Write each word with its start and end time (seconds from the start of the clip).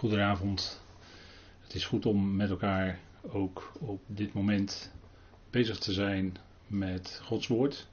Goedenavond. 0.00 0.80
Het 1.60 1.74
is 1.74 1.84
goed 1.84 2.06
om 2.06 2.36
met 2.36 2.50
elkaar 2.50 2.98
ook 3.22 3.72
op 3.78 4.00
dit 4.06 4.32
moment 4.32 4.92
bezig 5.50 5.78
te 5.78 5.92
zijn 5.92 6.36
met 6.66 7.20
Gods 7.24 7.46
Woord. 7.46 7.88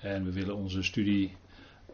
En 0.00 0.24
we 0.24 0.32
willen 0.32 0.56
onze 0.56 0.82
studie 0.82 1.36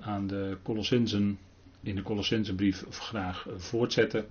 aan 0.01 0.27
de 0.27 0.57
Colossensen, 0.63 1.39
in 1.83 1.95
de 1.95 2.03
Colossensenbrief 2.03 2.85
graag 2.91 3.47
voortzetten. 3.57 4.27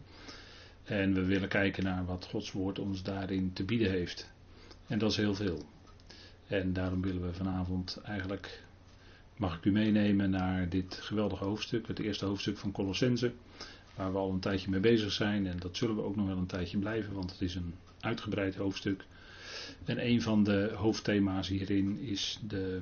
En 0.84 1.14
we 1.14 1.26
willen 1.26 1.50
kijken 1.50 1.84
naar 1.84 2.06
wat 2.06 2.26
Gods 2.26 2.52
Woord 2.52 2.80
ons 2.80 3.04
daarin 3.04 3.54
te 3.54 3.64
bieden 3.64 3.92
heeft. 3.92 4.32
En 4.88 5.00
dat 5.00 5.12
is 5.12 5.18
heel 5.18 5.36
veel. 5.36 5.64
En 6.48 6.74
daarom 6.74 7.02
willen 7.02 7.26
we 7.26 7.34
vanavond 7.34 8.00
eigenlijk, 8.04 8.64
mag 9.38 9.58
ik 9.58 9.66
u 9.66 9.72
meenemen 9.72 10.30
naar 10.30 10.70
dit 10.70 10.96
geweldige 11.02 11.44
hoofdstuk, 11.44 11.88
het 11.88 12.00
eerste 12.00 12.26
hoofdstuk 12.26 12.58
van 12.58 12.72
Colossense, 12.72 13.34
waar 13.96 14.12
we 14.12 14.18
al 14.18 14.32
een 14.32 14.40
tijdje 14.40 14.70
mee 14.70 14.80
bezig 14.80 15.12
zijn. 15.12 15.48
En 15.48 15.60
dat 15.60 15.78
zullen 15.78 15.96
we 15.96 16.02
ook 16.02 16.16
nog 16.16 16.28
wel 16.28 16.38
een 16.38 16.46
tijdje 16.46 16.78
blijven, 16.78 17.14
want 17.14 17.32
het 17.32 17.42
is 17.42 17.56
een 17.56 17.74
uitgebreid 18.00 18.56
hoofdstuk. 18.56 19.06
En 19.86 20.06
een 20.08 20.22
van 20.22 20.44
de 20.44 20.72
hoofdthema's 20.76 21.48
hierin 21.48 22.00
is 22.00 22.40
de 22.48 22.82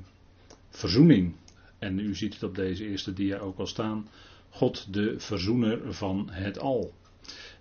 verzoening. 0.70 1.36
En 1.80 2.00
u 2.00 2.16
ziet 2.16 2.34
het 2.34 2.44
op 2.44 2.56
deze 2.56 2.88
eerste 2.88 3.14
dia 3.14 3.38
ook 3.38 3.58
al 3.60 3.68
staan. 3.68 4.08
God 4.50 4.94
de 4.94 5.20
verzoener 5.20 5.94
van 5.94 6.30
het 6.32 6.60
al. 6.60 6.94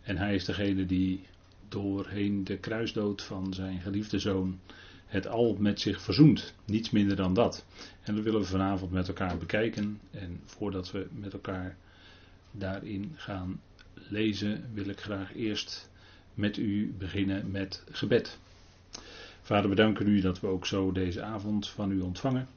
En 0.03 0.17
hij 0.17 0.35
is 0.35 0.45
degene 0.45 0.87
die 0.87 1.27
doorheen 1.69 2.45
de 2.45 2.57
kruisdood 2.59 3.23
van 3.23 3.55
zijn 3.55 3.81
geliefde 3.81 4.19
zoon 4.19 4.59
het 5.07 5.27
al 5.27 5.57
met 5.59 5.81
zich 5.81 6.03
verzoent. 6.03 6.55
Niets 6.65 6.91
minder 6.91 7.17
dan 7.17 7.35
dat. 7.35 7.65
En 8.03 8.15
dat 8.15 8.25
willen 8.25 8.41
we 8.41 8.47
vanavond 8.47 8.91
met 8.91 9.09
elkaar 9.09 9.39
bekijken. 9.39 10.01
En 10.11 10.41
voordat 10.45 10.91
we 10.91 11.07
met 11.13 11.33
elkaar 11.33 11.77
daarin 12.51 13.13
gaan 13.17 13.61
lezen, 13.95 14.65
wil 14.73 14.89
ik 14.89 15.01
graag 15.01 15.35
eerst 15.35 15.91
met 16.35 16.57
u 16.57 16.95
beginnen 16.99 17.51
met 17.51 17.85
gebed. 17.91 18.39
Vader, 19.43 19.71
we 19.71 19.77
danken 19.77 20.09
u 20.09 20.21
dat 20.21 20.41
we 20.41 20.47
ook 20.47 20.67
zo 20.67 20.93
deze 20.93 21.23
avond 21.23 21.69
van 21.69 21.91
u 21.91 22.01
ontvangen. 22.01 22.49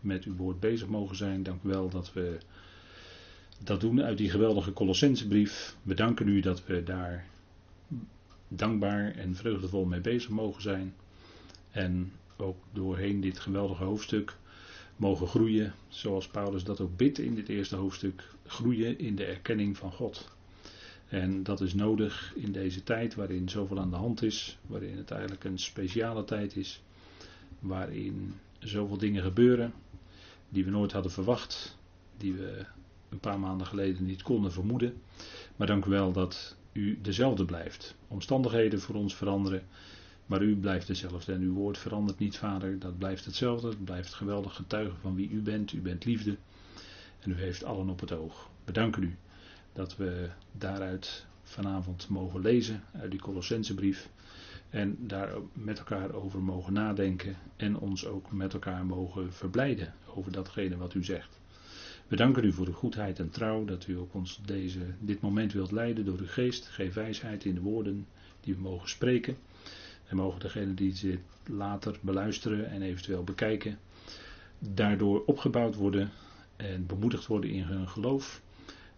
Met 0.00 0.24
uw 0.24 0.36
woord 0.36 0.60
bezig 0.60 0.88
mogen 0.88 1.16
zijn. 1.16 1.42
Dank 1.42 1.62
u 1.62 1.68
wel 1.68 1.88
dat 1.88 2.12
we 2.12 2.38
dat 3.58 3.80
doen 3.80 4.02
uit 4.02 4.18
die 4.18 4.30
geweldige 4.30 4.72
Colossensebrief. 4.72 5.76
We 5.82 5.94
danken 5.94 6.28
u 6.28 6.40
dat 6.40 6.66
we 6.66 6.82
daar 6.82 7.26
dankbaar 8.48 9.14
en 9.14 9.36
vreugdevol 9.36 9.84
mee 9.84 10.00
bezig 10.00 10.30
mogen 10.30 10.62
zijn. 10.62 10.94
En 11.70 12.12
ook 12.36 12.56
doorheen 12.72 13.20
dit 13.20 13.38
geweldige 13.38 13.84
hoofdstuk 13.84 14.36
mogen 14.96 15.26
groeien, 15.26 15.74
zoals 15.88 16.28
Paulus 16.28 16.64
dat 16.64 16.80
ook 16.80 16.96
bidt 16.96 17.18
in 17.18 17.34
dit 17.34 17.48
eerste 17.48 17.76
hoofdstuk, 17.76 18.24
groeien 18.46 18.98
in 18.98 19.16
de 19.16 19.24
erkenning 19.24 19.76
van 19.76 19.92
God. 19.92 20.34
En 21.08 21.42
dat 21.42 21.60
is 21.60 21.74
nodig 21.74 22.32
in 22.36 22.52
deze 22.52 22.82
tijd 22.82 23.14
waarin 23.14 23.48
zoveel 23.48 23.78
aan 23.78 23.90
de 23.90 23.96
hand 23.96 24.22
is, 24.22 24.58
waarin 24.66 24.96
het 24.96 25.10
eigenlijk 25.10 25.44
een 25.44 25.58
speciale 25.58 26.24
tijd 26.24 26.56
is, 26.56 26.82
waarin 27.58 28.34
zoveel 28.58 28.98
dingen 28.98 29.22
gebeuren 29.22 29.72
die 30.48 30.64
we 30.64 30.70
nooit 30.70 30.92
hadden 30.92 31.12
verwacht, 31.12 31.78
die 32.16 32.32
we 32.32 32.64
een 33.08 33.20
paar 33.20 33.40
maanden 33.40 33.66
geleden 33.66 34.06
niet 34.06 34.22
konden 34.22 34.52
vermoeden. 34.52 34.94
Maar 35.56 35.66
dank 35.66 35.84
u 35.84 35.90
wel 35.90 36.12
dat 36.12 36.56
u 36.72 36.98
dezelfde 37.02 37.44
blijft. 37.44 37.94
Omstandigheden 38.08 38.80
voor 38.80 38.94
ons 38.94 39.14
veranderen, 39.14 39.62
maar 40.26 40.42
u 40.42 40.56
blijft 40.56 40.86
dezelfde 40.86 41.32
en 41.32 41.40
uw 41.40 41.52
woord 41.52 41.78
verandert 41.78 42.18
niet, 42.18 42.36
Vader. 42.36 42.78
Dat 42.78 42.98
blijft 42.98 43.24
hetzelfde. 43.24 43.68
Het 43.68 43.84
blijft 43.84 44.14
geweldig 44.14 44.54
getuigen 44.54 44.98
van 45.00 45.14
wie 45.14 45.30
u 45.30 45.40
bent. 45.40 45.72
U 45.72 45.80
bent 45.80 46.04
liefde 46.04 46.36
en 47.20 47.30
u 47.30 47.34
heeft 47.34 47.64
allen 47.64 47.88
op 47.88 48.00
het 48.00 48.12
oog. 48.12 48.50
Bedanken 48.64 49.02
u 49.02 49.16
dat 49.72 49.96
we 49.96 50.28
daaruit 50.52 51.26
vanavond 51.42 52.08
mogen 52.08 52.40
lezen 52.40 52.82
uit 52.92 53.10
die 53.10 53.20
Colossensebrief. 53.20 54.08
En 54.70 54.96
daar 55.00 55.30
met 55.52 55.78
elkaar 55.78 56.12
over 56.12 56.42
mogen 56.42 56.72
nadenken 56.72 57.36
en 57.56 57.78
ons 57.78 58.06
ook 58.06 58.32
met 58.32 58.52
elkaar 58.52 58.86
mogen 58.86 59.32
verblijden 59.32 59.94
over 60.14 60.32
datgene 60.32 60.76
wat 60.76 60.94
u 60.94 61.04
zegt. 61.04 61.40
We 62.08 62.16
danken 62.16 62.44
u 62.44 62.52
voor 62.52 62.64
de 62.64 62.72
goedheid 62.72 63.18
en 63.18 63.30
trouw 63.30 63.64
dat 63.64 63.86
u 63.86 63.98
ook 63.98 64.14
ons 64.14 64.40
deze, 64.44 64.80
dit 65.00 65.20
moment 65.20 65.52
wilt 65.52 65.70
leiden 65.70 66.04
door 66.04 66.18
uw 66.18 66.26
geest. 66.26 66.68
Geef 66.68 66.94
wijsheid 66.94 67.44
in 67.44 67.54
de 67.54 67.60
woorden 67.60 68.06
die 68.40 68.54
we 68.54 68.60
mogen 68.60 68.88
spreken. 68.88 69.36
En 70.06 70.16
mogen 70.16 70.40
degenen 70.40 70.74
die 70.74 70.94
dit 71.00 71.18
later 71.46 71.98
beluisteren 72.00 72.70
en 72.70 72.82
eventueel 72.82 73.24
bekijken, 73.24 73.78
daardoor 74.58 75.24
opgebouwd 75.24 75.74
worden 75.74 76.10
en 76.56 76.86
bemoedigd 76.86 77.26
worden 77.26 77.50
in 77.50 77.62
hun 77.62 77.88
geloof. 77.88 78.40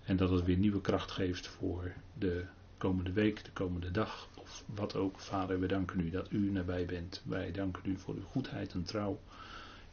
En 0.04 0.16
dat 0.16 0.30
het 0.30 0.44
weer 0.44 0.56
nieuwe 0.56 0.80
kracht 0.80 1.10
geeft 1.10 1.46
voor 1.46 1.92
de 2.18 2.44
komende 2.78 3.12
week, 3.12 3.44
de 3.44 3.50
komende 3.50 3.90
dag 3.90 4.28
of 4.34 4.64
wat 4.74 4.94
ook. 4.94 5.20
Vader, 5.20 5.60
we 5.60 5.66
danken 5.66 6.00
u 6.00 6.10
dat 6.10 6.26
u 6.30 6.50
nabij 6.50 6.84
bent. 6.84 7.22
Wij 7.24 7.52
danken 7.52 7.82
u 7.90 7.98
voor 7.98 8.14
uw 8.14 8.24
goedheid 8.24 8.72
en 8.72 8.84
trouw. 8.84 9.20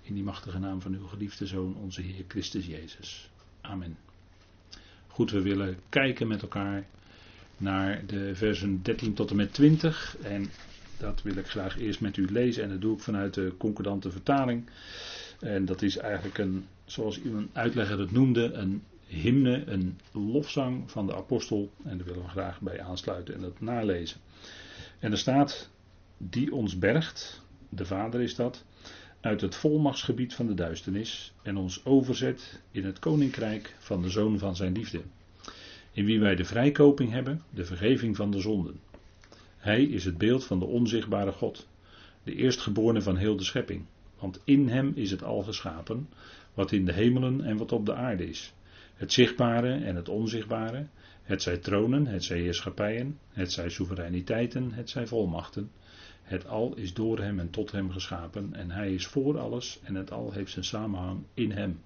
In 0.02 0.14
die 0.14 0.24
machtige 0.24 0.60
naam 0.60 0.82
van 0.82 0.94
uw 0.94 1.08
geliefde 1.08 1.48
Zoon, 1.48 1.76
onze 1.76 2.02
Heer 2.02 2.24
Christus 2.28 2.66
Jezus. 2.66 3.30
Amen. 3.62 3.98
Goed, 5.08 5.32
we 5.32 5.42
willen 5.42 5.80
kijken 5.90 6.28
met 6.28 6.42
elkaar 6.42 6.86
naar 7.58 8.06
de 8.06 8.36
versen 8.36 8.82
13 8.82 9.14
tot 9.14 9.30
en 9.30 9.36
met 9.36 9.54
20. 9.54 10.18
En 10.22 10.50
dat 10.98 11.22
wil 11.22 11.38
ik 11.38 11.48
graag 11.48 11.80
eerst 11.80 12.02
met 12.02 12.18
u 12.18 12.28
lezen 12.32 12.64
en 12.64 12.70
dat 12.70 12.82
doe 12.82 12.96
ik 12.96 13.04
vanuit 13.04 13.34
de 13.34 13.54
concordante 13.58 14.12
vertaling. 14.12 14.70
En 15.40 15.66
dat 15.66 15.82
is 15.82 15.98
eigenlijk 15.98 16.38
een, 16.38 16.66
zoals 16.86 17.18
een 17.18 17.50
uitlegger 17.54 18.00
het 18.00 18.12
noemde, 18.12 18.54
een 18.54 18.84
hymne, 19.08 19.64
een 19.66 20.00
lofzang 20.12 20.92
van 20.92 21.06
de 21.06 21.16
apostel. 21.16 21.72
En 21.84 21.98
daar 21.98 22.08
willen 22.08 22.24
we 22.24 22.30
graag 22.30 22.62
bij 22.62 22.82
aansluiten 22.82 23.34
en 23.34 23.42
dat 23.42 23.62
nalezen. 23.62 24.20
En 25.00 25.12
er 25.12 25.18
staat, 25.18 25.70
die 26.18 26.54
ons 26.54 26.78
bergt, 26.78 27.42
de 27.70 27.86
Vader 27.86 28.22
is 28.22 28.36
dat, 28.36 28.66
uit 29.22 29.42
het 29.42 29.56
volmachtsgebied 29.56 30.34
van 30.34 30.48
de 30.48 30.54
duisternis 30.54 31.34
en 31.44 31.58
ons 31.58 31.86
overzet 31.86 32.62
in 32.72 32.86
het 32.86 33.00
koninkrijk 33.00 33.76
van 33.80 34.02
de 34.02 34.10
Zoon 34.10 34.40
van 34.40 34.56
zijn 34.56 34.74
liefde. 34.74 35.02
In 35.92 36.06
wie 36.06 36.20
wij 36.20 36.36
de 36.36 36.46
vrijkoping 36.46 37.12
hebben, 37.12 37.42
de 37.50 37.66
vergeving 37.66 38.16
van 38.16 38.32
de 38.32 38.40
zonden. 38.40 38.80
Hij 39.66 39.84
is 39.84 40.06
het 40.06 40.18
beeld 40.18 40.46
van 40.46 40.60
de 40.60 40.66
onzichtbare 40.66 41.32
God, 41.32 41.68
de 42.24 42.36
eerstgeborene 42.36 43.02
van 43.02 43.18
heel 43.18 43.36
de 43.36 43.44
schepping. 43.44 43.86
Want 44.20 44.42
in 44.44 44.68
hem 44.68 44.92
is 44.96 45.12
het 45.12 45.24
al 45.24 45.44
geschapen, 45.44 46.10
wat 46.54 46.72
in 46.72 46.86
de 46.86 46.94
hemelen 46.94 47.42
en 47.42 47.58
wat 47.58 47.72
op 47.72 47.86
de 47.86 47.94
aarde 47.94 48.28
is. 48.28 48.54
Het 48.96 49.14
zichtbare 49.14 49.74
en 49.74 49.96
het 49.96 50.10
onzichtbare, 50.10 50.88
het 51.24 51.42
zij 51.42 51.58
tronen, 51.58 52.08
het 52.08 52.24
zij 52.24 52.40
heerschappijen, 52.40 53.20
het 53.30 53.52
zij 53.52 53.70
soevereiniteiten, 53.70 54.72
het 54.72 54.90
zij 54.90 55.08
volmachten. 55.08 55.72
Het 56.24 56.48
al 56.48 56.76
is 56.76 56.94
door 56.94 57.20
hem 57.20 57.40
en 57.40 57.50
tot 57.50 57.72
hem 57.72 57.92
geschapen 57.92 58.54
en 58.54 58.72
hij 58.72 58.94
is 58.94 59.06
voor 59.06 59.40
alles 59.40 59.80
en 59.84 59.96
het 59.96 60.12
al 60.12 60.32
heeft 60.32 60.52
zijn 60.52 60.66
samenhang 60.66 61.24
in 61.34 61.52
hem. 61.52 61.80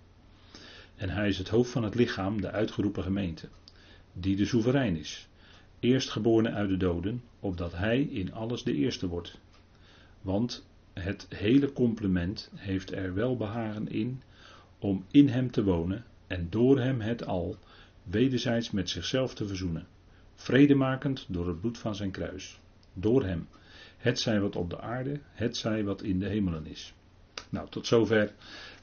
En 0.95 1.09
hij 1.09 1.27
is 1.27 1.37
het 1.37 1.49
hoofd 1.49 1.71
van 1.71 1.83
het 1.83 1.95
lichaam, 1.95 2.41
de 2.41 2.51
uitgeroepen 2.51 3.03
gemeente, 3.03 3.47
die 4.13 4.35
de 4.35 4.45
soeverein 4.45 4.95
is 4.95 5.28
eerstgeborene 5.79 6.51
uit 6.51 6.69
de 6.69 6.77
doden, 6.77 7.23
opdat 7.39 7.75
hij 7.75 8.01
in 8.01 8.33
alles 8.33 8.63
de 8.63 8.73
eerste 8.73 9.07
wordt. 9.07 9.39
Want 10.21 10.67
het 10.93 11.25
hele 11.29 11.73
complement 11.73 12.51
heeft 12.55 12.91
er 12.91 13.13
wel 13.13 13.37
behagen 13.37 13.89
in 13.89 14.21
om 14.79 15.05
in 15.11 15.27
hem 15.27 15.51
te 15.51 15.63
wonen 15.63 16.05
en 16.27 16.47
door 16.49 16.79
hem 16.79 17.01
het 17.01 17.25
al 17.25 17.57
wederzijds 18.03 18.71
met 18.71 18.89
zichzelf 18.89 19.33
te 19.33 19.47
verzoenen, 19.47 19.87
vredemakend 20.35 21.25
door 21.27 21.47
het 21.47 21.59
bloed 21.59 21.77
van 21.77 21.95
zijn 21.95 22.11
kruis. 22.11 22.59
Door 22.93 23.23
hem, 23.23 23.47
het 23.97 24.19
zij 24.19 24.39
wat 24.39 24.55
op 24.55 24.69
de 24.69 24.81
aarde, 24.81 25.19
het 25.31 25.57
zij 25.57 25.83
wat 25.83 26.01
in 26.01 26.19
de 26.19 26.27
hemelen 26.27 26.65
is. 26.65 26.93
Nou, 27.49 27.69
tot 27.69 27.87
zover 27.87 28.33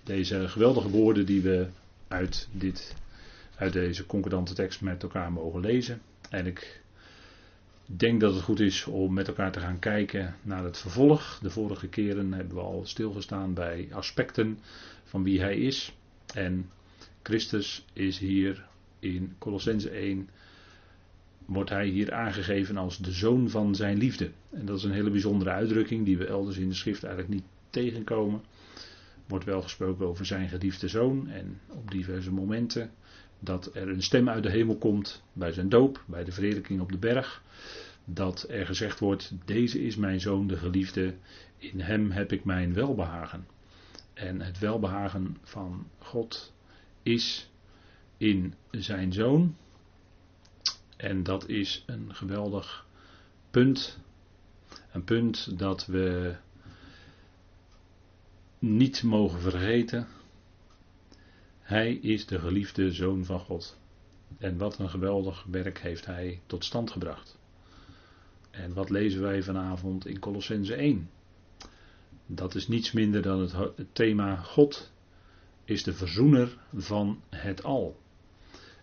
deze 0.02 0.48
geweldige 0.48 0.88
woorden 0.88 1.26
die 1.26 1.42
we 1.42 1.66
uit, 2.08 2.48
dit, 2.52 2.94
uit 3.56 3.72
deze 3.72 4.06
concordante 4.06 4.54
tekst 4.54 4.80
met 4.80 5.02
elkaar 5.02 5.32
mogen 5.32 5.60
lezen. 5.60 6.00
En 6.30 6.46
ik 6.46 6.82
ik 7.88 7.98
denk 7.98 8.20
dat 8.20 8.34
het 8.34 8.42
goed 8.42 8.60
is 8.60 8.84
om 8.84 9.12
met 9.14 9.28
elkaar 9.28 9.52
te 9.52 9.60
gaan 9.60 9.78
kijken 9.78 10.36
naar 10.42 10.64
het 10.64 10.78
vervolg. 10.78 11.38
De 11.42 11.50
vorige 11.50 11.88
keren 11.88 12.32
hebben 12.32 12.54
we 12.56 12.60
al 12.62 12.82
stilgestaan 12.86 13.54
bij 13.54 13.88
aspecten 13.92 14.58
van 15.04 15.22
wie 15.22 15.40
hij 15.40 15.56
is. 15.56 15.94
En 16.34 16.70
Christus 17.22 17.84
is 17.92 18.18
hier 18.18 18.66
in 18.98 19.34
Colossense 19.38 19.90
1, 19.90 20.28
wordt 21.44 21.70
hij 21.70 21.86
hier 21.86 22.12
aangegeven 22.12 22.76
als 22.76 22.98
de 22.98 23.12
zoon 23.12 23.50
van 23.50 23.74
zijn 23.74 23.96
liefde. 23.98 24.30
En 24.50 24.66
dat 24.66 24.76
is 24.78 24.84
een 24.84 24.92
hele 24.92 25.10
bijzondere 25.10 25.50
uitdrukking 25.50 26.04
die 26.04 26.18
we 26.18 26.26
elders 26.26 26.56
in 26.56 26.68
de 26.68 26.74
schrift 26.74 27.04
eigenlijk 27.04 27.34
niet 27.34 27.44
tegenkomen. 27.70 28.40
Wordt 29.26 29.44
wel 29.44 29.62
gesproken 29.62 30.06
over 30.06 30.26
zijn 30.26 30.48
geliefde 30.48 30.88
zoon 30.88 31.28
en 31.28 31.60
op 31.68 31.90
diverse 31.90 32.32
momenten 32.32 32.90
dat 33.38 33.74
er 33.74 33.88
een 33.88 34.02
stem 34.02 34.28
uit 34.28 34.42
de 34.42 34.50
hemel 34.50 34.76
komt 34.76 35.22
bij 35.32 35.52
zijn 35.52 35.68
doop, 35.68 36.04
bij 36.06 36.24
de 36.24 36.32
verheerlijking 36.32 36.80
op 36.80 36.92
de 36.92 36.98
berg. 36.98 37.42
Dat 38.04 38.46
er 38.48 38.66
gezegd 38.66 38.98
wordt, 38.98 39.32
deze 39.44 39.84
is 39.84 39.96
mijn 39.96 40.20
zoon 40.20 40.46
de 40.46 40.56
geliefde, 40.56 41.14
in 41.58 41.80
hem 41.80 42.10
heb 42.10 42.32
ik 42.32 42.44
mijn 42.44 42.74
welbehagen. 42.74 43.46
En 44.14 44.40
het 44.40 44.58
welbehagen 44.58 45.36
van 45.42 45.86
God 45.98 46.52
is 47.02 47.50
in 48.16 48.54
zijn 48.70 49.12
zoon. 49.12 49.56
En 50.96 51.22
dat 51.22 51.48
is 51.48 51.82
een 51.86 52.14
geweldig 52.14 52.86
punt. 53.50 53.98
Een 54.92 55.04
punt 55.04 55.58
dat 55.58 55.86
we 55.86 56.36
niet 58.58 59.02
mogen 59.02 59.40
vergeten. 59.40 60.06
Hij 61.66 61.94
is 61.94 62.26
de 62.26 62.38
geliefde 62.38 62.92
zoon 62.92 63.24
van 63.24 63.40
God. 63.40 63.78
En 64.38 64.58
wat 64.58 64.78
een 64.78 64.90
geweldig 64.90 65.44
werk 65.50 65.78
heeft 65.78 66.06
hij 66.06 66.40
tot 66.46 66.64
stand 66.64 66.90
gebracht. 66.90 67.38
En 68.50 68.74
wat 68.74 68.90
lezen 68.90 69.20
wij 69.20 69.42
vanavond 69.42 70.06
in 70.06 70.18
Colossense 70.18 70.74
1? 70.74 71.10
Dat 72.26 72.54
is 72.54 72.68
niets 72.68 72.92
minder 72.92 73.22
dan 73.22 73.40
het, 73.40 73.72
thema 73.92 74.36
God 74.36 74.92
is 75.64 75.82
de 75.82 75.92
verzoener 75.92 76.58
van 76.74 77.22
het 77.30 77.62
al. 77.62 78.00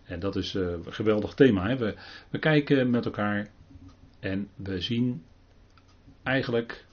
En 0.04 0.20
dat 0.20 0.36
is 0.36 0.54
een 0.54 0.92
geweldig 0.92 1.34
thema. 1.34 1.68
Hè? 1.68 1.76
We, 1.76 1.94
we 2.30 2.38
kijken 2.38 2.90
met 2.90 3.04
elkaar 3.04 3.50
en 4.20 4.48
we 4.56 4.80
zien 4.80 5.24
eigenlijk 6.22 6.86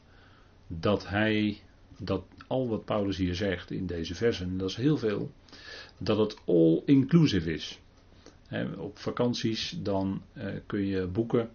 dat 0.67 1.07
hij, 1.07 1.61
dat 1.97 2.23
al 2.47 2.67
wat 2.67 2.85
Paulus 2.85 3.17
hier 3.17 3.35
zegt 3.35 3.71
in 3.71 3.85
deze 3.85 4.15
versen, 4.15 4.57
dat 4.57 4.69
is 4.69 4.75
heel 4.75 4.97
veel, 4.97 5.31
dat 6.03 6.17
het 6.17 6.35
all 6.45 6.81
inclusive 6.85 7.53
is. 7.53 7.79
op 8.77 8.97
vakanties 8.97 9.77
dan 9.83 10.21
uh, 10.33 10.45
kun 10.65 10.85
je 10.85 11.07
boeken 11.07 11.49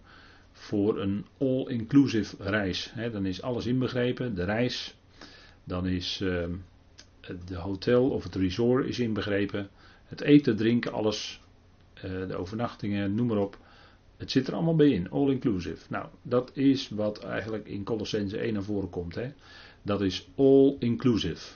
voor 0.51 0.99
een 0.99 1.25
all-inclusive 1.37 2.35
reis. 2.39 2.93
dan 3.11 3.25
is 3.25 3.41
alles 3.41 3.65
inbegrepen, 3.65 4.35
de 4.35 4.43
reis, 4.43 4.95
dan 5.63 5.87
is 5.87 6.19
uh, 6.23 6.45
de 7.45 7.55
hotel 7.55 8.09
of 8.09 8.23
het 8.23 8.35
resort 8.35 8.85
is 8.85 8.99
inbegrepen, 8.99 9.69
het 10.05 10.21
eten, 10.21 10.55
drinken, 10.55 10.93
alles, 10.93 11.41
uh, 11.95 12.01
de 12.01 12.35
overnachtingen, 12.35 13.15
noem 13.15 13.27
maar 13.27 13.37
op. 13.37 13.57
Het 14.17 14.31
zit 14.31 14.47
er 14.47 14.53
allemaal 14.53 14.75
bij 14.75 14.89
in, 14.89 15.09
all 15.09 15.29
inclusive. 15.29 15.85
Nou, 15.89 16.07
dat 16.21 16.51
is 16.53 16.89
wat 16.89 17.23
eigenlijk 17.23 17.67
in 17.67 17.83
Colossense 17.83 18.37
1 18.37 18.53
naar 18.53 18.63
voren 18.63 18.89
komt. 18.89 19.17
Dat 19.81 20.01
is 20.01 20.27
all 20.35 20.75
inclusive. 20.79 21.55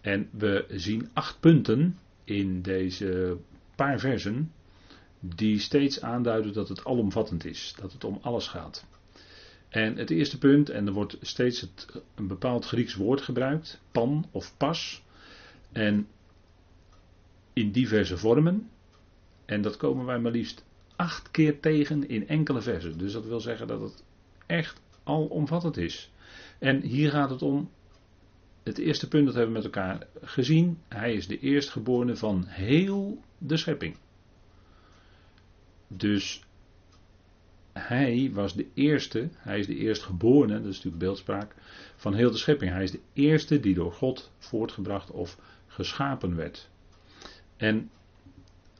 En 0.00 0.28
we 0.30 0.64
zien 0.68 1.08
acht 1.12 1.40
punten 1.40 1.98
in 2.24 2.62
deze 2.62 3.36
paar 3.74 3.98
versen 3.98 4.52
die 5.20 5.58
steeds 5.58 6.00
aanduiden 6.00 6.52
dat 6.52 6.68
het 6.68 6.84
alomvattend 6.84 7.44
is, 7.44 7.74
dat 7.80 7.92
het 7.92 8.04
om 8.04 8.18
alles 8.20 8.46
gaat. 8.46 8.86
En 9.68 9.96
het 9.96 10.10
eerste 10.10 10.38
punt, 10.38 10.70
en 10.70 10.86
er 10.86 10.92
wordt 10.92 11.16
steeds 11.20 11.60
het, 11.60 12.02
een 12.14 12.26
bepaald 12.26 12.64
Grieks 12.64 12.94
woord 12.94 13.20
gebruikt, 13.20 13.80
pan 13.92 14.26
of 14.30 14.56
pas, 14.56 15.02
en 15.72 16.06
in 17.52 17.72
diverse 17.72 18.18
vormen. 18.18 18.70
En 19.44 19.62
dat 19.62 19.76
komen 19.76 20.04
wij 20.06 20.18
maar 20.18 20.32
liefst 20.32 20.64
acht 20.96 21.30
keer 21.30 21.60
tegen 21.60 22.08
in 22.08 22.28
enkele 22.28 22.60
versen. 22.60 22.98
Dus 22.98 23.12
dat 23.12 23.26
wil 23.26 23.40
zeggen 23.40 23.66
dat 23.66 23.80
het 23.80 24.04
echt 24.46 24.80
alomvattend 25.02 25.76
is. 25.76 26.10
En 26.58 26.80
hier 26.80 27.10
gaat 27.10 27.30
het 27.30 27.42
om. 27.42 27.70
Het 28.68 28.78
eerste 28.78 29.08
punt 29.08 29.26
dat 29.26 29.34
hebben 29.34 29.52
we 29.52 29.58
met 29.58 29.74
elkaar 29.74 30.06
gezien. 30.22 30.78
Hij 30.88 31.14
is 31.14 31.26
de 31.26 31.38
eerstgeborene 31.38 32.16
van 32.16 32.44
heel 32.46 33.22
de 33.38 33.56
schepping. 33.56 33.96
Dus 35.86 36.42
hij 37.72 38.30
was 38.32 38.54
de 38.54 38.66
eerste, 38.74 39.28
hij 39.32 39.58
is 39.58 39.66
de 39.66 39.76
eerstgeborene, 39.76 40.54
dat 40.54 40.66
is 40.66 40.76
natuurlijk 40.76 41.02
beeldspraak, 41.02 41.54
van 41.96 42.14
heel 42.14 42.30
de 42.30 42.36
schepping. 42.36 42.70
Hij 42.70 42.82
is 42.82 42.90
de 42.90 43.00
eerste 43.12 43.60
die 43.60 43.74
door 43.74 43.92
God 43.92 44.32
voortgebracht 44.38 45.10
of 45.10 45.38
geschapen 45.66 46.36
werd. 46.36 46.70
En 47.56 47.90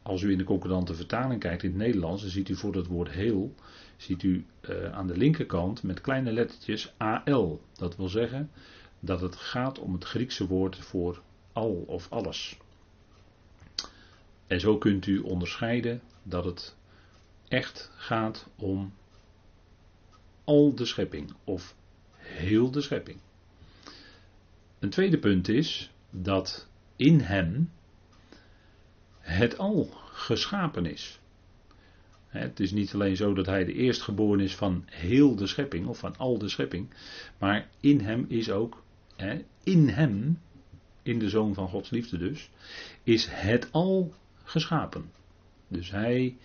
als 0.02 0.22
u 0.22 0.30
in 0.30 0.38
de 0.38 0.44
concordante 0.44 0.94
vertaling 0.94 1.40
kijkt 1.40 1.62
in 1.62 1.70
het 1.70 1.78
Nederlands, 1.78 2.22
dan 2.22 2.30
ziet 2.30 2.48
u 2.48 2.54
voor 2.54 2.74
het 2.74 2.86
woord 2.86 3.10
heel, 3.10 3.54
ziet 3.96 4.22
u 4.22 4.46
uh, 4.68 4.92
aan 4.92 5.06
de 5.06 5.16
linkerkant 5.16 5.82
met 5.82 6.00
kleine 6.00 6.32
lettertjes 6.32 6.94
AL. 6.96 7.60
Dat 7.72 7.96
wil 7.96 8.08
zeggen 8.08 8.50
dat 9.00 9.20
het 9.20 9.36
gaat 9.36 9.78
om 9.78 9.92
het 9.92 10.04
Griekse 10.04 10.46
woord 10.46 10.76
voor 10.76 11.22
al 11.52 11.84
of 11.86 12.06
alles. 12.10 12.58
En 14.46 14.60
zo 14.60 14.78
kunt 14.78 15.06
u 15.06 15.18
onderscheiden 15.18 16.00
dat 16.22 16.44
het 16.44 16.76
echt 17.48 17.90
gaat 17.96 18.48
om 18.56 18.92
al 20.44 20.74
de 20.74 20.84
schepping 20.84 21.32
of 21.44 21.74
heel 22.16 22.70
de 22.70 22.80
schepping. 22.80 23.18
Een 24.78 24.90
tweede 24.90 25.18
punt 25.18 25.48
is 25.48 25.90
dat 26.10 26.68
in 26.96 27.20
hem 27.20 27.70
het 29.20 29.58
al 29.58 29.90
geschapen 30.12 30.86
is. 30.86 31.20
Het 32.28 32.60
is 32.60 32.70
niet 32.70 32.94
alleen 32.94 33.16
zo 33.16 33.34
dat 33.34 33.46
hij 33.46 33.64
de 33.64 33.72
eerstgeboren 33.72 34.40
is 34.40 34.56
van 34.56 34.82
heel 34.86 35.36
de 35.36 35.46
schepping 35.46 35.86
of 35.86 35.98
van 35.98 36.16
al 36.16 36.38
de 36.38 36.48
schepping, 36.48 36.94
maar 37.38 37.68
in 37.80 38.00
hem 38.00 38.24
is 38.28 38.50
ook, 38.50 38.82
in 39.62 39.88
hem, 39.88 40.40
in 41.02 41.18
de 41.18 41.28
zoon 41.28 41.54
van 41.54 41.68
Gods 41.68 41.90
liefde 41.90 42.18
dus, 42.18 42.50
is 43.02 43.26
het 43.30 43.68
al 43.72 44.14
geschapen. 44.44 45.10
Dus 45.68 45.90
hij 45.90 46.36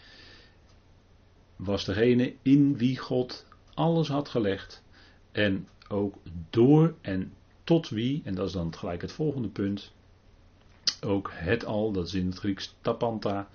was 1.56 1.86
degene 1.86 2.36
in 2.42 2.78
wie 2.78 2.98
God 2.98 3.46
alles 3.74 4.08
had 4.08 4.30
gelegd 4.30 4.84
en 5.32 5.68
ook 5.88 6.16
door 6.50 6.96
en 7.02 7.34
tot 7.64 7.90
wie, 7.90 8.22
en 8.26 8.36
dat 8.36 8.48
is 8.48 8.54
dan 8.54 8.76
gelijk 8.76 9.02
het 9.02 9.12
volgende 9.12 9.50
punt, 9.50 9.94
ook 11.02 11.32
het 11.34 11.66
al, 11.66 11.92
dat 11.92 12.08
is 12.08 12.14
in 12.14 12.26
het 12.26 12.38
Grieks 12.38 12.76
tapanta, 12.82 13.48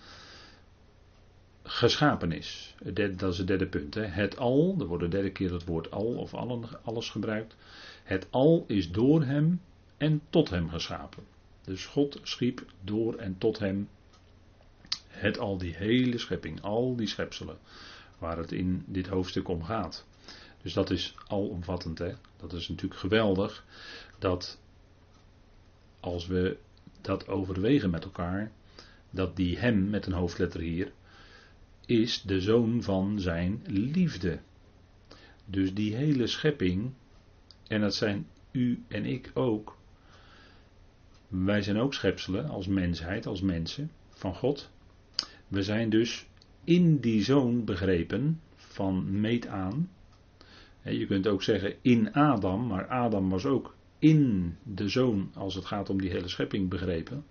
geschapen 1.62 2.32
is. 2.32 2.74
Dat 3.16 3.32
is 3.32 3.38
het 3.38 3.46
derde 3.46 3.66
punt. 3.66 3.94
Hè. 3.94 4.04
Het 4.04 4.36
al, 4.36 4.76
er 4.78 4.86
wordt 4.86 5.02
de 5.02 5.08
derde 5.08 5.30
keer 5.30 5.52
het 5.52 5.64
woord 5.64 5.90
al 5.90 6.06
of 6.06 6.34
alles 6.82 7.10
gebruikt. 7.10 7.56
Het 8.08 8.26
al 8.30 8.64
is 8.66 8.90
door 8.90 9.24
hem 9.24 9.60
en 9.96 10.22
tot 10.30 10.50
hem 10.50 10.68
geschapen. 10.68 11.24
Dus 11.64 11.86
God 11.86 12.20
schiep 12.22 12.64
door 12.84 13.14
en 13.14 13.38
tot 13.38 13.58
hem 13.58 13.88
het 15.08 15.38
al, 15.38 15.58
die 15.58 15.74
hele 15.74 16.18
schepping, 16.18 16.60
al 16.60 16.96
die 16.96 17.06
schepselen, 17.06 17.58
waar 18.18 18.38
het 18.38 18.52
in 18.52 18.84
dit 18.86 19.06
hoofdstuk 19.06 19.48
om 19.48 19.62
gaat. 19.62 20.06
Dus 20.62 20.72
dat 20.72 20.90
is 20.90 21.14
alomvattend. 21.26 21.98
Hè? 21.98 22.12
Dat 22.36 22.52
is 22.52 22.68
natuurlijk 22.68 23.00
geweldig 23.00 23.64
dat 24.18 24.60
als 26.00 26.26
we 26.26 26.56
dat 27.00 27.28
overwegen 27.28 27.90
met 27.90 28.04
elkaar, 28.04 28.52
dat 29.10 29.36
die 29.36 29.58
hem 29.58 29.90
met 29.90 30.06
een 30.06 30.12
hoofdletter 30.12 30.60
hier 30.60 30.92
is 31.86 32.22
de 32.22 32.40
zoon 32.40 32.82
van 32.82 33.20
zijn 33.20 33.62
liefde. 33.66 34.40
Dus 35.44 35.74
die 35.74 35.94
hele 35.94 36.26
schepping, 36.26 36.92
en 37.68 37.80
dat 37.80 37.94
zijn 37.94 38.26
u 38.50 38.82
en 38.88 39.04
ik 39.04 39.30
ook, 39.34 39.78
wij 41.28 41.62
zijn 41.62 41.78
ook 41.78 41.94
schepselen 41.94 42.48
als 42.48 42.66
mensheid, 42.66 43.26
als 43.26 43.40
mensen 43.40 43.90
van 44.08 44.34
God. 44.34 44.70
We 45.48 45.62
zijn 45.62 45.90
dus 45.90 46.26
in 46.64 46.98
die 46.98 47.22
zoon 47.22 47.64
begrepen 47.64 48.40
van 48.54 49.20
meet 49.20 49.46
aan. 49.46 49.90
Je 50.82 51.06
kunt 51.06 51.26
ook 51.26 51.42
zeggen 51.42 51.74
in 51.82 52.12
Adam, 52.12 52.66
maar 52.66 52.86
Adam 52.86 53.28
was 53.28 53.44
ook 53.44 53.74
in 53.98 54.56
de 54.62 54.88
zoon 54.88 55.30
als 55.34 55.54
het 55.54 55.64
gaat 55.64 55.90
om 55.90 56.00
die 56.00 56.10
hele 56.10 56.28
schepping 56.28 56.68
begrepen. 56.68 57.24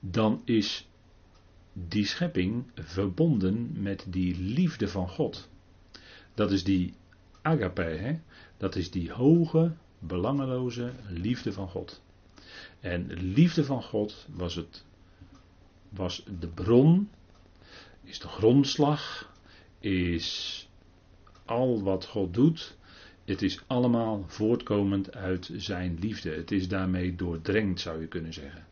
Dan 0.00 0.42
is 0.44 0.88
die 1.72 2.06
schepping 2.06 2.64
verbonden 2.74 3.82
met 3.82 4.06
die 4.08 4.38
liefde 4.38 4.88
van 4.88 5.08
God. 5.08 5.48
Dat 6.34 6.50
is 6.50 6.64
die 6.64 6.94
agape, 7.42 7.82
hè? 7.82 8.18
Dat 8.60 8.76
is 8.76 8.90
die 8.90 9.12
hoge, 9.12 9.72
belangeloze 9.98 10.92
liefde 11.08 11.52
van 11.52 11.68
God. 11.68 12.02
En 12.80 13.06
liefde 13.12 13.64
van 13.64 13.82
God 13.82 14.26
was, 14.34 14.54
het, 14.54 14.84
was 15.88 16.24
de 16.38 16.48
bron, 16.48 17.08
is 18.04 18.18
de 18.18 18.28
grondslag, 18.28 19.32
is 19.78 20.68
al 21.44 21.82
wat 21.82 22.06
God 22.06 22.34
doet. 22.34 22.76
Het 23.24 23.42
is 23.42 23.62
allemaal 23.66 24.24
voortkomend 24.26 25.14
uit 25.14 25.50
zijn 25.56 25.98
liefde. 26.00 26.30
Het 26.30 26.50
is 26.50 26.68
daarmee 26.68 27.14
doordrenkt, 27.14 27.80
zou 27.80 28.00
je 28.00 28.06
kunnen 28.06 28.32
zeggen. 28.32 28.66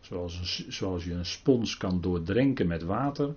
Zoals, 0.00 0.66
zoals 0.68 1.04
je 1.04 1.12
een 1.12 1.26
spons 1.26 1.76
kan 1.76 2.00
doordrenken 2.00 2.66
met 2.66 2.82
water, 2.82 3.34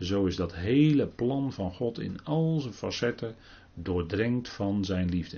zo 0.00 0.26
is 0.26 0.36
dat 0.36 0.54
hele 0.54 1.06
plan 1.06 1.52
van 1.52 1.72
God 1.72 1.98
in 1.98 2.24
al 2.24 2.60
zijn 2.60 2.74
facetten 2.74 3.36
doordrenkt 3.74 4.48
van 4.48 4.84
zijn 4.84 5.08
liefde. 5.08 5.36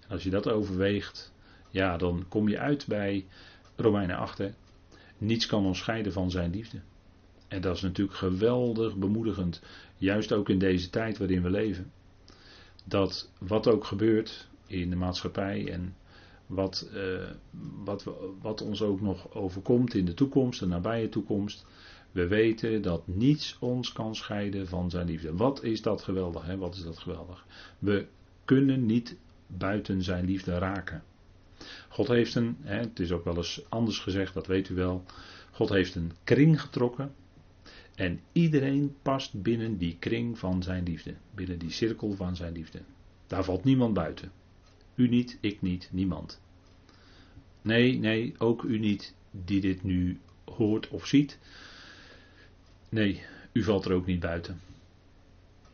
En 0.00 0.08
als 0.08 0.22
je 0.22 0.30
dat 0.30 0.48
overweegt, 0.48 1.32
ja, 1.70 1.96
dan 1.96 2.24
kom 2.28 2.48
je 2.48 2.58
uit 2.58 2.86
bij 2.86 3.26
Romeinen 3.76 4.16
8. 4.16 4.42
Niets 5.18 5.46
kan 5.46 5.66
ons 5.66 5.78
scheiden 5.78 6.12
van 6.12 6.30
zijn 6.30 6.50
liefde. 6.50 6.80
En 7.48 7.60
dat 7.60 7.76
is 7.76 7.82
natuurlijk 7.82 8.18
geweldig 8.18 8.96
bemoedigend, 8.96 9.62
juist 9.96 10.32
ook 10.32 10.48
in 10.48 10.58
deze 10.58 10.90
tijd 10.90 11.18
waarin 11.18 11.42
we 11.42 11.50
leven. 11.50 11.92
Dat 12.84 13.30
wat 13.38 13.68
ook 13.68 13.84
gebeurt 13.84 14.48
in 14.66 14.90
de 14.90 14.96
maatschappij 14.96 15.72
en 15.72 15.96
wat, 16.46 16.90
uh, 16.94 17.30
wat, 17.84 18.04
wat 18.40 18.62
ons 18.62 18.82
ook 18.82 19.00
nog 19.00 19.34
overkomt 19.34 19.94
in 19.94 20.04
de 20.04 20.14
toekomst, 20.14 20.60
de 20.60 20.66
nabije 20.66 21.08
toekomst. 21.08 21.66
We 22.12 22.26
weten 22.26 22.82
dat 22.82 23.06
niets 23.06 23.56
ons 23.60 23.92
kan 23.92 24.14
scheiden 24.14 24.68
van 24.68 24.90
zijn 24.90 25.06
liefde. 25.06 25.36
Wat 25.36 25.62
is 25.62 25.82
dat 25.82 26.02
geweldig, 26.02 26.46
hè? 26.46 26.56
Wat 26.56 26.74
is 26.74 26.82
dat 26.82 26.98
geweldig? 26.98 27.46
We 27.78 28.06
kunnen 28.44 28.86
niet 28.86 29.16
buiten 29.46 30.02
zijn 30.02 30.24
liefde 30.24 30.58
raken. 30.58 31.02
God 31.88 32.08
heeft 32.08 32.34
een, 32.34 32.56
hè, 32.60 32.78
het 32.78 33.00
is 33.00 33.12
ook 33.12 33.24
wel 33.24 33.36
eens 33.36 33.62
anders 33.68 33.98
gezegd, 33.98 34.34
dat 34.34 34.46
weet 34.46 34.68
u 34.68 34.74
wel. 34.74 35.04
God 35.50 35.68
heeft 35.68 35.94
een 35.94 36.12
kring 36.24 36.60
getrokken. 36.60 37.14
En 37.94 38.20
iedereen 38.32 38.96
past 39.02 39.42
binnen 39.42 39.78
die 39.78 39.96
kring 39.98 40.38
van 40.38 40.62
zijn 40.62 40.84
liefde. 40.84 41.14
Binnen 41.34 41.58
die 41.58 41.70
cirkel 41.70 42.12
van 42.12 42.36
zijn 42.36 42.52
liefde. 42.52 42.80
Daar 43.26 43.44
valt 43.44 43.64
niemand 43.64 43.94
buiten. 43.94 44.32
U 44.94 45.08
niet, 45.08 45.38
ik 45.40 45.62
niet, 45.62 45.88
niemand. 45.92 46.40
Nee, 47.62 47.98
nee, 47.98 48.34
ook 48.38 48.62
u 48.62 48.78
niet 48.78 49.14
die 49.30 49.60
dit 49.60 49.82
nu 49.82 50.18
hoort 50.44 50.88
of 50.88 51.06
ziet. 51.06 51.38
Nee, 52.90 53.22
u 53.52 53.62
valt 53.62 53.84
er 53.84 53.92
ook 53.92 54.06
niet 54.06 54.20
buiten. 54.20 54.60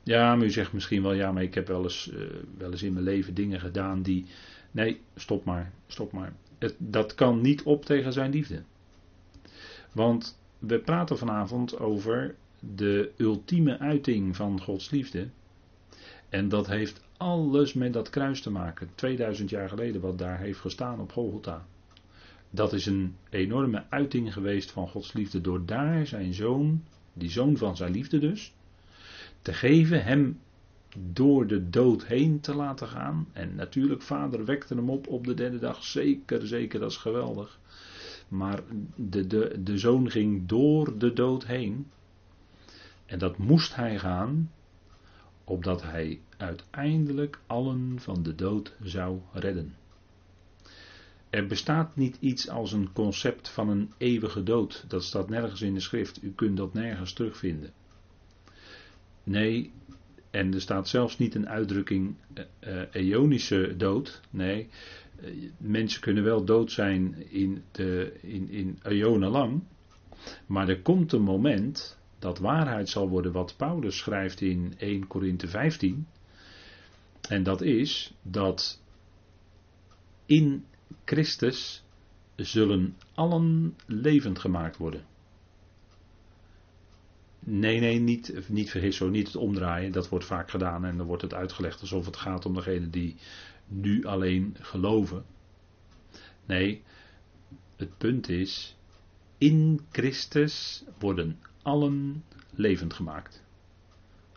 Ja, 0.03 0.37
maar 0.37 0.47
u 0.47 0.51
zegt 0.51 0.73
misschien 0.73 1.03
wel, 1.03 1.13
ja, 1.13 1.33
maar 1.33 1.43
ik 1.43 1.55
heb 1.55 1.67
wel 1.67 1.83
eens, 1.83 2.11
uh, 2.13 2.21
wel 2.59 2.71
eens 2.71 2.83
in 2.83 2.93
mijn 2.93 3.05
leven 3.05 3.35
dingen 3.35 3.61
gedaan 3.61 4.03
die. 4.03 4.27
Nee, 4.71 5.01
stop 5.15 5.45
maar, 5.45 5.73
stop 5.87 6.13
maar. 6.13 6.33
Het, 6.59 6.75
dat 6.79 7.15
kan 7.15 7.41
niet 7.41 7.63
op 7.63 7.85
tegen 7.85 8.13
zijn 8.13 8.31
liefde. 8.31 8.63
Want 9.93 10.39
we 10.59 10.79
praten 10.79 11.19
vanavond 11.19 11.79
over 11.79 12.35
de 12.61 13.11
ultieme 13.17 13.79
uiting 13.79 14.37
van 14.37 14.61
Gods 14.61 14.91
liefde. 14.91 15.29
En 16.29 16.49
dat 16.49 16.67
heeft 16.67 17.05
alles 17.17 17.73
met 17.73 17.93
dat 17.93 18.11
kruis 18.11 18.41
te 18.41 18.51
maken. 18.51 18.91
2000 18.95 19.51
jaar 19.51 19.69
geleden 19.69 20.01
wat 20.01 20.19
daar 20.19 20.39
heeft 20.39 20.61
gestaan 20.61 21.01
op 21.01 21.13
Golgotha. 21.13 21.67
Dat 22.51 22.73
is 22.73 22.87
een 22.87 23.17
enorme 23.31 23.85
uiting 23.89 24.33
geweest 24.33 24.71
van 24.71 24.89
Gods 24.89 25.13
liefde 25.13 25.41
door 25.41 25.67
daar 25.67 26.07
zijn 26.07 26.35
zoon, 26.35 26.83
die 27.17 27.31
zoon 27.31 27.57
van 27.57 27.77
zijn 27.77 27.93
liefde 27.93 28.19
dus, 28.19 28.55
te 29.43 29.53
geven, 29.53 30.05
hem 30.05 30.41
door 31.13 31.47
de 31.47 31.71
dood 31.71 32.07
heen 32.07 32.41
te 32.41 32.55
laten 32.55 32.89
gaan. 32.89 33.29
En 33.33 33.55
natuurlijk, 33.55 34.03
vader 34.03 34.45
wekte 34.45 34.75
hem 34.75 34.91
op 34.91 35.07
op 35.09 35.27
de 35.27 35.35
derde 35.35 35.59
dag. 35.59 35.85
Zeker, 35.85 36.47
zeker, 36.47 36.81
dat 36.81 36.91
is 36.91 36.97
geweldig. 36.97 37.59
Maar 38.29 38.61
de, 38.95 39.27
de, 39.27 39.61
de 39.63 39.79
zoon 39.79 40.11
ging 40.11 40.47
door 40.47 40.99
de 40.99 41.13
dood 41.13 41.47
heen. 41.47 41.87
En 43.07 43.19
dat 43.19 43.39
moest 43.39 43.75
hij 43.75 43.99
gaan, 43.99 44.51
opdat 45.45 45.83
hij 45.83 46.21
uiteindelijk 46.37 47.41
allen 47.47 48.01
van 48.01 48.23
de 48.23 48.35
dood 48.35 48.75
zou 48.83 49.21
redden. 49.33 49.75
Er 51.31 51.47
bestaat 51.47 51.97
niet 51.97 52.17
iets 52.21 52.49
als 52.49 52.73
een 52.73 52.93
concept 52.93 53.49
van 53.49 53.69
een 53.69 53.93
eeuwige 53.99 54.43
dood. 54.43 54.85
Dat 54.89 55.05
staat 55.05 55.29
nergens 55.29 55.63
in 55.63 55.75
de 55.75 55.81
schrift. 55.81 56.23
U 56.23 56.33
kunt 56.33 56.57
dat 56.57 56.75
nergens 56.75 57.13
terugvinden. 57.13 57.73
Nee, 59.23 59.73
en 60.31 60.55
er 60.55 60.61
staat 60.61 60.89
zelfs 60.89 61.19
niet 61.19 61.35
een 61.35 61.49
uitdrukking 61.49 62.17
uh, 62.61 62.83
eonische 62.93 63.75
dood. 63.77 64.21
Nee, 64.31 64.69
uh, 65.21 65.51
mensen 65.59 66.01
kunnen 66.01 66.25
wel 66.25 66.45
dood 66.45 66.73
zijn 66.73 67.31
in, 67.31 67.63
de, 67.71 68.19
in, 68.23 68.51
in 68.51 68.79
eonen 68.83 69.31
lang. 69.31 69.63
Maar 70.47 70.69
er 70.69 70.83
komt 70.83 71.13
een 71.13 71.23
moment 71.23 71.99
dat 72.19 72.39
waarheid 72.39 72.89
zal 72.89 73.09
worden 73.09 73.33
wat 73.33 73.55
Paulus 73.57 73.97
schrijft 73.97 74.41
in 74.41 74.75
1 74.79 75.07
Korinthe 75.07 75.49
15. 75.49 76.07
En 77.29 77.43
dat 77.43 77.61
is 77.61 78.15
dat 78.23 78.81
in 80.27 80.65
Christus 81.05 81.85
zullen 82.37 82.97
allen 83.15 83.77
levend 83.87 84.39
gemaakt 84.39 84.77
worden. 84.77 85.05
Nee, 87.39 87.81
nee, 87.81 87.99
niet, 87.99 88.49
niet 88.49 88.71
vergis 88.71 88.97
zo, 88.97 89.09
niet 89.09 89.27
het 89.27 89.37
omdraaien. 89.37 89.93
Dat 89.93 90.09
wordt 90.09 90.25
vaak 90.25 90.51
gedaan 90.51 90.85
en 90.85 90.97
dan 90.97 91.07
wordt 91.07 91.23
het 91.23 91.35
uitgelegd 91.35 91.81
alsof 91.81 92.07
het 92.07 92.17
gaat 92.17 92.47
om 92.47 92.55
degene 92.55 92.91
die 92.91 93.17
nu 93.67 94.05
alleen 94.05 94.57
geloven. 94.61 95.25
Nee, 96.47 96.83
het 97.77 97.99
punt 97.99 98.29
is, 98.29 98.77
in 99.39 99.81
Christus 99.91 100.85
worden 100.99 101.41
allen 101.63 102.25
levend 102.51 102.95
gemaakt. 102.95 103.45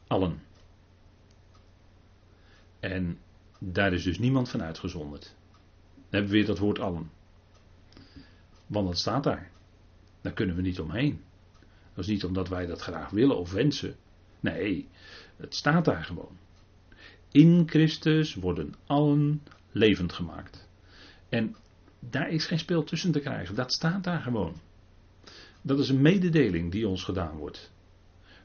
Allen. 0.08 0.41
En 2.79 3.20
daar 3.60 3.94
is 3.94 4.03
dus 4.03 4.20
niemand 4.20 4.50
van 4.50 4.62
uitgezonderd. 4.63 5.36
Hebben 6.10 6.30
we 6.30 6.38
weer 6.38 6.46
dat 6.46 6.60
woord 6.60 6.80
allen. 6.80 7.10
Want 8.68 8.88
dat 8.88 8.98
staat 8.98 9.24
daar. 9.24 9.51
Daar 10.22 10.34
kunnen 10.34 10.56
we 10.56 10.62
niet 10.62 10.80
omheen. 10.80 11.22
Dat 11.94 12.04
is 12.04 12.10
niet 12.13 12.24
omdat 12.24 12.50
wij 12.50 12.66
dat 12.66 12.82
graag 12.82 13.10
willen 13.10 13.38
of 13.38 13.51
wensen. 13.51 13.96
Nee, 14.39 14.88
het 15.38 15.56
staat 15.56 15.86
daar 15.86 16.04
gewoon. 16.04 16.38
In 17.32 17.63
Christus 17.66 18.36
worden 18.36 18.74
allen 18.86 19.42
levend 19.72 20.13
gemaakt. 20.13 20.68
En 21.30 21.56
daar 22.00 22.30
is 22.30 22.46
geen 22.46 22.60
speel 22.60 22.84
tussen 22.84 23.12
te 23.12 23.20
krijgen. 23.20 23.56
Dat 23.56 23.74
staat 23.74 24.04
daar 24.04 24.22
gewoon. 24.22 24.56
Dat 25.62 25.80
is 25.80 25.89
een 25.89 26.01
mededeling 26.01 26.72
die 26.72 26.88
ons 26.88 27.04
gedaan 27.04 27.38
wordt. 27.38 27.72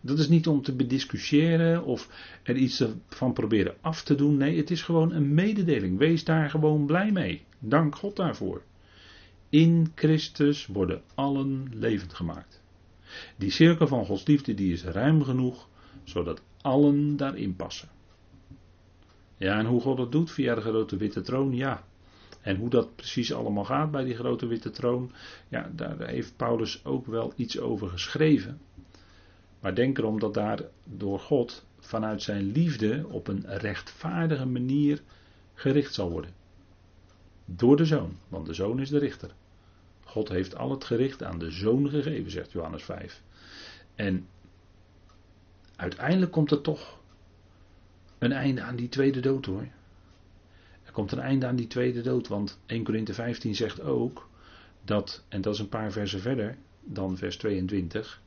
Dat 0.00 0.18
is 0.18 0.28
niet 0.28 0.47
om 0.47 0.62
te 0.62 0.75
bediscussiëren 0.75 1.85
of 1.85 2.09
er 2.42 2.56
iets 2.56 2.85
van 3.09 3.33
proberen 3.33 3.75
af 3.80 4.02
te 4.02 4.14
doen. 4.14 4.37
Nee, 4.37 4.56
het 4.56 4.71
is 4.71 4.83
gewoon 4.83 5.12
een 5.12 5.35
mededeling. 5.35 5.99
Wees 5.99 6.25
daar 6.25 6.50
gewoon 6.50 6.87
blij 6.87 7.12
mee. 7.12 7.44
Dank 7.68 7.97
God 7.97 8.16
daarvoor. 8.16 8.62
In 9.49 9.92
Christus 9.94 10.66
worden 10.66 11.02
allen 11.14 11.68
levend 11.73 12.14
gemaakt. 12.14 12.62
Die 13.37 13.50
cirkel 13.50 13.87
van 13.87 14.06
Gods 14.06 14.26
liefde 14.26 14.54
die 14.54 14.73
is 14.73 14.85
ruim 14.85 15.23
genoeg, 15.23 15.68
zodat 16.02 16.42
allen 16.61 17.16
daarin 17.16 17.56
passen. 17.56 17.88
Ja, 19.37 19.59
en 19.59 19.66
hoe 19.66 19.80
God 19.80 19.97
dat 19.97 20.12
doet 20.12 20.30
via 20.30 20.54
de 20.54 20.61
grote 20.61 20.97
witte 20.97 21.21
troon, 21.21 21.54
ja. 21.54 21.85
En 22.40 22.56
hoe 22.56 22.71
dat 22.71 22.97
precies 22.97 23.33
allemaal 23.33 23.64
gaat 23.64 23.90
bij 23.90 24.04
die 24.04 24.14
grote 24.14 24.47
witte 24.47 24.71
troon, 24.71 25.12
ja, 25.49 25.71
daar 25.73 26.09
heeft 26.09 26.37
Paulus 26.37 26.85
ook 26.85 27.06
wel 27.06 27.33
iets 27.37 27.59
over 27.59 27.88
geschreven. 27.88 28.61
Maar 29.61 29.75
denk 29.75 29.99
erom 29.99 30.18
dat 30.18 30.35
daar 30.35 30.61
door 30.85 31.21
God 31.21 31.64
vanuit 31.78 32.23
zijn 32.23 32.52
liefde 32.52 33.06
op 33.09 33.28
een 33.28 33.44
rechtvaardige 33.47 34.47
manier 34.47 35.02
gericht 35.54 35.94
zal 35.94 36.11
worden. 36.11 36.43
Door 37.44 37.76
de 37.76 37.84
zoon, 37.84 38.18
want 38.28 38.46
de 38.46 38.54
zoon 38.54 38.80
is 38.80 38.88
de 38.88 38.98
richter. 38.98 39.34
God 40.04 40.28
heeft 40.28 40.56
al 40.56 40.70
het 40.70 40.84
gericht 40.84 41.22
aan 41.22 41.38
de 41.38 41.50
zoon 41.50 41.88
gegeven, 41.88 42.30
zegt 42.30 42.52
Johannes 42.52 42.82
5. 42.82 43.22
En 43.94 44.26
uiteindelijk 45.76 46.32
komt 46.32 46.50
er 46.50 46.60
toch 46.60 47.00
een 48.18 48.32
einde 48.32 48.62
aan 48.62 48.76
die 48.76 48.88
tweede 48.88 49.20
dood 49.20 49.46
hoor. 49.46 49.68
Er 50.84 50.92
komt 50.92 51.12
een 51.12 51.20
einde 51.20 51.46
aan 51.46 51.56
die 51.56 51.66
tweede 51.66 52.02
dood, 52.02 52.28
want 52.28 52.58
1 52.66 52.84
Korinthe 52.84 53.14
15 53.14 53.54
zegt 53.54 53.80
ook 53.80 54.28
dat, 54.84 55.24
en 55.28 55.40
dat 55.40 55.54
is 55.54 55.60
een 55.60 55.68
paar 55.68 55.92
versen 55.92 56.20
verder 56.20 56.56
dan 56.80 57.16
vers 57.16 57.36
22, 57.36 58.22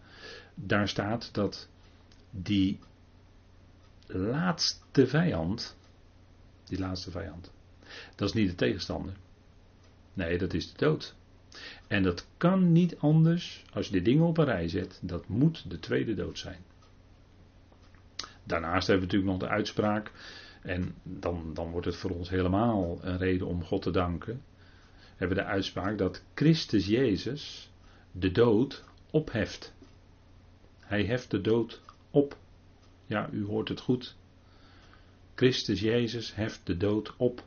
daar 0.56 0.88
staat 0.88 1.34
dat 1.34 1.70
die 2.30 2.80
laatste 4.08 5.08
vijand, 5.08 5.78
die 6.64 6.80
laatste 6.80 7.12
vijand, 7.12 7.52
dat 8.16 8.28
is 8.28 8.34
niet 8.34 8.50
de 8.50 8.56
tegenstander. 8.56 9.14
Nee, 10.14 10.38
dat 10.38 10.54
is 10.54 10.72
de 10.72 10.78
dood. 10.78 11.16
En 11.88 12.04
dat 12.04 12.28
kan 12.38 12.72
niet 12.72 12.98
anders 12.98 13.64
als 13.74 13.88
je 13.88 13.92
de 13.92 14.02
dingen 14.02 14.26
op 14.26 14.38
een 14.38 14.46
rij 14.46 14.68
zet. 14.68 15.00
Dat 15.02 15.28
moet 15.28 15.70
de 15.70 15.80
tweede 15.80 16.14
dood 16.14 16.38
zijn. 16.38 16.60
Daarnaast 18.44 18.88
hebben 18.88 19.08
we 19.08 19.14
natuurlijk 19.14 19.42
nog 19.42 19.50
de 19.50 19.56
uitspraak. 19.56 20.12
En 20.62 20.96
dan, 21.04 21.54
dan 21.54 21.72
wordt 21.72 21.86
het 21.86 21.96
voor 21.96 22.12
ons 22.12 22.30
helemaal 22.30 23.00
een 23.02 23.18
reden 23.18 23.48
om 23.48 23.64
God 23.64 23.82
te 23.82 23.92
danken. 23.92 24.42
We 24.98 25.26
hebben 25.26 25.38
de 25.38 25.44
uitspraak 25.44 25.98
dat 25.98 26.24
Christus 26.34 26.86
Jezus 26.86 27.72
de 28.12 28.32
dood 28.32 28.84
opheft. 29.12 29.74
Hij 30.80 31.06
heft 31.06 31.32
de 31.32 31.42
dood 31.42 31.82
op. 32.12 32.38
Ja, 33.06 33.30
u 33.32 33.46
hoort 33.46 33.70
het 33.70 33.80
goed. 33.80 34.16
Christus 35.36 35.80
Jezus 35.80 36.36
heft 36.36 36.62
de 36.64 36.78
dood 36.78 37.14
op. 37.18 37.44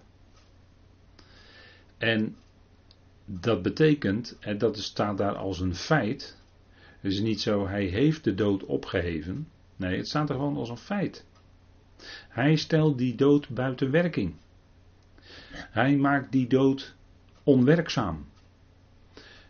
En 2.00 2.36
dat 3.24 3.62
betekent, 3.62 4.36
en 4.40 4.58
dat 4.58 4.78
staat 4.78 5.18
daar 5.18 5.34
als 5.36 5.60
een 5.60 5.74
feit. 5.74 6.38
Het 7.00 7.12
is 7.12 7.20
niet 7.20 7.40
zo, 7.40 7.66
hij 7.66 7.84
heeft 7.84 8.24
de 8.24 8.34
dood 8.34 8.64
opgeheven. 8.64 9.48
Nee, 9.76 9.96
het 9.96 10.08
staat 10.08 10.28
er 10.28 10.34
gewoon 10.34 10.56
als 10.56 10.68
een 10.68 10.76
feit. 10.76 11.26
Hij 12.28 12.56
stelt 12.56 12.98
die 12.98 13.14
dood 13.14 13.48
buiten 13.48 13.90
werking. 13.90 14.34
Hij 15.52 15.96
maakt 15.96 16.32
die 16.32 16.46
dood 16.46 16.94
onwerkzaam. 17.42 18.26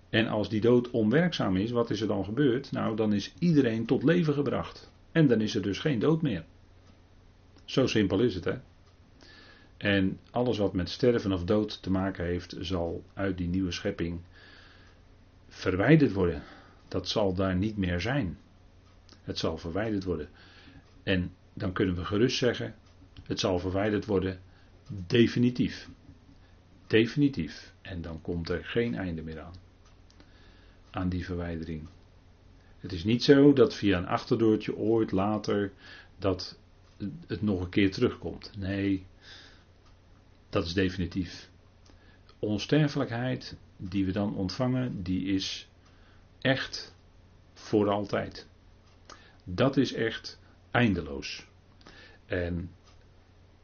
En 0.08 0.28
als 0.28 0.48
die 0.48 0.60
dood 0.60 0.90
onwerkzaam 0.90 1.56
is, 1.56 1.70
wat 1.70 1.90
is 1.90 2.00
er 2.00 2.08
dan 2.08 2.24
gebeurd? 2.24 2.72
Nou, 2.72 2.96
dan 2.96 3.12
is 3.12 3.34
iedereen 3.38 3.86
tot 3.86 4.02
leven 4.02 4.34
gebracht. 4.34 4.92
En 5.12 5.26
dan 5.26 5.40
is 5.40 5.54
er 5.54 5.62
dus 5.62 5.78
geen 5.78 5.98
dood 5.98 6.22
meer. 6.22 6.44
Zo 7.64 7.86
simpel 7.86 8.20
is 8.20 8.34
het, 8.34 8.44
hè? 8.44 8.54
En 9.80 10.18
alles 10.30 10.58
wat 10.58 10.72
met 10.72 10.90
sterven 10.90 11.32
of 11.32 11.44
dood 11.44 11.82
te 11.82 11.90
maken 11.90 12.24
heeft, 12.24 12.56
zal 12.58 13.04
uit 13.14 13.38
die 13.38 13.48
nieuwe 13.48 13.72
schepping 13.72 14.20
verwijderd 15.48 16.12
worden. 16.12 16.42
dat 16.88 17.08
zal 17.08 17.34
daar 17.34 17.56
niet 17.56 17.76
meer 17.76 18.00
zijn. 18.00 18.38
Het 19.22 19.38
zal 19.38 19.58
verwijderd 19.58 20.04
worden. 20.04 20.28
En 21.02 21.32
dan 21.52 21.72
kunnen 21.72 21.94
we 21.94 22.04
gerust 22.04 22.36
zeggen, 22.36 22.74
het 23.22 23.40
zal 23.40 23.58
verwijderd 23.58 24.06
worden 24.06 24.40
definitief. 25.06 25.88
Definitief. 26.86 27.72
En 27.82 28.02
dan 28.02 28.20
komt 28.20 28.48
er 28.48 28.64
geen 28.64 28.94
einde 28.94 29.22
meer 29.22 29.40
aan. 29.40 29.54
Aan 30.90 31.08
die 31.08 31.24
verwijdering. 31.24 31.86
Het 32.78 32.92
is 32.92 33.04
niet 33.04 33.24
zo 33.24 33.52
dat 33.52 33.74
via 33.74 33.98
een 33.98 34.06
achterdeurtje 34.06 34.76
ooit 34.76 35.12
later 35.12 35.72
dat 36.18 36.58
het 37.26 37.42
nog 37.42 37.60
een 37.60 37.68
keer 37.68 37.92
terugkomt. 37.92 38.52
Nee, 38.56 39.06
dat 40.50 40.64
is 40.64 40.72
definitief. 40.72 41.50
Onsterfelijkheid 42.38 43.56
die 43.76 44.04
we 44.04 44.12
dan 44.12 44.34
ontvangen, 44.36 45.02
die 45.02 45.34
is 45.34 45.68
echt 46.40 46.94
voor 47.54 47.88
altijd. 47.88 48.48
Dat 49.44 49.76
is 49.76 49.92
echt 49.92 50.40
eindeloos. 50.70 51.46
En 52.26 52.70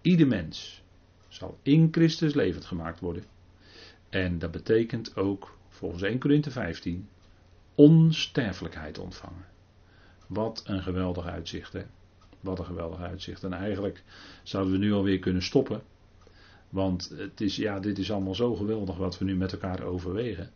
ieder 0.01 0.27
mens 0.27 0.83
zal 1.29 1.59
in 1.63 1.89
Christus 1.91 2.35
levend 2.35 2.65
gemaakt 2.65 3.01
worden. 3.01 3.25
En 4.09 4.39
dat 4.39 4.51
betekent 4.51 5.17
ook, 5.17 5.59
volgens 5.69 6.03
1 6.03 6.19
Corinthië 6.19 6.51
15, 6.51 7.09
onsterfelijkheid 7.75 8.99
ontvangen. 8.99 9.47
Wat 10.27 10.63
een 10.67 10.83
geweldig 10.83 11.27
uitzicht, 11.27 11.73
hè? 11.73 11.83
Wat 12.41 12.59
een 12.59 12.65
geweldig 12.65 13.01
uitzicht. 13.01 13.45
En 13.45 13.53
eigenlijk 13.53 14.03
zouden 14.43 14.73
we 14.73 14.79
nu 14.79 14.93
alweer 14.93 15.19
kunnen 15.19 15.43
stoppen. 15.43 15.83
Want 16.71 17.13
het 17.17 17.41
is, 17.41 17.57
ja, 17.57 17.81
dit 17.81 17.99
is 17.99 18.13
allemaal 18.13 18.35
zo 18.35 18.55
geweldig 18.55 18.97
wat 18.97 19.19
we 19.19 19.25
nu 19.25 19.37
met 19.37 19.53
elkaar 19.53 19.83
overwegen. 19.83 20.51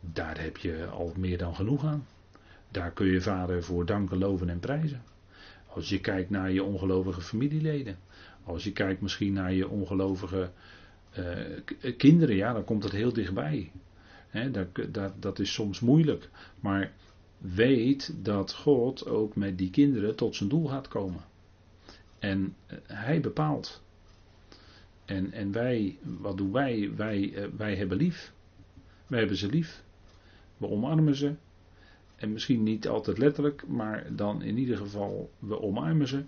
Daar 0.00 0.40
heb 0.40 0.56
je 0.56 0.86
al 0.86 1.12
meer 1.16 1.38
dan 1.38 1.54
genoeg 1.54 1.84
aan. 1.84 2.06
Daar 2.68 2.90
kun 2.90 3.06
je 3.06 3.20
vader 3.20 3.62
voor 3.62 3.86
danken, 3.86 4.18
loven 4.18 4.48
en 4.48 4.58
prijzen. 4.58 5.02
Als 5.66 5.88
je 5.88 6.00
kijkt 6.00 6.30
naar 6.30 6.52
je 6.52 6.62
ongelovige 6.62 7.20
familieleden. 7.20 7.98
Als 8.44 8.64
je 8.64 8.72
kijkt 8.72 9.00
misschien 9.00 9.32
naar 9.32 9.52
je 9.52 9.68
ongelovige 9.68 10.50
uh, 11.18 11.94
kinderen, 11.96 12.36
ja, 12.36 12.52
dan 12.52 12.64
komt 12.64 12.82
het 12.82 12.92
heel 12.92 13.12
dichtbij. 13.12 13.72
dat, 14.90 15.12
dat, 15.22 15.38
is 15.38 15.52
soms 15.52 15.80
moeilijk. 15.80 16.30
Maar 16.60 16.92
weet 17.38 18.14
dat 18.24 18.54
God 18.54 19.06
ook 19.06 19.36
met 19.36 19.58
die 19.58 19.70
kinderen 19.70 20.16
tot 20.16 20.36
zijn 20.36 20.48
doel 20.48 20.68
gaat 20.68 20.88
komen. 20.88 21.20
En 22.18 22.56
uh, 22.70 22.78
hij 22.86 23.20
bepaalt. 23.20 23.82
En, 25.12 25.32
en 25.32 25.52
wij, 25.52 25.98
wat 26.02 26.36
doen 26.36 26.52
wij? 26.52 26.92
Wij, 26.96 27.20
uh, 27.20 27.46
wij 27.56 27.76
hebben 27.76 27.96
lief. 27.96 28.32
Wij 29.06 29.18
hebben 29.18 29.36
ze 29.36 29.48
lief. 29.48 29.82
We 30.56 30.68
omarmen 30.68 31.14
ze. 31.14 31.34
En 32.16 32.32
misschien 32.32 32.62
niet 32.62 32.88
altijd 32.88 33.18
letterlijk, 33.18 33.66
maar 33.66 34.16
dan 34.16 34.42
in 34.42 34.58
ieder 34.58 34.76
geval, 34.76 35.30
we 35.38 35.60
omarmen 35.60 36.08
ze. 36.08 36.22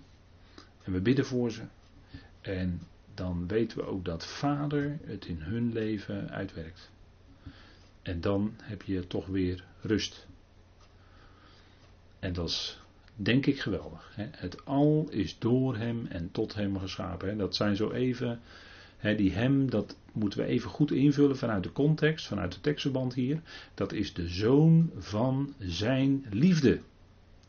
En 0.83 0.91
we 0.91 0.99
bidden 0.99 1.25
voor 1.25 1.51
ze. 1.51 1.61
En 2.41 2.81
dan 3.13 3.47
weten 3.47 3.77
we 3.77 3.83
ook 3.85 4.05
dat 4.05 4.25
Vader 4.25 4.99
het 5.03 5.25
in 5.25 5.39
hun 5.39 5.73
leven 5.73 6.29
uitwerkt. 6.29 6.91
En 8.01 8.21
dan 8.21 8.53
heb 8.61 8.81
je 8.81 9.07
toch 9.07 9.27
weer 9.27 9.63
rust. 9.81 10.27
En 12.19 12.33
dat 12.33 12.49
is 12.49 12.79
denk 13.15 13.45
ik 13.45 13.59
geweldig. 13.59 14.11
Hè? 14.15 14.27
Het 14.31 14.65
al 14.65 15.07
is 15.09 15.39
door 15.39 15.75
hem 15.75 16.05
en 16.09 16.31
tot 16.31 16.53
hem 16.53 16.79
geschapen. 16.79 17.29
Hè? 17.29 17.35
Dat 17.35 17.55
zijn 17.55 17.75
zo 17.75 17.91
even, 17.91 18.39
die 19.13 19.31
hem, 19.31 19.69
dat 19.69 19.97
moeten 20.13 20.39
we 20.39 20.45
even 20.45 20.69
goed 20.69 20.91
invullen 20.91 21.37
vanuit 21.37 21.63
de 21.63 21.71
context, 21.71 22.27
vanuit 22.27 22.53
de 22.53 22.61
tekstverband 22.61 23.13
hier. 23.13 23.41
Dat 23.73 23.93
is 23.93 24.13
de 24.13 24.27
zoon 24.27 24.91
van 24.97 25.53
zijn 25.59 26.25
liefde. 26.29 26.79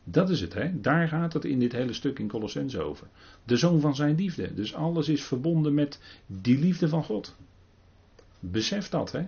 Dat 0.03 0.29
is 0.29 0.41
het, 0.41 0.53
hè? 0.53 0.81
daar 0.81 1.07
gaat 1.07 1.33
het 1.33 1.45
in 1.45 1.59
dit 1.59 1.71
hele 1.71 1.93
stuk 1.93 2.19
in 2.19 2.27
Colossense 2.27 2.81
over. 2.81 3.07
De 3.43 3.57
zoon 3.57 3.81
van 3.81 3.95
zijn 3.95 4.15
liefde. 4.15 4.53
Dus 4.53 4.73
alles 4.73 5.09
is 5.09 5.23
verbonden 5.23 5.73
met 5.73 5.99
die 6.25 6.59
liefde 6.59 6.87
van 6.87 7.03
God. 7.03 7.35
Besef 8.39 8.89
dat, 8.89 9.11
hè? 9.11 9.25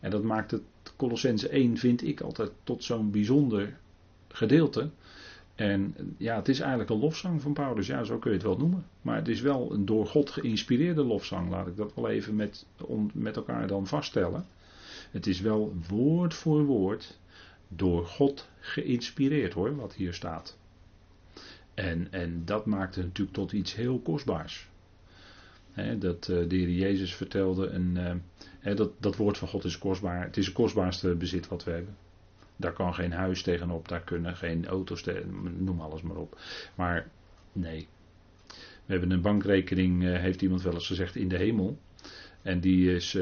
En 0.00 0.10
dat 0.10 0.22
maakt 0.22 0.50
het 0.50 0.62
Colossense 0.96 1.48
1, 1.48 1.76
vind 1.76 2.06
ik 2.06 2.20
altijd, 2.20 2.50
tot 2.64 2.84
zo'n 2.84 3.10
bijzonder 3.10 3.78
gedeelte. 4.28 4.90
En 5.62 5.94
ja, 6.16 6.36
het 6.36 6.48
is 6.48 6.60
eigenlijk 6.60 6.90
een 6.90 6.98
lofzang 6.98 7.42
van 7.42 7.52
Paulus, 7.52 7.86
ja, 7.86 8.04
zo 8.04 8.18
kun 8.18 8.30
je 8.30 8.36
het 8.36 8.46
wel 8.46 8.56
noemen. 8.56 8.84
Maar 9.02 9.16
het 9.16 9.28
is 9.28 9.40
wel 9.40 9.72
een 9.72 9.84
door 9.84 10.06
God 10.06 10.30
geïnspireerde 10.30 11.02
lofzang, 11.02 11.50
laat 11.50 11.66
ik 11.66 11.76
dat 11.76 11.94
wel 11.94 12.08
even 12.08 12.36
met, 12.36 12.66
met 13.12 13.36
elkaar 13.36 13.66
dan 13.66 13.86
vaststellen. 13.86 14.46
Het 15.10 15.26
is 15.26 15.40
wel 15.40 15.74
woord 15.88 16.34
voor 16.34 16.64
woord 16.64 17.18
door 17.68 18.06
God 18.06 18.48
geïnspireerd 18.60 19.52
hoor, 19.52 19.76
wat 19.76 19.94
hier 19.94 20.14
staat. 20.14 20.56
En, 21.74 22.08
en 22.10 22.42
dat 22.44 22.66
maakt 22.66 22.94
het 22.94 23.04
natuurlijk 23.04 23.36
tot 23.36 23.52
iets 23.52 23.74
heel 23.74 23.98
kostbaars. 23.98 24.68
dat 25.98 26.28
uh, 26.30 26.48
de 26.48 26.56
Heer 26.56 26.70
Jezus 26.70 27.14
vertelde, 27.14 27.66
een, 27.66 28.22
uh, 28.64 28.76
dat, 28.76 28.90
dat 28.98 29.16
woord 29.16 29.38
van 29.38 29.48
God 29.48 29.64
is 29.64 29.78
kostbaar. 29.78 30.24
Het 30.24 30.36
is 30.36 30.46
het 30.46 30.54
kostbaarste 30.54 31.14
bezit 31.14 31.48
wat 31.48 31.64
we 31.64 31.70
hebben. 31.70 31.96
Daar 32.62 32.72
kan 32.72 32.94
geen 32.94 33.12
huis 33.12 33.42
tegenop, 33.42 33.88
daar 33.88 34.00
kunnen 34.00 34.36
geen 34.36 34.66
auto's, 34.66 35.02
tegen, 35.02 35.64
noem 35.64 35.80
alles 35.80 36.02
maar 36.02 36.16
op. 36.16 36.40
Maar 36.74 37.08
nee. 37.52 37.88
We 38.84 38.92
hebben 38.98 39.10
een 39.10 39.20
bankrekening, 39.20 40.02
uh, 40.02 40.18
heeft 40.18 40.42
iemand 40.42 40.62
wel 40.62 40.74
eens 40.74 40.86
gezegd, 40.86 41.16
in 41.16 41.28
de 41.28 41.36
hemel. 41.36 41.78
En 42.42 42.60
die 42.60 42.94
is, 42.94 43.12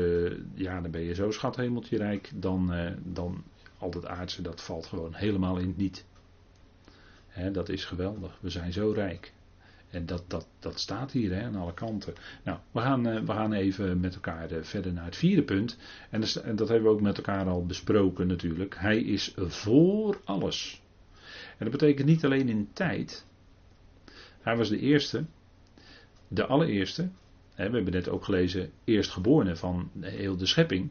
ja, 0.55 0.81
dan 0.81 0.90
ben 0.90 1.00
je 1.00 1.14
zo 1.14 1.31
schathemeltje 1.31 1.96
rijk, 1.96 2.31
dan, 2.35 2.72
dan 3.05 3.44
al 3.79 3.90
dat 3.90 4.07
aardse, 4.07 4.42
dat 4.42 4.62
valt 4.62 4.87
gewoon 4.87 5.14
helemaal 5.14 5.59
in 5.59 5.66
het 5.66 5.76
niet. 5.76 6.05
dat 7.53 7.68
is 7.68 7.85
geweldig. 7.85 8.38
We 8.40 8.50
zijn 8.50 8.72
zo 8.72 8.90
rijk. 8.90 9.33
En 9.90 10.07
dat, 10.07 10.24
dat, 10.26 10.48
dat 10.59 10.81
staat 10.81 11.12
hier 11.12 11.42
aan 11.42 11.57
alle 11.57 11.74
kanten. 11.74 12.14
Nou, 12.44 12.59
we 12.70 12.81
gaan, 12.81 13.07
uh, 13.07 13.20
we 13.20 13.33
gaan 13.33 13.53
even 13.53 14.00
met 14.00 14.14
elkaar 14.14 14.53
uh, 14.53 14.62
verder 14.62 14.92
naar 14.92 15.05
het 15.05 15.16
vierde 15.16 15.42
punt. 15.42 15.79
En 16.11 16.20
dat, 16.20 16.35
en 16.35 16.57
dat, 16.57 16.68
hebben 16.68 16.88
we 16.88 16.94
ook 16.94 17.00
met 17.00 17.16
elkaar 17.16 17.46
al 17.46 17.66
besproken 17.66 18.26
natuurlijk. 18.26 18.76
Hij 18.79 19.00
is 19.00 19.35
voor 19.37 20.20
alles. 20.24 20.83
En 21.59 21.70
dat 21.70 21.70
betekent 21.70 22.07
niet 22.07 22.24
alleen 22.24 22.48
in 22.48 22.68
tijd. 22.72 23.26
Hij 24.40 24.57
was 24.57 24.68
de 24.68 24.79
eerste. 24.79 25.24
De 26.29 26.46
allereerste. 26.46 27.03
we 27.55 27.62
hebben 27.62 27.92
net 27.92 28.09
ook 28.09 28.24
gelezen. 28.24 28.70
Eerstgeborene 28.85 29.57
van 29.57 29.90
heel 30.00 30.37
de 30.37 30.46
schepping. 30.46 30.90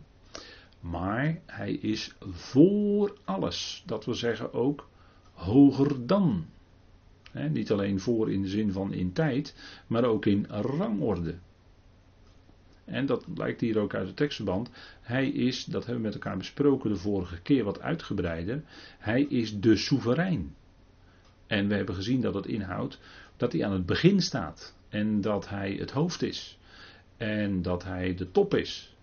Maar 0.79 1.39
hij 1.45 1.71
is 1.71 2.15
voor 2.19 3.17
alles. 3.23 3.83
Dat 3.85 4.05
wil 4.05 4.13
zeggen 4.13 4.53
ook 4.53 4.89
hoger 5.33 6.05
dan. 6.05 6.45
Niet 7.49 7.71
alleen 7.71 7.99
voor 7.99 8.31
in 8.31 8.41
de 8.41 8.47
zin 8.47 8.71
van 8.71 8.93
in 8.93 9.13
tijd, 9.13 9.55
maar 9.87 10.03
ook 10.03 10.25
in 10.25 10.45
rangorde. 10.49 11.35
En 12.85 13.05
dat 13.05 13.33
blijkt 13.33 13.61
hier 13.61 13.77
ook 13.77 13.93
uit 13.93 14.07
de 14.07 14.13
tekstverband. 14.13 14.69
Hij 15.01 15.29
is, 15.29 15.65
dat 15.65 15.85
hebben 15.85 16.01
we 16.01 16.07
met 16.07 16.13
elkaar 16.13 16.37
besproken 16.37 16.89
de 16.89 16.95
vorige 16.95 17.41
keer 17.41 17.63
wat 17.63 17.81
uitgebreider. 17.81 18.63
Hij 18.99 19.21
is 19.21 19.59
de 19.59 19.75
soeverein. 19.75 20.55
En 21.47 21.67
we 21.67 21.75
hebben 21.75 21.95
gezien 21.95 22.21
dat 22.21 22.33
het 22.33 22.45
inhoudt 22.45 22.99
dat 23.37 23.51
hij 23.51 23.65
aan 23.65 23.71
het 23.71 23.85
begin 23.85 24.21
staat. 24.21 24.75
En 24.89 25.21
dat 25.21 25.49
hij 25.49 25.73
het 25.73 25.91
hoofd 25.91 26.21
is. 26.21 26.59
En 27.17 27.61
dat 27.61 27.83
hij 27.83 28.15
de 28.15 28.31
top 28.31 28.53
is. 28.53 28.95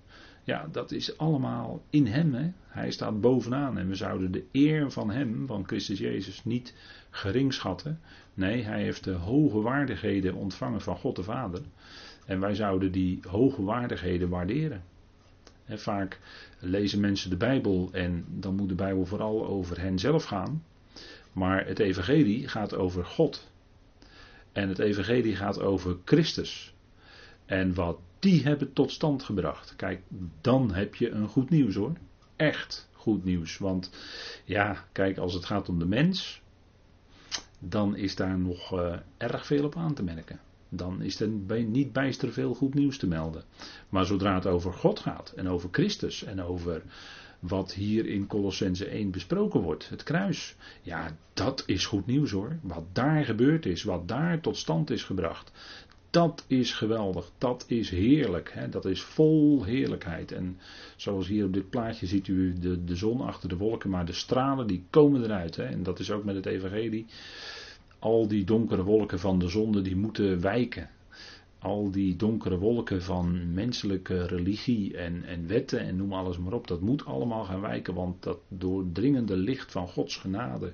Ja, 0.47 0.69
dat 0.73 0.93
is 0.93 1.19
allemaal 1.19 1.83
in 1.91 2.07
hem. 2.07 2.35
Hè? 2.35 2.51
Hij 2.67 2.91
staat 2.91 3.21
bovenaan 3.21 3.79
en 3.79 3.89
we 3.89 3.95
zouden 3.95 4.33
de 4.33 4.45
eer 4.53 4.91
van 4.91 5.11
hem, 5.11 5.47
van 5.47 5.67
Christus 5.67 5.99
Jezus, 5.99 6.45
niet 6.45 6.75
gering 7.11 7.55
schatten. 7.55 8.01
Nee, 8.35 8.63
hij 8.63 8.83
heeft 8.83 9.05
de 9.05 9.13
hoge 9.13 9.61
waardigheden 9.61 10.35
ontvangen 10.35 10.81
van 10.81 10.97
God 10.97 11.17
de 11.17 11.23
Vader. 11.23 11.63
En 12.27 12.41
wij 12.41 12.55
zouden 12.55 12.93
die 12.93 13.21
hoge 13.29 13.63
waardigheden 13.63 14.29
waarderen. 14.29 14.83
vaak 15.69 16.21
lezen 16.59 17.01
mensen 17.01 17.31
de 17.31 17.37
Bijbel 17.37 17.89
en 17.93 18.25
dan 18.29 18.55
moet 18.55 18.69
de 18.69 18.75
Bijbel 18.75 19.07
vooral 19.07 19.47
over 19.47 19.81
hen 19.81 19.99
zelf 19.99 20.25
gaan. 20.25 20.65
Maar 21.33 21.67
het 21.67 21.79
Evangelie 21.79 22.49
gaat 22.49 22.75
over 22.75 23.05
God. 23.05 23.51
En 24.53 24.69
het 24.69 24.79
Evangelie 24.79 25.37
gaat 25.37 25.61
over 25.61 25.97
Christus. 26.05 26.75
En 27.47 27.75
wat 27.75 27.99
die 28.27 28.43
hebben 28.43 28.73
tot 28.73 28.91
stand 28.91 29.23
gebracht. 29.23 29.77
Kijk, 29.77 30.03
dan 30.41 30.73
heb 30.73 30.95
je 30.95 31.11
een 31.11 31.29
goed 31.29 31.51
nieuws 31.51 31.75
hoor. 31.75 31.93
Echt 32.37 32.89
goed 32.93 33.25
nieuws. 33.25 33.59
Want 33.59 33.91
ja, 34.45 34.85
kijk, 34.93 35.19
als 35.19 35.35
het 35.35 35.45
gaat 35.45 35.69
om 35.69 35.79
de 35.79 35.87
mens, 35.87 36.43
dan 37.59 37.97
is 37.97 38.17
daar 38.17 38.39
nog 38.39 38.73
uh, 38.73 38.97
erg 39.17 39.47
veel 39.47 39.65
op 39.65 39.77
aan 39.77 39.95
te 39.95 40.03
merken. 40.03 40.41
Dan 40.69 41.03
is 41.03 41.21
er 41.21 41.29
niet 41.65 41.93
bijster 41.93 42.33
veel 42.33 42.55
goed 42.55 42.75
nieuws 42.75 42.99
te 42.99 43.07
melden. 43.07 43.45
Maar 43.89 44.07
zodra 44.07 44.35
het 44.35 44.47
over 44.47 44.73
God 44.73 45.01
gaat 45.01 45.33
en 45.37 45.49
over 45.49 45.69
Christus 45.73 46.25
en 46.25 46.43
over 46.43 46.83
wat 47.39 47.73
hier 47.73 48.07
in 48.07 48.27
Colossense 48.27 48.87
1 48.87 49.11
besproken 49.11 49.61
wordt, 49.61 49.89
het 49.89 50.03
kruis. 50.03 50.57
Ja, 50.83 51.17
dat 51.35 51.63
is 51.67 51.87
goed 51.87 52.07
nieuws 52.07 52.31
hoor. 52.31 52.59
Wat 52.63 52.85
daar 52.93 53.25
gebeurd 53.25 53.67
is, 53.67 53.83
wat 53.83 54.09
daar 54.09 54.41
tot 54.41 54.57
stand 54.57 54.91
is 54.91 55.05
gebracht 55.05 55.53
dat 56.17 56.45
is 56.47 56.73
geweldig, 56.73 57.31
dat 57.39 57.65
is 57.69 57.91
heerlijk, 57.91 58.51
hè? 58.55 58.69
dat 58.69 58.85
is 58.85 59.03
vol 59.03 59.65
heerlijkheid. 59.65 60.33
En 60.33 60.59
zoals 60.97 61.29
hier 61.29 61.45
op 61.45 61.53
dit 61.53 61.71
plaatje 61.71 62.07
ziet 62.07 62.29
u 62.29 62.59
de, 62.59 62.85
de 62.85 62.97
zon 62.97 63.21
achter 63.21 63.49
de 63.49 63.57
wolken, 63.57 63.91
maar 63.91 64.07
de 64.07 64.13
stralen 64.13 64.67
die 64.67 64.85
komen 64.91 65.25
eruit. 65.25 65.57
Hè? 65.57 65.65
En 65.65 65.83
dat 65.83 65.99
is 65.99 66.11
ook 66.11 66.25
met 66.25 66.35
het 66.35 66.47
evangelie. 66.47 67.07
Al 67.99 68.29
die 68.29 68.45
donkere 68.45 68.83
wolken 68.83 69.19
van 69.19 69.39
de 69.39 69.49
zonde 69.49 69.83
die 69.83 69.97
moeten 69.97 70.41
wijken 70.41 70.91
al 71.59 71.91
die 71.91 72.17
donkere 72.17 72.59
wolken 72.59 73.03
van 73.03 73.55
menselijke 73.55 74.27
religie 74.27 74.97
en, 74.97 75.25
en 75.25 75.47
wetten 75.47 75.81
en 75.81 75.97
noem 75.97 76.13
alles 76.13 76.39
maar 76.39 76.53
op, 76.53 76.67
dat 76.67 76.81
moet 76.81 77.05
allemaal 77.05 77.45
gaan 77.45 77.61
wijken, 77.61 77.95
want 77.95 78.23
dat 78.23 78.39
doordringende 78.49 79.37
licht 79.37 79.73
van 79.73 79.89
Gods 79.89 80.17
genade, 80.17 80.73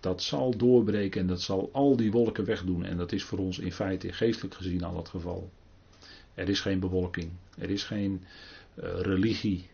dat 0.00 0.22
zal 0.22 0.56
doorbreken 0.56 1.20
en 1.20 1.26
dat 1.26 1.42
zal 1.42 1.68
al 1.72 1.96
die 1.96 2.10
wolken 2.10 2.44
wegdoen. 2.44 2.84
En 2.84 2.96
dat 2.96 3.12
is 3.12 3.24
voor 3.24 3.38
ons 3.38 3.58
in 3.58 3.72
feite 3.72 4.12
geestelijk 4.12 4.54
gezien 4.54 4.84
al 4.84 4.96
het 4.96 5.08
geval. 5.08 5.50
Er 6.34 6.48
is 6.48 6.60
geen 6.60 6.80
bewolking, 6.80 7.30
er 7.58 7.70
is 7.70 7.84
geen 7.84 8.20
uh, 8.74 9.00
religie 9.00 9.68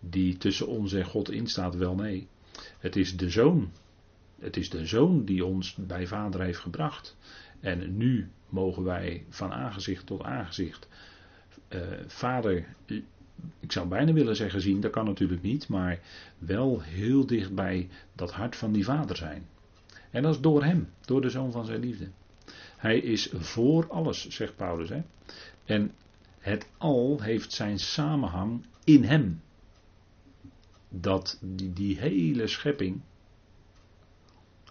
die 0.00 0.36
tussen 0.36 0.66
ons 0.66 0.92
en 0.92 1.04
God 1.04 1.30
instaat, 1.30 1.76
wel 1.76 1.94
nee. 1.94 2.26
Het 2.78 2.96
is 2.96 3.16
de 3.16 3.30
zoon. 3.30 3.70
Het 4.38 4.56
is 4.56 4.70
de 4.70 4.86
zoon 4.86 5.24
die 5.24 5.44
ons 5.44 5.74
bij 5.74 6.06
vader 6.06 6.40
heeft 6.40 6.58
gebracht. 6.58 7.16
En 7.60 7.96
nu 7.96 8.28
mogen 8.48 8.84
wij 8.84 9.24
van 9.28 9.52
aangezicht 9.52 10.06
tot 10.06 10.22
aangezicht 10.22 10.88
uh, 11.68 11.80
vader, 12.06 12.66
ik 13.60 13.72
zou 13.72 13.88
bijna 13.88 14.12
willen 14.12 14.36
zeggen 14.36 14.60
zien, 14.60 14.80
dat 14.80 14.90
kan 14.90 15.04
natuurlijk 15.04 15.42
niet, 15.42 15.68
maar 15.68 16.00
wel 16.38 16.80
heel 16.80 17.26
dicht 17.26 17.54
bij 17.54 17.88
dat 18.14 18.32
hart 18.32 18.56
van 18.56 18.72
die 18.72 18.84
vader 18.84 19.16
zijn. 19.16 19.46
En 20.10 20.22
dat 20.22 20.34
is 20.34 20.40
door 20.40 20.64
hem, 20.64 20.88
door 21.04 21.20
de 21.20 21.30
zoon 21.30 21.52
van 21.52 21.64
zijn 21.64 21.80
liefde. 21.80 22.08
Hij 22.76 22.98
is 22.98 23.30
voor 23.32 23.88
alles, 23.88 24.28
zegt 24.28 24.56
Paulus. 24.56 24.88
Hè? 24.88 25.02
En 25.64 25.92
het 26.38 26.68
al 26.78 27.20
heeft 27.20 27.52
zijn 27.52 27.78
samenhang 27.78 28.64
in 28.84 29.04
hem. 29.04 29.40
Dat 30.88 31.38
die, 31.40 31.72
die 31.72 31.98
hele 31.98 32.46
schepping, 32.46 33.00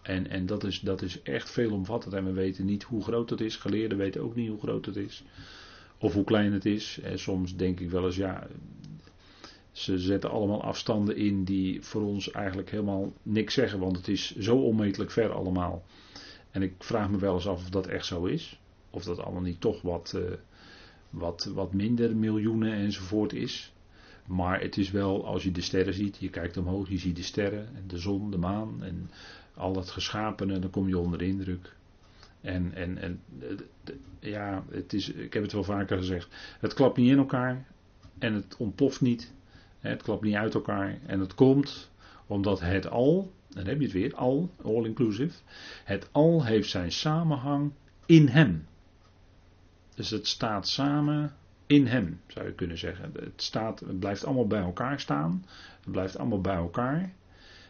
en, 0.07 0.29
en 0.29 0.45
dat, 0.45 0.63
is, 0.63 0.79
dat 0.79 1.01
is 1.01 1.21
echt 1.21 1.49
veelomvattend. 1.51 2.13
En 2.13 2.25
we 2.25 2.31
weten 2.31 2.65
niet 2.65 2.83
hoe 2.83 3.03
groot 3.03 3.29
het 3.29 3.41
is. 3.41 3.55
Geleerden 3.55 3.97
weten 3.97 4.21
ook 4.21 4.35
niet 4.35 4.49
hoe 4.49 4.59
groot 4.59 4.85
het 4.85 4.95
is. 4.95 5.23
Of 5.97 6.13
hoe 6.13 6.23
klein 6.23 6.53
het 6.53 6.65
is. 6.65 6.99
En 7.03 7.19
soms 7.19 7.55
denk 7.55 7.79
ik 7.79 7.89
wel 7.89 8.05
eens, 8.05 8.15
ja. 8.15 8.47
Ze 9.71 9.99
zetten 9.99 10.29
allemaal 10.29 10.63
afstanden 10.63 11.15
in 11.15 11.43
die 11.43 11.81
voor 11.81 12.01
ons 12.01 12.31
eigenlijk 12.31 12.69
helemaal 12.69 13.13
niks 13.23 13.53
zeggen. 13.53 13.79
Want 13.79 13.97
het 13.97 14.07
is 14.07 14.35
zo 14.37 14.57
onmetelijk 14.57 15.11
ver 15.11 15.31
allemaal. 15.31 15.83
En 16.51 16.61
ik 16.61 16.73
vraag 16.79 17.09
me 17.09 17.17
wel 17.17 17.33
eens 17.33 17.47
af 17.47 17.61
of 17.61 17.69
dat 17.69 17.87
echt 17.87 18.05
zo 18.05 18.25
is. 18.25 18.59
Of 18.89 19.03
dat 19.03 19.19
allemaal 19.19 19.41
niet 19.41 19.61
toch 19.61 19.81
wat, 19.81 20.13
uh, 20.15 20.21
wat, 21.09 21.51
wat 21.53 21.73
minder 21.73 22.15
miljoenen 22.15 22.73
enzovoort 22.73 23.33
is. 23.33 23.73
Maar 24.27 24.61
het 24.61 24.77
is 24.77 24.91
wel, 24.91 25.25
als 25.25 25.43
je 25.43 25.51
de 25.51 25.61
sterren 25.61 25.93
ziet, 25.93 26.17
je 26.17 26.29
kijkt 26.29 26.57
omhoog, 26.57 26.89
je 26.89 26.97
ziet 26.97 27.15
de 27.15 27.23
sterren 27.23 27.67
en 27.75 27.83
de 27.87 27.97
zon, 27.97 28.31
de 28.31 28.37
maan 28.37 28.83
en 28.83 29.09
al 29.53 29.73
dat 29.73 29.89
geschapene, 29.89 30.59
dan 30.59 30.69
kom 30.69 30.87
je 30.87 30.97
onder 30.97 31.19
de 31.19 31.25
indruk. 31.25 31.75
En, 32.41 32.73
en, 32.73 32.97
en 32.97 33.21
ja, 34.19 34.63
het 34.69 34.93
is, 34.93 35.09
ik 35.09 35.33
heb 35.33 35.43
het 35.43 35.51
wel 35.51 35.63
vaker 35.63 35.97
gezegd, 35.97 36.27
het 36.59 36.73
klapt 36.73 36.97
niet 36.97 37.11
in 37.11 37.17
elkaar 37.17 37.65
en 38.19 38.33
het 38.33 38.55
ontploft 38.57 39.01
niet. 39.01 39.33
Het 39.79 40.03
klapt 40.03 40.23
niet 40.23 40.35
uit 40.35 40.53
elkaar 40.53 40.99
en 41.05 41.19
het 41.19 41.35
komt 41.35 41.91
omdat 42.27 42.59
het 42.59 42.89
al, 42.89 43.31
dan 43.49 43.65
heb 43.65 43.77
je 43.77 43.83
het 43.83 43.93
weer, 43.93 44.15
al, 44.15 44.49
all 44.63 44.85
inclusive, 44.85 45.39
het 45.83 46.09
al 46.11 46.45
heeft 46.45 46.69
zijn 46.69 46.91
samenhang 46.91 47.71
in 48.05 48.27
hem. 48.27 48.67
Dus 49.95 50.09
het 50.09 50.27
staat 50.27 50.67
samen 50.67 51.35
in 51.67 51.85
hem, 51.85 52.19
zou 52.27 52.45
je 52.45 52.53
kunnen 52.53 52.77
zeggen. 52.77 53.11
Het, 53.19 53.41
staat, 53.41 53.79
het 53.79 53.99
blijft 53.99 54.25
allemaal 54.25 54.47
bij 54.47 54.61
elkaar 54.61 54.99
staan. 54.99 55.45
Het 55.81 55.91
blijft 55.91 56.17
allemaal 56.17 56.41
bij 56.41 56.55
elkaar. 56.55 57.13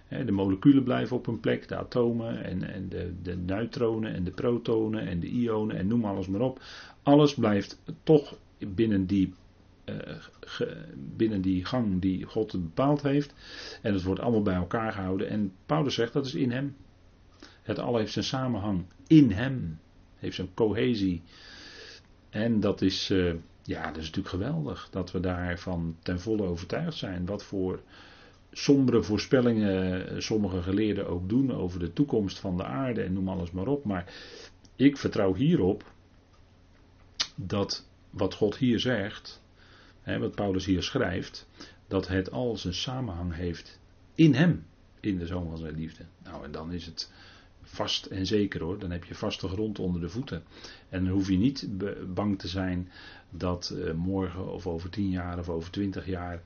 De 0.07 0.31
moleculen 0.31 0.83
blijven 0.83 1.17
op 1.17 1.25
hun 1.25 1.39
plek, 1.39 1.67
de 1.67 1.75
atomen 1.75 2.43
en, 2.43 2.73
en 2.73 2.89
de, 2.89 3.13
de 3.21 3.35
neutronen 3.35 4.13
en 4.13 4.23
de 4.23 4.31
protonen 4.31 5.07
en 5.07 5.19
de 5.19 5.27
ionen 5.27 5.77
en 5.77 5.87
noem 5.87 6.05
alles 6.05 6.27
maar 6.27 6.41
op. 6.41 6.61
Alles 7.03 7.33
blijft 7.33 7.81
toch 8.03 8.37
binnen 8.57 9.05
die, 9.05 9.33
uh, 9.85 9.95
binnen 11.15 11.41
die 11.41 11.65
gang 11.65 12.01
die 12.01 12.23
God 12.23 12.51
bepaald 12.51 13.01
heeft. 13.01 13.33
En 13.81 13.93
het 13.93 14.03
wordt 14.03 14.21
allemaal 14.21 14.41
bij 14.41 14.55
elkaar 14.55 14.91
gehouden. 14.91 15.29
En 15.29 15.53
Paulus 15.65 15.93
zegt 15.93 16.13
dat 16.13 16.25
is 16.25 16.35
in 16.35 16.51
hem. 16.51 16.75
Het 17.61 17.79
al 17.79 17.97
heeft 17.97 18.11
zijn 18.11 18.25
samenhang 18.25 18.85
in 19.07 19.31
hem. 19.31 19.79
Heeft 20.15 20.35
zijn 20.35 20.53
cohesie. 20.53 21.21
En 22.29 22.59
dat 22.59 22.81
is, 22.81 23.09
uh, 23.09 23.33
ja, 23.67 23.87
dat 23.87 23.97
is 23.97 24.05
natuurlijk 24.05 24.35
geweldig 24.35 24.87
dat 24.91 25.11
we 25.11 25.19
daarvan 25.19 25.97
ten 26.01 26.19
volle 26.19 26.43
overtuigd 26.43 26.97
zijn. 26.97 27.25
Wat 27.25 27.43
voor 27.43 27.81
sombere 28.51 29.03
voorspellingen 29.03 30.23
sommige 30.23 30.61
geleerden 30.61 31.07
ook 31.07 31.29
doen 31.29 31.51
over 31.53 31.79
de 31.79 31.93
toekomst 31.93 32.39
van 32.39 32.57
de 32.57 32.63
aarde 32.63 33.01
en 33.01 33.13
noem 33.13 33.29
alles 33.29 33.51
maar 33.51 33.67
op. 33.67 33.83
Maar 33.83 34.13
ik 34.75 34.97
vertrouw 34.97 35.33
hierop 35.33 35.91
dat 37.35 37.87
wat 38.09 38.33
God 38.33 38.57
hier 38.57 38.79
zegt, 38.79 39.41
hè, 40.01 40.19
wat 40.19 40.35
Paulus 40.35 40.65
hier 40.65 40.83
schrijft, 40.83 41.47
dat 41.87 42.07
het 42.07 42.31
al 42.31 42.57
zijn 42.57 42.73
samenhang 42.73 43.35
heeft 43.35 43.79
in 44.15 44.33
hem, 44.33 44.65
in 44.99 45.17
de 45.17 45.25
zoon 45.25 45.47
van 45.47 45.57
zijn 45.57 45.75
liefde. 45.75 46.03
Nou, 46.23 46.43
en 46.43 46.51
dan 46.51 46.71
is 46.71 46.85
het 46.85 47.11
vast 47.61 48.05
en 48.05 48.25
zeker 48.25 48.61
hoor, 48.61 48.79
dan 48.79 48.91
heb 48.91 49.03
je 49.03 49.15
vaste 49.15 49.47
grond 49.47 49.79
onder 49.79 50.01
de 50.01 50.09
voeten. 50.09 50.43
En 50.89 51.03
dan 51.03 51.13
hoef 51.13 51.29
je 51.29 51.37
niet 51.37 51.67
bang 52.13 52.39
te 52.39 52.47
zijn 52.47 52.91
dat 53.29 53.73
uh, 53.75 53.93
morgen 53.93 54.51
of 54.53 54.67
over 54.67 54.89
tien 54.89 55.09
jaar 55.09 55.39
of 55.39 55.49
over 55.49 55.71
twintig 55.71 56.05
jaar 56.05 56.41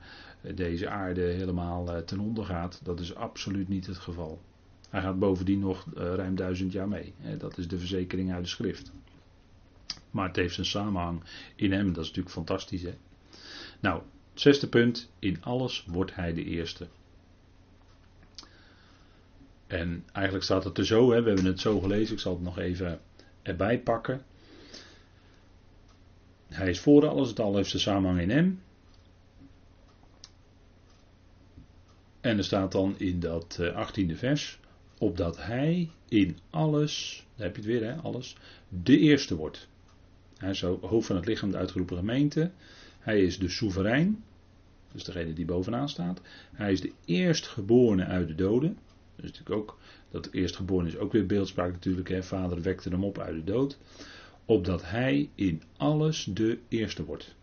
deze 0.54 0.88
aarde 0.88 1.20
helemaal 1.20 1.94
eh, 1.94 2.02
ten 2.02 2.20
onder 2.20 2.44
gaat. 2.44 2.80
Dat 2.84 3.00
is 3.00 3.14
absoluut 3.14 3.68
niet 3.68 3.86
het 3.86 3.98
geval. 3.98 4.40
Hij 4.88 5.00
gaat 5.00 5.18
bovendien 5.18 5.58
nog 5.58 5.86
eh, 5.96 6.14
ruim 6.14 6.34
duizend 6.34 6.72
jaar 6.72 6.88
mee. 6.88 7.14
Dat 7.38 7.58
is 7.58 7.68
de 7.68 7.78
verzekering 7.78 8.32
uit 8.32 8.44
de 8.44 8.50
schrift. 8.50 8.92
Maar 10.10 10.26
het 10.26 10.36
heeft 10.36 10.58
een 10.58 10.64
samenhang 10.64 11.22
in 11.56 11.72
hem. 11.72 11.86
Dat 11.92 12.02
is 12.02 12.08
natuurlijk 12.08 12.34
fantastisch. 12.34 12.82
Hè? 12.82 12.94
Nou, 13.80 14.02
zesde 14.34 14.68
punt. 14.68 15.10
In 15.18 15.42
alles 15.42 15.84
wordt 15.88 16.14
hij 16.14 16.32
de 16.32 16.44
eerste. 16.44 16.86
En 19.66 20.04
eigenlijk 20.12 20.44
staat 20.44 20.64
het 20.64 20.78
er 20.78 20.86
zo. 20.86 21.10
Hè? 21.10 21.22
We 21.22 21.28
hebben 21.28 21.46
het 21.46 21.60
zo 21.60 21.80
gelezen. 21.80 22.14
Ik 22.14 22.20
zal 22.20 22.32
het 22.32 22.42
nog 22.42 22.58
even 22.58 23.00
erbij 23.42 23.80
pakken. 23.80 24.22
Hij 26.52 26.70
is 26.70 26.80
voor 26.80 27.08
alles. 27.08 27.28
Het 27.28 27.40
al 27.40 27.56
heeft 27.56 27.72
een 27.72 27.80
samenhang 27.80 28.20
in 28.20 28.30
hem. 28.30 28.60
En 32.20 32.38
er 32.38 32.44
staat 32.44 32.72
dan 32.72 32.94
in 32.98 33.20
dat 33.20 33.58
18e 33.60 34.10
eh, 34.10 34.16
vers, 34.16 34.58
opdat 34.98 35.42
hij 35.42 35.90
in 36.08 36.38
alles, 36.50 37.24
daar 37.36 37.46
heb 37.46 37.56
je 37.56 37.62
het 37.62 37.70
weer, 37.70 37.84
hè, 37.84 37.94
alles, 37.94 38.36
de 38.68 38.98
eerste 38.98 39.36
wordt. 39.36 39.68
Hij 40.36 40.50
is 40.50 40.60
hoofd 40.60 41.06
van 41.06 41.16
het 41.16 41.26
lichaam, 41.26 41.50
de 41.50 41.56
uitgeroepen 41.56 41.96
gemeente. 41.96 42.50
Hij 42.98 43.22
is 43.22 43.38
de 43.38 43.48
soeverein, 43.48 44.24
dus 44.92 45.04
degene 45.04 45.32
die 45.32 45.44
bovenaan 45.44 45.88
staat. 45.88 46.20
Hij 46.52 46.72
is 46.72 46.80
de 46.80 46.92
eerstgeborene 47.04 48.04
uit 48.04 48.28
de 48.28 48.34
doden. 48.34 48.78
Dus 49.16 49.24
natuurlijk 49.24 49.56
ook, 49.56 49.78
dat 50.10 50.28
eerstgeborene 50.32 50.88
is 50.88 50.96
ook 50.96 51.12
weer 51.12 51.26
beeldspraak 51.26 51.72
natuurlijk. 51.72 52.08
Hè. 52.08 52.22
Vader 52.22 52.62
wekte 52.62 52.88
hem 52.88 53.04
op 53.04 53.18
uit 53.18 53.34
de 53.34 53.52
dood. 53.52 53.78
Opdat 54.44 54.82
hij 54.90 55.30
in 55.34 55.62
alles 55.76 56.24
de 56.24 56.58
eerste 56.68 57.04
wordt. 57.04 57.34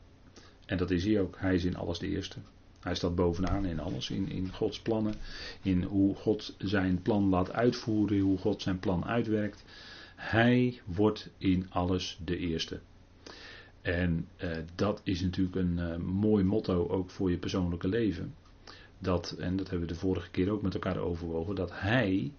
En 0.66 0.78
dat 0.78 0.92
is 0.92 1.04
hij 1.04 1.20
ook. 1.20 1.36
Hij 1.40 1.56
is 1.56 1.66
in 1.66 1.76
alles 1.76 2.00
de 2.00 2.08
eerste. 2.08 2.40
Hij 2.80 2.96
staat 2.96 3.16
bovenaan 3.16 3.66
in 3.66 3.80
alles, 3.80 4.10
in, 4.10 4.30
in 4.30 4.54
Gods 4.54 4.82
plannen, 4.82 5.14
in 5.62 5.84
hoe 5.84 6.16
God 6.16 6.56
zijn 6.58 7.02
plan 7.02 7.30
laat 7.30 7.52
uitvoeren, 7.52 8.20
hoe 8.20 8.38
God 8.38 8.62
zijn 8.62 8.80
plan 8.80 9.06
uitwerkt. 9.06 9.64
Hij 10.16 10.82
wordt 10.86 11.30
in 11.38 11.66
alles 11.70 12.20
de 12.26 12.38
eerste. 12.38 12.80
En 13.82 14.28
eh, 14.38 14.58
dat 14.76 15.02
is 15.04 15.22
natuurlijk 15.22 15.56
een 15.56 15.80
eh, 15.80 15.98
mooi 15.98 16.44
motto 16.44 16.88
ook 16.88 17.10
voor 17.10 17.32
je 17.32 17.38
persoonlijke 17.38 17.88
leven. 17.88 18.34
Dat, 19.00 19.32
en 19.32 19.56
dat 19.56 19.70
hebben 19.70 19.88
we 19.88 19.94
de 19.94 20.00
vorige 20.00 20.30
keer 20.30 20.50
ook 20.50 20.62
met 20.62 20.74
elkaar 20.74 20.98
overwogen, 20.98 21.56
dat 21.56 21.72
Hij, 21.74 22.32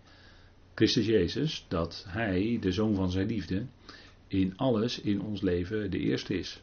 Christus 0.74 1.06
Jezus, 1.06 1.64
dat 1.68 2.04
Hij, 2.08 2.58
de 2.60 2.72
Zoon 2.72 2.94
van 2.94 3.10
zijn 3.10 3.26
liefde, 3.26 3.66
in 4.30 4.56
alles 4.56 5.00
in 5.00 5.22
ons 5.22 5.40
leven 5.40 5.90
de 5.90 5.98
eerste 5.98 6.38
is. 6.38 6.62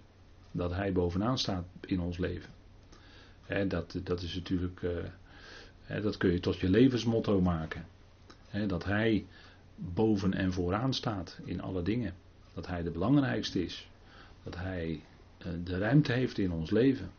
Dat 0.51 0.73
Hij 0.73 0.91
bovenaan 0.91 1.37
staat 1.37 1.65
in 1.85 1.99
ons 1.99 2.17
leven 2.17 2.55
dat, 3.67 3.99
dat 4.03 4.21
is 4.21 4.35
natuurlijk, 4.35 4.81
uh, 4.81 6.01
dat 6.01 6.17
kun 6.17 6.31
je 6.31 6.39
tot 6.39 6.59
je 6.59 6.69
levensmotto 6.69 7.41
maken. 7.41 7.85
dat 8.67 8.83
hij 8.83 9.25
boven 9.75 10.33
en 10.33 10.53
vooraan 10.53 10.93
staat 10.93 11.39
in 11.43 11.61
alle 11.61 11.81
dingen. 11.81 12.13
Dat 12.53 12.67
hij 12.67 12.83
de 12.83 12.91
belangrijkste 12.91 13.63
is. 13.63 13.89
Dat 14.43 14.55
hij 14.55 15.01
uh, 15.39 15.53
de 15.63 15.77
ruimte 15.77 16.11
heeft 16.11 16.37
in 16.37 16.51
ons 16.51 16.71
leven. 16.71 17.11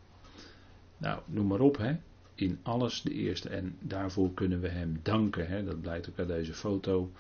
Nou, 0.96 1.20
noem 1.26 1.46
maar 1.46 1.60
op, 1.60 1.76
hè. 1.76 1.96
In 2.34 2.58
alles 2.62 3.02
de 3.02 3.12
eerste. 3.12 3.48
En 3.48 3.76
daarvoor 3.80 4.34
kunnen 4.34 4.60
we 4.60 4.68
hem 4.68 5.00
danken. 5.02 5.64
Dat 5.64 5.80
blijkt 5.80 6.08
ook 6.08 6.18
uit 6.18 6.28
deze 6.28 6.54
foto. 6.54 7.12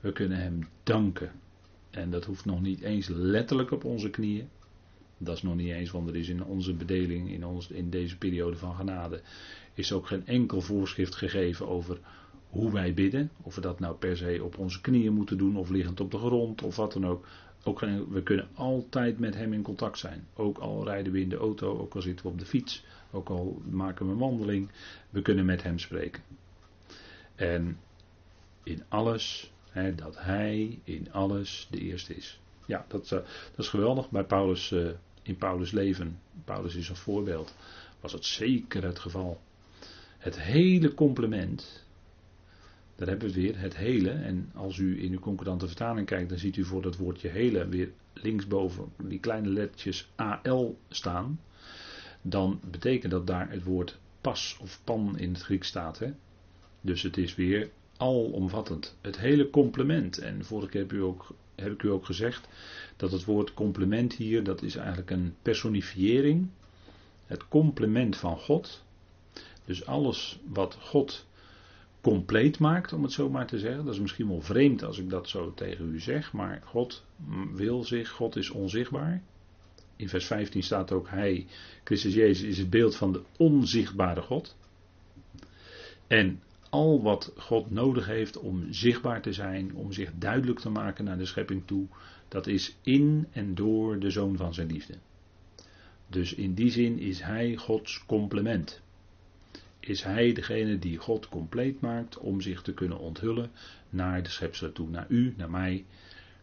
We 0.00 0.12
kunnen 0.12 0.38
hem 0.38 0.68
danken. 0.82 1.30
En 1.96 2.10
dat 2.10 2.24
hoeft 2.24 2.44
nog 2.44 2.60
niet 2.60 2.80
eens 2.80 3.08
letterlijk 3.08 3.70
op 3.70 3.84
onze 3.84 4.10
knieën. 4.10 4.48
Dat 5.18 5.36
is 5.36 5.42
nog 5.42 5.54
niet 5.54 5.70
eens, 5.70 5.90
want 5.90 6.08
er 6.08 6.16
is 6.16 6.28
in 6.28 6.44
onze 6.44 6.74
bedeling, 6.74 7.30
in, 7.30 7.46
ons, 7.46 7.68
in 7.68 7.90
deze 7.90 8.18
periode 8.18 8.56
van 8.56 8.74
genade, 8.74 9.20
is 9.74 9.92
ook 9.92 10.06
geen 10.06 10.26
enkel 10.26 10.60
voorschrift 10.60 11.14
gegeven 11.14 11.68
over 11.68 11.98
hoe 12.50 12.72
wij 12.72 12.94
bidden. 12.94 13.30
Of 13.42 13.54
we 13.54 13.60
dat 13.60 13.80
nou 13.80 13.94
per 13.94 14.16
se 14.16 14.40
op 14.44 14.58
onze 14.58 14.80
knieën 14.80 15.12
moeten 15.12 15.38
doen, 15.38 15.56
of 15.56 15.70
liggend 15.70 16.00
op 16.00 16.10
de 16.10 16.18
grond, 16.18 16.62
of 16.62 16.76
wat 16.76 16.92
dan 16.92 17.06
ook. 17.06 17.26
ook 17.64 17.80
we 18.10 18.22
kunnen 18.22 18.48
altijd 18.54 19.18
met 19.18 19.34
hem 19.34 19.52
in 19.52 19.62
contact 19.62 19.98
zijn. 19.98 20.26
Ook 20.34 20.58
al 20.58 20.84
rijden 20.84 21.12
we 21.12 21.20
in 21.20 21.28
de 21.28 21.36
auto, 21.36 21.78
ook 21.78 21.94
al 21.94 22.02
zitten 22.02 22.26
we 22.26 22.32
op 22.32 22.38
de 22.38 22.46
fiets, 22.46 22.84
ook 23.10 23.28
al 23.28 23.62
maken 23.70 24.06
we 24.06 24.12
een 24.12 24.18
wandeling. 24.18 24.70
We 25.10 25.22
kunnen 25.22 25.44
met 25.44 25.62
hem 25.62 25.78
spreken. 25.78 26.22
En 27.34 27.78
in 28.62 28.82
alles, 28.88 29.52
dat 29.96 30.16
hij 30.18 30.78
in 30.84 31.12
alles 31.12 31.68
de 31.70 31.78
eerste 31.78 32.14
is. 32.14 32.40
Ja, 32.66 32.84
dat, 32.88 33.04
uh, 33.04 33.10
dat 33.10 33.28
is 33.56 33.68
geweldig 33.68 34.10
bij 34.10 34.24
Paulus, 34.24 34.70
uh, 34.70 34.88
in 35.22 35.36
Paulus' 35.36 35.70
leven. 35.70 36.18
Paulus 36.44 36.74
is 36.74 36.88
een 36.88 36.96
voorbeeld. 36.96 37.54
Was 38.00 38.12
het 38.12 38.24
zeker 38.24 38.84
het 38.84 38.98
geval. 38.98 39.40
Het 40.18 40.40
hele 40.40 40.94
complement, 40.94 41.84
daar 42.96 43.08
hebben 43.08 43.28
we 43.28 43.34
weer, 43.34 43.58
het 43.58 43.76
hele. 43.76 44.10
En 44.10 44.50
als 44.54 44.78
u 44.78 45.02
in 45.02 45.12
uw 45.12 45.18
concordante 45.18 45.66
vertaling 45.66 46.06
kijkt, 46.06 46.28
dan 46.28 46.38
ziet 46.38 46.56
u 46.56 46.64
voor 46.64 46.82
dat 46.82 46.96
woordje 46.96 47.28
hele 47.28 47.68
weer 47.68 47.90
linksboven 48.12 48.92
die 48.96 49.20
kleine 49.20 49.48
lettertjes 49.48 50.10
AL 50.14 50.78
staan. 50.88 51.40
Dan 52.22 52.60
betekent 52.70 53.12
dat 53.12 53.26
daar 53.26 53.50
het 53.50 53.62
woord 53.62 53.98
pas 54.20 54.58
of 54.60 54.80
pan 54.84 55.18
in 55.18 55.32
het 55.32 55.42
Grieks 55.42 55.68
staat. 55.68 55.98
Hè? 55.98 56.12
Dus 56.80 57.02
het 57.02 57.16
is 57.16 57.34
weer 57.34 57.70
alomvattend. 57.98 58.96
Het 59.00 59.18
hele 59.18 59.50
complement. 59.50 60.18
En 60.18 60.44
vorige 60.44 60.68
keer 60.68 60.80
heb, 60.80 60.92
u 60.92 61.02
ook, 61.02 61.34
heb 61.54 61.72
ik 61.72 61.82
u 61.82 61.90
ook 61.90 62.04
gezegd 62.04 62.48
dat 62.96 63.12
het 63.12 63.24
woord 63.24 63.54
complement 63.54 64.12
hier, 64.12 64.44
dat 64.44 64.62
is 64.62 64.76
eigenlijk 64.76 65.10
een 65.10 65.34
personifiëring. 65.42 66.48
Het 67.26 67.48
complement 67.48 68.16
van 68.16 68.38
God. 68.38 68.84
Dus 69.64 69.86
alles 69.86 70.38
wat 70.48 70.78
God 70.80 71.26
compleet 72.00 72.58
maakt, 72.58 72.92
om 72.92 73.02
het 73.02 73.12
zo 73.12 73.30
maar 73.30 73.46
te 73.46 73.58
zeggen. 73.58 73.84
Dat 73.84 73.94
is 73.94 74.00
misschien 74.00 74.28
wel 74.28 74.40
vreemd 74.40 74.82
als 74.82 74.98
ik 74.98 75.10
dat 75.10 75.28
zo 75.28 75.54
tegen 75.54 75.94
u 75.94 76.00
zeg, 76.00 76.32
maar 76.32 76.62
God 76.64 77.04
wil 77.52 77.84
zich, 77.84 78.10
God 78.10 78.36
is 78.36 78.50
onzichtbaar. 78.50 79.22
In 79.96 80.08
vers 80.08 80.26
15 80.26 80.62
staat 80.62 80.92
ook 80.92 81.08
Hij, 81.08 81.46
Christus 81.84 82.14
Jezus, 82.14 82.48
is 82.48 82.58
het 82.58 82.70
beeld 82.70 82.96
van 82.96 83.12
de 83.12 83.22
onzichtbare 83.36 84.22
God. 84.22 84.56
En 86.06 86.42
al 86.76 87.02
wat 87.02 87.32
God 87.36 87.70
nodig 87.70 88.06
heeft 88.06 88.38
om 88.38 88.72
zichtbaar 88.72 89.22
te 89.22 89.32
zijn, 89.32 89.74
om 89.74 89.92
zich 89.92 90.10
duidelijk 90.18 90.58
te 90.58 90.70
maken 90.70 91.04
naar 91.04 91.18
de 91.18 91.26
schepping 91.26 91.66
toe, 91.66 91.86
dat 92.28 92.46
is 92.46 92.76
in 92.82 93.26
en 93.32 93.54
door 93.54 93.98
de 93.98 94.10
zoon 94.10 94.36
van 94.36 94.54
zijn 94.54 94.70
liefde. 94.70 94.94
Dus 96.06 96.34
in 96.34 96.54
die 96.54 96.70
zin 96.70 96.98
is 96.98 97.20
Hij 97.20 97.56
Gods 97.56 98.04
complement. 98.06 98.82
Is 99.80 100.02
Hij 100.02 100.32
degene 100.32 100.78
die 100.78 100.98
God 100.98 101.28
compleet 101.28 101.80
maakt 101.80 102.18
om 102.18 102.40
zich 102.40 102.62
te 102.62 102.74
kunnen 102.74 102.98
onthullen 102.98 103.50
naar 103.90 104.22
de 104.22 104.30
schepselen 104.30 104.72
toe, 104.72 104.88
naar 104.88 105.06
u, 105.08 105.34
naar 105.36 105.50
mij, 105.50 105.84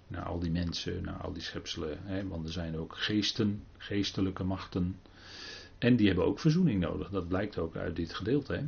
naar 0.08 0.24
al 0.24 0.40
die 0.40 0.52
mensen, 0.52 1.04
naar 1.04 1.22
al 1.22 1.34
die 1.34 1.42
schepselen. 1.42 1.98
Hè, 2.04 2.28
want 2.28 2.46
er 2.46 2.54
zijn 2.54 2.78
ook 2.78 2.96
geesten, 2.96 3.64
geestelijke 3.78 4.44
machten. 4.44 5.00
En 5.78 5.96
die 5.96 6.08
hebben 6.08 6.26
ook 6.26 6.40
verzoening 6.40 6.80
nodig. 6.80 7.10
Dat 7.10 7.28
blijkt 7.28 7.58
ook 7.58 7.76
uit 7.76 7.96
dit 7.96 8.14
gedeelte. 8.14 8.54
Hè. 8.54 8.64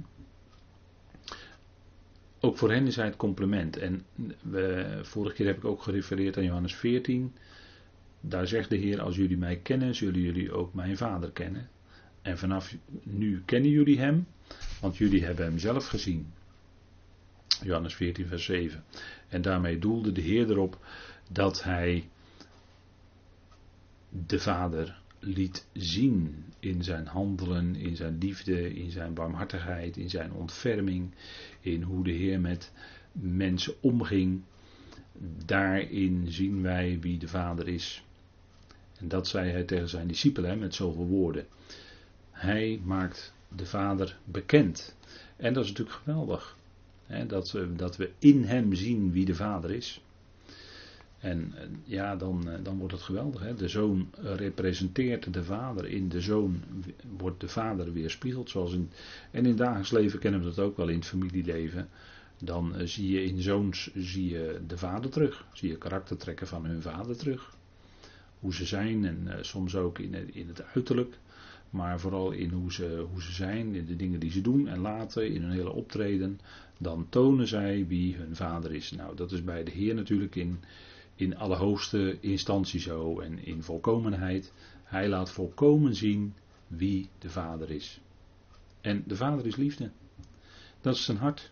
Ook 2.40 2.58
voor 2.58 2.72
hen 2.72 2.88
is 2.88 2.96
hij 2.96 3.06
het 3.06 3.16
complement. 3.16 3.78
En 3.78 4.06
we, 4.42 5.00
vorige 5.02 5.36
keer 5.36 5.46
heb 5.46 5.58
ik 5.58 5.66
ook 5.66 5.82
gerefereerd 5.82 6.38
aan 6.38 6.44
Johannes 6.44 6.76
14. 6.76 7.34
Daar 8.22 8.48
zegt 8.48 8.70
de 8.70 8.76
Heer: 8.78 9.02
Als 9.02 9.16
jullie 9.16 9.38
mij 9.38 9.58
kennen, 9.58 9.96
zullen 9.96 10.22
jullie 10.22 10.52
ook 10.52 10.74
mijn 10.74 10.98
Vader 10.98 11.32
kennen. 11.32 11.70
En 12.22 12.38
vanaf 12.38 12.76
nu 13.04 13.42
kennen 13.46 13.72
jullie 13.72 14.00
hem, 14.00 14.28
want 14.82 14.98
jullie 14.98 15.24
hebben 15.26 15.46
hem 15.46 15.60
zelf 15.60 15.88
gezien. 15.88 16.34
Johannes 17.64 17.96
14, 17.96 18.28
vers 18.28 18.46
7. 18.46 18.84
En 19.28 19.42
daarmee 19.42 19.80
doelde 19.80 20.12
de 20.12 20.22
Heer 20.22 20.50
erop 20.50 20.80
dat 21.32 21.64
hij 21.64 22.10
de 24.10 24.40
Vader 24.40 25.02
liet 25.26 25.68
zien 25.74 26.44
in 26.60 26.84
zijn 26.84 27.08
handelen, 27.08 27.76
in 27.76 27.96
zijn 27.96 28.18
liefde, 28.18 28.74
in 28.74 28.92
zijn 28.92 29.14
barmhartigheid, 29.14 29.98
in 29.98 30.10
zijn 30.10 30.34
ontferming, 30.34 31.14
in 31.60 31.82
hoe 31.82 32.04
de 32.04 32.12
Heer 32.12 32.40
met 32.40 32.72
mensen 33.12 33.74
omging. 33.82 34.42
Daarin 35.46 36.32
zien 36.32 36.62
wij 36.62 37.00
wie 37.00 37.18
de 37.18 37.28
Vader 37.28 37.68
is. 37.68 38.04
En 38.98 39.08
dat 39.08 39.28
zei 39.28 39.52
hij 39.52 39.64
tegen 39.64 39.90
zijn 39.90 40.08
discipelen 40.08 40.60
met 40.60 40.76
zoveel 40.76 41.08
woorden. 41.08 41.46
Hij 42.32 42.82
maakt 42.84 43.34
de 43.56 43.66
Vader 43.66 44.18
bekend. 44.24 44.96
En 45.36 45.54
dat 45.54 45.64
is 45.64 45.70
natuurlijk 45.70 45.98
geweldig. 45.98 46.58
Hè, 47.06 47.26
dat, 47.26 47.58
dat 47.76 47.98
we 47.98 48.12
in 48.20 48.44
hem 48.44 48.74
zien 48.74 49.12
wie 49.12 49.26
de 49.26 49.36
Vader 49.36 49.72
is. 49.72 50.02
En 51.20 51.54
eh, 51.56 51.68
ja, 51.84 52.16
dan, 52.16 52.50
eh, 52.50 52.64
dan 52.64 52.78
wordt 52.78 52.94
het 52.94 53.02
geweldig. 53.02 53.42
Hè? 53.42 53.56
De 53.56 53.68
zoon 53.68 54.10
representeert 54.22 55.34
de 55.34 55.44
vader. 55.44 55.86
In 55.86 56.10
de 56.10 56.22
zoon 56.22 56.64
wordt 57.18 57.40
de 57.40 57.48
vader 57.48 57.94
weerspiegeld. 57.94 58.50
Zoals 58.50 58.74
in, 58.74 58.90
en 59.32 59.44
in 59.44 59.50
het 59.50 59.58
dagelijks 59.58 59.92
leven 59.92 60.20
kennen 60.20 60.40
we 60.40 60.46
dat 60.46 60.60
ook 60.60 60.78
wel 60.78 60.88
in 60.88 60.98
het 60.98 61.06
familieleven. 61.06 61.90
Dan 62.40 62.74
uh, 62.76 62.88
zie 62.88 63.12
je 63.12 63.24
in 63.24 63.42
zoons 63.42 63.92
zie 63.94 64.30
je 64.30 64.62
de 64.68 64.78
vader 64.78 65.10
terug. 65.10 65.46
Zie 65.54 65.70
je 65.70 65.78
karaktertrekken 65.78 66.48
van 66.48 66.66
hun 66.66 66.82
vader 66.82 67.18
terug. 67.18 67.56
Hoe 68.40 68.54
ze 68.54 68.66
zijn 68.66 69.06
en 69.06 69.46
soms 69.46 69.76
ook 69.76 70.00
in 70.00 70.34
in 70.34 70.48
het 70.48 70.64
uiterlijk. 70.74 71.18
Maar 71.70 72.00
vooral 72.00 72.32
in 72.32 72.50
hoe 72.50 72.74
ze, 72.74 73.06
hoe 73.12 73.22
ze 73.22 73.32
zijn, 73.32 73.76
in 73.76 73.86
de 73.86 73.96
dingen 73.96 74.20
die 74.20 74.32
ze 74.32 74.42
doen 74.42 74.68
en 74.68 74.80
laten, 74.80 75.30
in 75.30 75.42
hun 75.42 75.52
hele 75.52 75.72
optreden. 75.72 76.40
Dan 76.78 77.08
tonen 77.10 77.48
zij 77.48 77.86
wie 77.88 78.16
hun 78.16 78.36
vader 78.36 78.74
is. 78.74 78.92
Nou, 78.92 79.16
dat 79.16 79.32
is 79.32 79.44
bij 79.44 79.64
de 79.64 79.72
Heer 79.72 79.96
natuurlijk 79.96 80.36
in, 80.36 80.60
in 81.16 81.38
allerhoogste 81.38 82.18
instantie 82.20 82.80
zo 82.80 83.20
en 83.20 83.46
in 83.46 83.64
volkomenheid. 83.64 84.54
Hij 84.84 85.10
laat 85.10 85.32
volkomen 85.32 85.96
zien 85.96 86.34
wie 86.68 87.10
de 87.20 87.30
Vader 87.30 87.72
is. 87.72 88.00
En 88.82 89.04
de 89.08 89.16
Vader 89.16 89.46
is 89.46 89.56
liefde. 89.56 89.92
Dat 90.82 90.96
is 90.96 91.04
zijn 91.04 91.18
hart. 91.18 91.52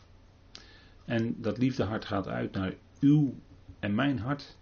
En 1.05 1.41
dat 1.41 1.57
liefdehart 1.57 2.05
gaat 2.05 2.27
uit 2.27 2.51
naar 2.51 2.73
uw 2.99 3.35
en 3.79 3.95
mijn 3.95 4.19
hart. 4.19 4.57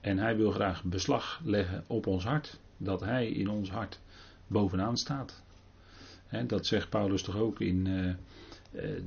En 0.00 0.18
hij 0.18 0.36
wil 0.36 0.50
graag 0.50 0.84
beslag 0.84 1.40
leggen 1.44 1.84
op 1.86 2.06
ons 2.06 2.24
hart. 2.24 2.60
Dat 2.76 3.00
hij 3.00 3.28
in 3.28 3.48
ons 3.48 3.70
hart 3.70 4.00
bovenaan 4.46 4.96
staat. 4.96 5.42
dat 6.46 6.66
zegt 6.66 6.88
Paulus 6.88 7.22
toch 7.22 7.36
ook 7.36 7.60
in 7.60 7.86
uh, 7.86 8.14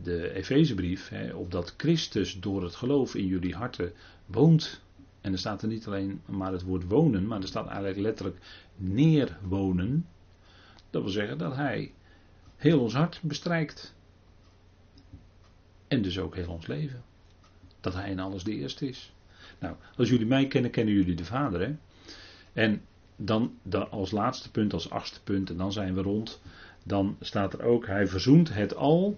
de 0.04 0.34
Efezebrief. 0.34 1.12
opdat 1.34 1.74
Christus 1.78 2.40
door 2.40 2.64
het 2.64 2.76
geloof 2.76 3.16
in 3.16 3.26
jullie 3.26 3.56
harten 3.56 3.94
woont. 4.26 4.82
En 5.28 5.34
er 5.34 5.40
staat 5.40 5.62
er 5.62 5.68
niet 5.68 5.88
alleen 5.88 6.22
maar 6.26 6.52
het 6.52 6.64
woord 6.64 6.88
wonen, 6.88 7.28
maar 7.28 7.42
er 7.42 7.48
staat 7.48 7.68
eigenlijk 7.68 8.00
letterlijk 8.00 8.38
neerwonen. 8.76 10.08
Dat 10.90 11.02
wil 11.02 11.12
zeggen 11.12 11.38
dat 11.38 11.56
hij 11.56 11.94
heel 12.56 12.80
ons 12.80 12.94
hart 12.94 13.20
bestrijkt. 13.24 13.96
En 15.88 16.02
dus 16.02 16.20
ook 16.20 16.36
heel 16.36 16.52
ons 16.52 16.68
leven. 16.68 17.04
Dat 17.80 17.94
hij 17.94 18.10
in 18.10 18.20
alles 18.20 18.44
de 18.44 18.56
eerste 18.56 18.88
is. 18.88 19.14
Nou, 19.60 19.76
als 19.98 20.10
jullie 20.10 20.26
mij 20.26 20.48
kennen, 20.48 20.72
kennen 20.72 20.94
jullie 20.94 21.16
de 21.16 21.26
Vader. 21.26 21.60
Hè? 21.60 21.76
En 22.54 22.82
dan, 23.16 23.58
dan 23.64 23.92
als 23.92 24.12
laatste 24.12 24.52
punt, 24.52 24.74
als 24.74 24.90
achtste 24.90 25.24
punt, 25.24 25.50
en 25.50 25.58
dan 25.58 25.72
zijn 25.72 25.94
we 25.94 26.02
rond. 26.02 26.42
Dan 26.84 27.18
staat 27.20 27.54
er 27.54 27.64
ook, 27.64 27.86
hij 27.88 28.08
verzoent 28.08 28.54
het 28.54 28.76
al. 28.76 29.18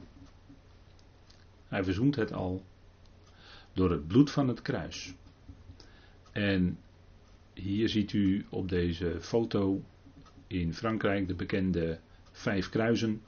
Hij 1.67 1.83
verzoent 1.83 2.15
het 2.15 2.33
al. 2.33 2.63
Door 3.73 3.91
het 3.91 4.07
bloed 4.07 4.31
van 4.31 4.47
het 4.47 4.61
kruis. 4.61 5.13
En 6.31 6.77
hier 7.53 7.89
ziet 7.89 8.13
u 8.13 8.45
op 8.49 8.69
deze 8.69 9.17
foto 9.19 9.83
in 10.47 10.73
Frankrijk 10.73 11.27
de 11.27 11.35
bekende 11.35 11.99
vijf 12.31 12.69
kruisen. 12.69 13.21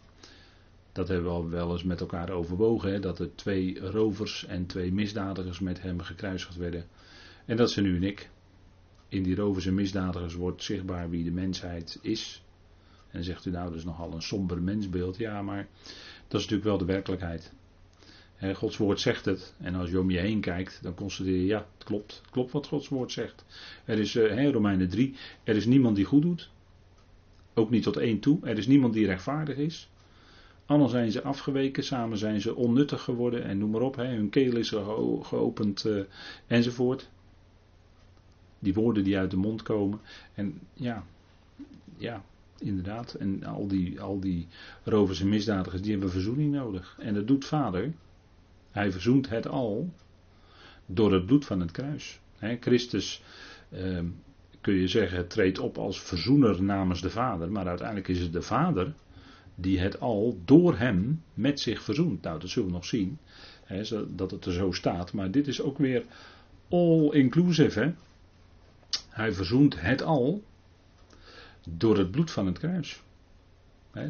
Dat 0.91 1.07
hebben 1.07 1.25
we 1.25 1.31
al 1.31 1.49
wel 1.49 1.71
eens 1.71 1.83
met 1.83 1.99
elkaar 1.99 2.29
overwogen, 2.29 2.91
hè, 2.91 2.99
dat 2.99 3.19
er 3.19 3.35
twee 3.35 3.79
rovers 3.79 4.45
en 4.45 4.65
twee 4.65 4.93
misdadigers 4.93 5.59
met 5.59 5.81
hem 5.81 5.99
gekruisigd 5.99 6.55
werden. 6.55 6.85
En 7.45 7.57
dat 7.57 7.71
zijn 7.71 7.85
u 7.85 7.95
en 7.95 8.03
ik. 8.03 8.29
In 9.07 9.23
die 9.23 9.35
rovers 9.35 9.65
en 9.65 9.73
misdadigers 9.73 10.33
wordt 10.33 10.63
zichtbaar 10.63 11.09
wie 11.09 11.23
de 11.23 11.31
mensheid 11.31 11.99
is. 12.01 12.43
En 13.09 13.23
zegt 13.23 13.45
u 13.45 13.51
nou, 13.51 13.69
dat 13.69 13.77
is 13.77 13.83
nogal 13.83 14.13
een 14.13 14.21
somber 14.21 14.61
mensbeeld. 14.61 15.17
Ja, 15.17 15.41
maar 15.41 15.67
dat 16.27 16.39
is 16.39 16.47
natuurlijk 16.47 16.63
wel 16.63 16.77
de 16.77 16.85
werkelijkheid. 16.85 17.53
Gods 18.41 18.77
woord 18.77 18.99
zegt 18.99 19.25
het. 19.25 19.53
En 19.57 19.75
als 19.75 19.89
je 19.89 19.99
om 19.99 20.11
je 20.11 20.19
heen 20.19 20.41
kijkt, 20.41 20.79
dan 20.83 20.93
constateer 20.93 21.35
je, 21.35 21.45
ja, 21.45 21.65
het 21.77 21.83
klopt. 21.83 22.19
Het 22.21 22.31
klopt 22.31 22.51
wat 22.51 22.67
Gods 22.67 22.89
woord 22.89 23.11
zegt. 23.11 23.45
Er 23.85 23.99
is, 23.99 24.15
uh, 24.15 24.49
Romeinen 24.49 24.89
3, 24.89 25.15
er 25.43 25.55
is 25.55 25.65
niemand 25.65 25.95
die 25.95 26.05
goed 26.05 26.21
doet. 26.21 26.49
Ook 27.53 27.69
niet 27.69 27.83
tot 27.83 27.97
één 27.97 28.19
toe. 28.19 28.39
Er 28.43 28.57
is 28.57 28.67
niemand 28.67 28.93
die 28.93 29.05
rechtvaardig 29.05 29.57
is. 29.57 29.89
Allen 30.65 30.89
zijn 30.89 31.11
ze 31.11 31.23
afgeweken, 31.23 31.83
samen 31.83 32.17
zijn 32.17 32.41
ze 32.41 32.55
onnuttig 32.55 33.01
geworden 33.01 33.43
en 33.43 33.57
noem 33.57 33.69
maar 33.69 33.81
op. 33.81 33.95
Hè, 33.95 34.05
hun 34.05 34.29
keel 34.29 34.55
is 34.55 34.69
geopend 35.21 35.85
uh, 35.85 36.03
enzovoort. 36.47 37.09
Die 38.59 38.73
woorden 38.73 39.03
die 39.03 39.17
uit 39.17 39.31
de 39.31 39.37
mond 39.37 39.63
komen. 39.63 39.99
En 40.33 40.59
ja, 40.73 41.05
ja, 41.97 42.23
inderdaad. 42.59 43.13
En 43.13 43.43
al 43.43 43.67
die, 43.67 44.01
al 44.01 44.19
die 44.19 44.47
rovers 44.83 45.21
en 45.21 45.29
misdadigers, 45.29 45.81
die 45.81 45.91
hebben 45.91 46.11
verzoening 46.11 46.53
nodig. 46.53 46.97
En 46.99 47.13
dat 47.13 47.27
doet 47.27 47.45
vader. 47.45 47.93
Hij 48.71 48.91
verzoent 48.91 49.29
het 49.29 49.47
al 49.47 49.93
door 50.85 51.13
het 51.13 51.25
bloed 51.25 51.45
van 51.45 51.59
het 51.59 51.71
kruis. 51.71 52.19
Christus, 52.59 53.23
ehm, 53.69 54.05
kun 54.61 54.73
je 54.73 54.87
zeggen, 54.87 55.27
treedt 55.27 55.59
op 55.59 55.77
als 55.77 56.01
verzoener 56.01 56.63
namens 56.63 57.01
de 57.01 57.09
vader. 57.09 57.51
Maar 57.51 57.67
uiteindelijk 57.67 58.07
is 58.07 58.19
het 58.19 58.33
de 58.33 58.41
vader 58.41 58.93
die 59.55 59.79
het 59.79 59.99
al 59.99 60.41
door 60.45 60.77
hem 60.77 61.23
met 61.33 61.59
zich 61.59 61.83
verzoent. 61.83 62.21
Nou, 62.21 62.39
dat 62.39 62.49
zullen 62.49 62.67
we 62.67 62.73
nog 62.73 62.85
zien. 62.85 63.17
dat 64.07 64.31
het 64.31 64.45
er 64.45 64.53
zo 64.53 64.71
staat. 64.71 65.13
Maar 65.13 65.31
dit 65.31 65.47
is 65.47 65.61
ook 65.61 65.77
weer 65.77 66.03
all 66.69 67.09
inclusive. 67.11 67.79
Hè? 67.79 67.93
Hij 69.09 69.33
verzoent 69.33 69.81
het 69.81 70.01
al 70.01 70.43
door 71.69 71.97
het 71.97 72.11
bloed 72.11 72.31
van 72.31 72.45
het 72.45 72.57
kruis. 72.59 73.01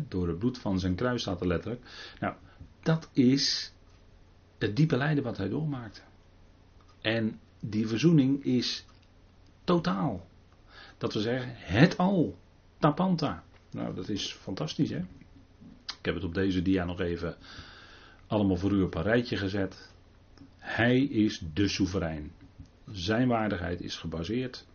door 0.07 0.27
het 0.27 0.39
bloed 0.39 0.57
van 0.57 0.79
zijn 0.79 0.95
kruis 0.95 1.21
staat 1.21 1.41
er 1.41 1.47
letterlijk. 1.47 1.85
Nou, 2.19 2.33
dat 2.83 3.09
is 3.13 3.73
het 4.61 4.75
diepe 4.75 4.97
lijden 4.97 5.23
wat 5.23 5.37
hij 5.37 5.49
doormaakte. 5.49 6.01
En 7.01 7.39
die 7.59 7.87
verzoening 7.87 8.43
is 8.43 8.85
totaal. 9.63 10.27
Dat 10.97 11.13
we 11.13 11.21
zeggen, 11.21 11.51
het 11.55 11.97
al. 11.97 12.37
Tapanta. 12.79 13.43
Nou, 13.71 13.95
dat 13.95 14.09
is 14.09 14.31
fantastisch, 14.31 14.89
hè? 14.89 15.01
Ik 15.99 16.05
heb 16.05 16.15
het 16.15 16.23
op 16.23 16.33
deze 16.33 16.61
dia 16.61 16.85
nog 16.85 16.99
even 16.99 17.35
allemaal 18.27 18.57
voor 18.57 18.71
u 18.71 18.81
op 18.81 18.95
een 18.95 19.03
rijtje 19.03 19.37
gezet. 19.37 19.89
Hij 20.57 21.01
is 21.01 21.41
de 21.53 21.67
soeverein. 21.67 22.31
Zijn 22.91 23.27
waardigheid 23.27 23.81
is 23.81 23.95
gebaseerd 23.95 24.65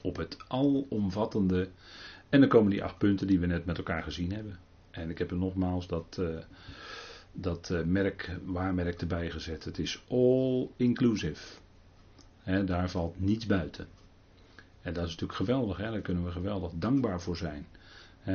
op 0.00 0.16
het 0.16 0.36
alomvattende. 0.48 1.68
En 2.28 2.40
dan 2.40 2.48
komen 2.48 2.70
die 2.70 2.84
acht 2.84 2.98
punten 2.98 3.26
die 3.26 3.40
we 3.40 3.46
net 3.46 3.64
met 3.64 3.78
elkaar 3.78 4.02
gezien 4.02 4.32
hebben. 4.32 4.58
En 4.90 5.10
ik 5.10 5.18
heb 5.18 5.30
er 5.30 5.36
nogmaals 5.36 5.86
dat, 5.86 6.16
uh, 6.20 6.38
dat 7.32 7.68
uh, 7.72 7.82
merk, 7.82 8.36
waarmerk 8.44 9.00
erbij 9.00 9.30
gezet. 9.30 9.64
Het 9.64 9.78
is 9.78 10.02
all 10.08 10.68
inclusive. 10.76 11.58
daar 12.64 12.90
valt 12.90 13.20
niets 13.20 13.46
buiten. 13.46 13.86
En 14.82 14.92
dat 14.92 15.04
is 15.04 15.10
natuurlijk 15.10 15.38
geweldig, 15.38 15.76
daar 15.76 16.00
kunnen 16.00 16.24
we 16.24 16.30
geweldig 16.30 16.72
dankbaar 16.74 17.20
voor 17.20 17.36
zijn. 17.36 17.66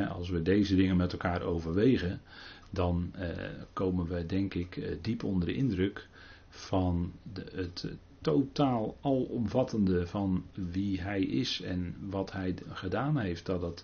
als 0.10 0.30
we 0.30 0.42
deze 0.42 0.76
dingen 0.76 0.98
met 0.98 1.12
elkaar 1.12 1.42
overwegen, 1.42 2.22
dan 2.70 3.12
uh, 3.20 3.28
komen 3.74 4.08
we 4.08 4.26
denk 4.26 4.54
ik 4.54 4.98
diep 5.02 5.24
onder 5.24 5.48
de 5.48 5.56
indruk 5.56 6.08
van 6.50 7.12
de, 7.34 7.44
het 7.54 7.86
totaal 8.26 8.98
alomvattende 9.02 10.08
van 10.08 10.46
wie 10.54 11.02
hij 11.02 11.22
is 11.22 11.62
en 11.62 11.96
wat 12.10 12.32
hij 12.32 12.56
gedaan 12.70 13.18
heeft. 13.18 13.46
Dat 13.46 13.62
het 13.62 13.84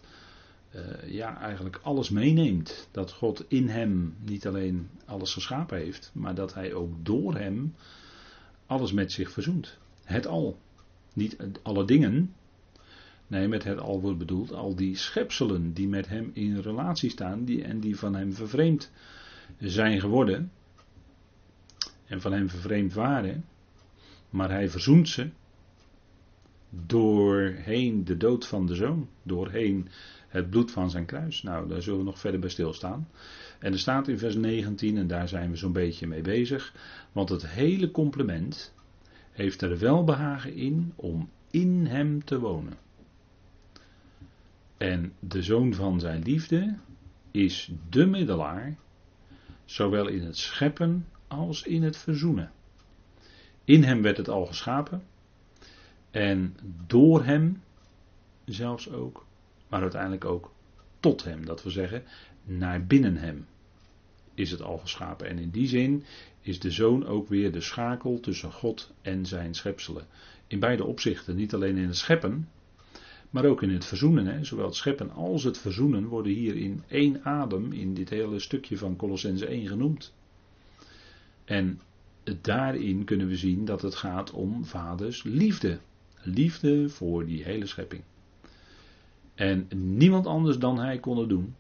uh, 0.76 1.12
ja, 1.12 1.40
eigenlijk 1.40 1.80
alles 1.84 2.10
meeneemt. 2.10 2.88
Dat 2.92 3.12
God 3.12 3.46
in 3.48 3.68
hem 3.68 4.16
niet 4.24 4.48
alleen 4.48 4.90
alles 5.06 5.34
geschapen 5.34 5.78
heeft, 5.78 6.12
maar 6.14 6.36
dat 6.36 6.54
hij 6.54 6.74
ook 6.74 7.06
door 7.06 7.36
hem 7.36 7.74
alles 8.66 8.92
met 8.92 9.12
zich 9.12 9.32
verzoent. 9.32 9.78
Het 10.04 10.28
al. 10.28 10.58
Niet 11.14 11.38
alle 11.62 11.86
dingen. 11.86 12.34
Nee, 13.28 13.48
met 13.48 13.64
het 13.64 13.80
al 13.80 14.02
wordt 14.02 14.18
bedoeld 14.18 14.54
al 14.54 14.76
die 14.76 14.96
schepselen 14.96 15.74
die 15.74 15.88
met 15.88 16.08
hem 16.08 16.32
in 16.34 16.58
relatie 16.58 17.10
staan 17.10 17.46
die, 17.46 17.64
en 17.64 17.80
die 17.80 17.98
van 17.98 18.16
hem 18.16 18.34
vervreemd 18.34 18.92
zijn 19.60 20.00
geworden. 20.00 20.52
En 22.06 22.22
van 22.22 22.32
hem 22.32 22.50
vervreemd 22.50 22.94
waren. 22.94 23.46
Maar 24.30 24.50
hij 24.50 24.70
verzoent 24.70 25.10
ze 25.10 25.30
doorheen 26.70 28.04
de 28.04 28.18
dood 28.18 28.48
van 28.48 28.66
de 28.66 28.76
zoon, 28.76 29.10
doorheen 29.24 29.88
het 30.32 30.50
bloed 30.50 30.72
van 30.72 30.89
zijn 30.89 31.06
kruis. 31.06 31.44
Nou, 31.44 31.67
daar 31.67 31.82
zullen 31.82 32.00
we 32.00 32.06
nog 32.06 32.20
verder 32.20 32.39
bij 32.39 32.50
stilstaan. 32.50 33.08
En 33.60 33.72
er 33.72 33.80
staat 33.80 34.08
in 34.08 34.17
vers 34.17 34.36
19, 34.36 34.98
en 34.98 35.08
daar 35.08 35.28
zijn 35.28 35.50
we 35.50 35.56
zo'n 35.56 35.72
beetje 35.72 36.08
mee 36.08 36.22
bezig, 36.22 36.74
want 37.12 37.30
het 37.30 37.48
hele 37.48 37.91
complement 37.91 38.74
heeft 39.32 39.62
er 39.62 39.80
welbehagen 39.80 40.56
in 40.56 40.94
om 40.96 41.30
in 41.52 41.86
hem 41.86 42.24
te 42.24 42.39
wonen. 42.39 42.74
En 44.78 45.13
de 45.20 45.44
zoon 45.44 45.74
van 45.74 46.00
zijn 46.00 46.24
liefde 46.24 46.76
is 47.32 47.72
de 47.89 48.06
middelaar, 48.06 48.76
zowel 49.65 50.08
in 50.08 50.22
het 50.24 50.38
scheppen 50.38 51.08
als 51.28 51.63
in 51.63 51.84
het 51.84 51.98
verzoenen. 51.98 52.52
In 53.65 53.84
hem 53.84 54.02
werd 54.02 54.17
het 54.17 54.30
al 54.30 54.46
geschapen. 54.46 55.04
En 56.12 56.56
door 56.88 57.24
hem 57.24 57.62
zelfs 58.46 58.91
ook. 58.91 59.26
Maar 59.72 59.82
uiteindelijk 59.82 60.26
ook 60.26 60.52
tot 61.00 61.24
hem. 61.24 61.46
Dat 61.46 61.64
we 61.64 61.70
zeggen, 61.70 62.04
naar 62.44 62.86
binnen 62.86 63.18
hem 63.18 63.46
is 64.34 64.52
het 64.52 64.62
al 64.62 64.78
geschapen. 64.78 65.28
En 65.28 65.38
in 65.38 65.50
die 65.50 65.68
zin 65.68 66.04
is 66.42 66.60
de 66.60 66.72
zoon 66.72 67.06
ook 67.06 67.30
weer 67.30 67.52
de 67.52 67.62
schakel 67.62 68.20
tussen 68.20 68.52
God 68.52 68.92
en 69.02 69.26
zijn 69.26 69.54
schepselen. 69.54 70.06
In 70.48 70.60
beide 70.60 70.84
opzichten. 70.84 71.36
Niet 71.36 71.54
alleen 71.54 71.78
in 71.78 71.88
het 71.88 71.98
scheppen. 71.98 72.50
Maar 73.30 73.46
ook 73.46 73.62
in 73.62 73.70
het 73.70 73.86
verzoenen. 73.86 74.26
Hè. 74.26 74.44
Zowel 74.44 74.66
het 74.66 74.76
scheppen 74.76 75.12
als 75.12 75.44
het 75.44 75.58
verzoenen 75.58 76.06
worden 76.06 76.34
hier 76.34 76.56
in 76.56 76.84
één 76.88 77.24
adem. 77.24 77.72
In 77.72 77.94
dit 77.94 78.10
hele 78.10 78.40
stukje 78.40 78.78
van 78.78 78.96
Colossense 78.96 79.46
1 79.46 79.68
genoemd. 79.68 80.14
En 81.46 81.80
daarin 82.42 83.04
kunnen 83.04 83.28
we 83.28 83.36
zien 83.36 83.66
dat 83.66 83.82
het 83.82 83.96
gaat 83.96 84.32
om 84.32 84.66
vaders 84.66 85.24
liefde. 85.24 85.80
Liefde 86.22 86.90
voor 86.90 87.26
die 87.26 87.44
hele 87.44 87.66
schepping. 87.66 88.02
En 89.41 89.67
niemand 89.75 90.25
anders 90.25 90.58
dan 90.58 90.80
hij 90.80 90.99
kon 90.99 91.17
het 91.17 91.30
doen. 91.30 91.56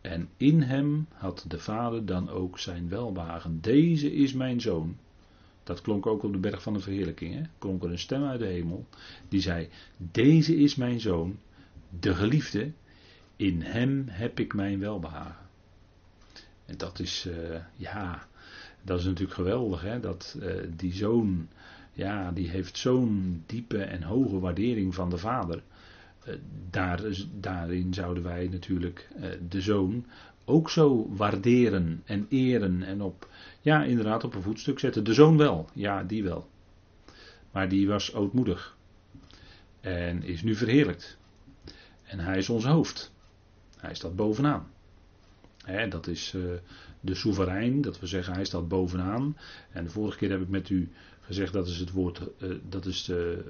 En 0.00 0.28
in 0.36 0.62
hem 0.62 1.06
had 1.12 1.44
de 1.48 1.58
vader 1.58 2.06
dan 2.06 2.30
ook 2.30 2.58
zijn 2.58 2.88
welbehagen. 2.88 3.60
Deze 3.60 4.14
is 4.14 4.32
mijn 4.32 4.60
zoon. 4.60 4.96
Dat 5.62 5.80
klonk 5.80 6.06
ook 6.06 6.22
op 6.22 6.32
de 6.32 6.38
berg 6.38 6.62
van 6.62 6.72
de 6.72 6.80
verheerlijking. 6.80 7.34
Hè? 7.34 7.42
Klonk 7.58 7.82
er 7.82 7.90
een 7.90 7.98
stem 7.98 8.24
uit 8.24 8.38
de 8.38 8.46
hemel. 8.46 8.86
Die 9.28 9.40
zei: 9.40 9.68
Deze 9.96 10.56
is 10.56 10.74
mijn 10.74 11.00
zoon, 11.00 11.38
de 12.00 12.14
geliefde. 12.14 12.72
In 13.36 13.62
hem 13.62 14.04
heb 14.08 14.40
ik 14.40 14.54
mijn 14.54 14.78
welbehagen. 14.78 15.46
En 16.66 16.76
dat 16.76 16.98
is, 16.98 17.26
uh, 17.28 17.56
ja, 17.76 18.26
dat 18.82 18.98
is 18.98 19.04
natuurlijk 19.04 19.34
geweldig, 19.34 19.82
hè? 19.82 20.00
dat 20.00 20.36
uh, 20.40 20.52
die 20.76 20.92
zoon, 20.92 21.48
ja, 21.92 22.32
die 22.32 22.48
heeft 22.48 22.78
zo'n 22.78 23.42
diepe 23.46 23.82
en 23.82 24.02
hoge 24.02 24.38
waardering 24.38 24.94
van 24.94 25.10
de 25.10 25.18
vader. 25.18 25.62
Uh, 26.28 26.34
daar, 26.70 27.00
daarin 27.40 27.94
zouden 27.94 28.22
wij 28.22 28.48
natuurlijk 28.48 29.08
uh, 29.16 29.26
de 29.48 29.60
zoon 29.60 30.06
ook 30.44 30.70
zo 30.70 31.08
waarderen 31.14 32.02
en 32.04 32.26
eren 32.28 32.82
en 32.82 33.02
op, 33.02 33.28
ja, 33.60 33.82
inderdaad 33.84 34.24
op 34.24 34.34
een 34.34 34.42
voetstuk 34.42 34.78
zetten. 34.78 35.04
De 35.04 35.14
zoon 35.14 35.36
wel, 35.36 35.68
ja, 35.72 36.02
die 36.02 36.22
wel. 36.22 36.48
Maar 37.50 37.68
die 37.68 37.88
was 37.88 38.14
ootmoedig 38.14 38.76
en 39.80 40.22
is 40.22 40.42
nu 40.42 40.54
verheerlijkt. 40.54 41.18
En 42.02 42.18
hij 42.18 42.38
is 42.38 42.48
ons 42.48 42.64
hoofd. 42.64 43.12
Hij 43.76 43.94
staat 43.94 44.16
bovenaan. 44.16 44.66
Dat 45.88 46.06
is 46.06 46.34
de 47.00 47.14
soeverein, 47.14 47.80
dat 47.80 48.00
we 48.00 48.06
zeggen 48.06 48.34
hij 48.34 48.44
staat 48.44 48.68
bovenaan. 48.68 49.36
En 49.72 49.84
de 49.84 49.90
vorige 49.90 50.18
keer 50.18 50.30
heb 50.30 50.40
ik 50.40 50.48
met 50.48 50.68
u 50.68 50.92
gezegd 51.24 51.52
dat 51.52 51.66
is 51.66 51.78
het 51.78 51.90
woord, 51.90 52.20
uh, 52.38 52.54
dat 52.68 52.86
is 52.86 53.04
de, 53.04 53.44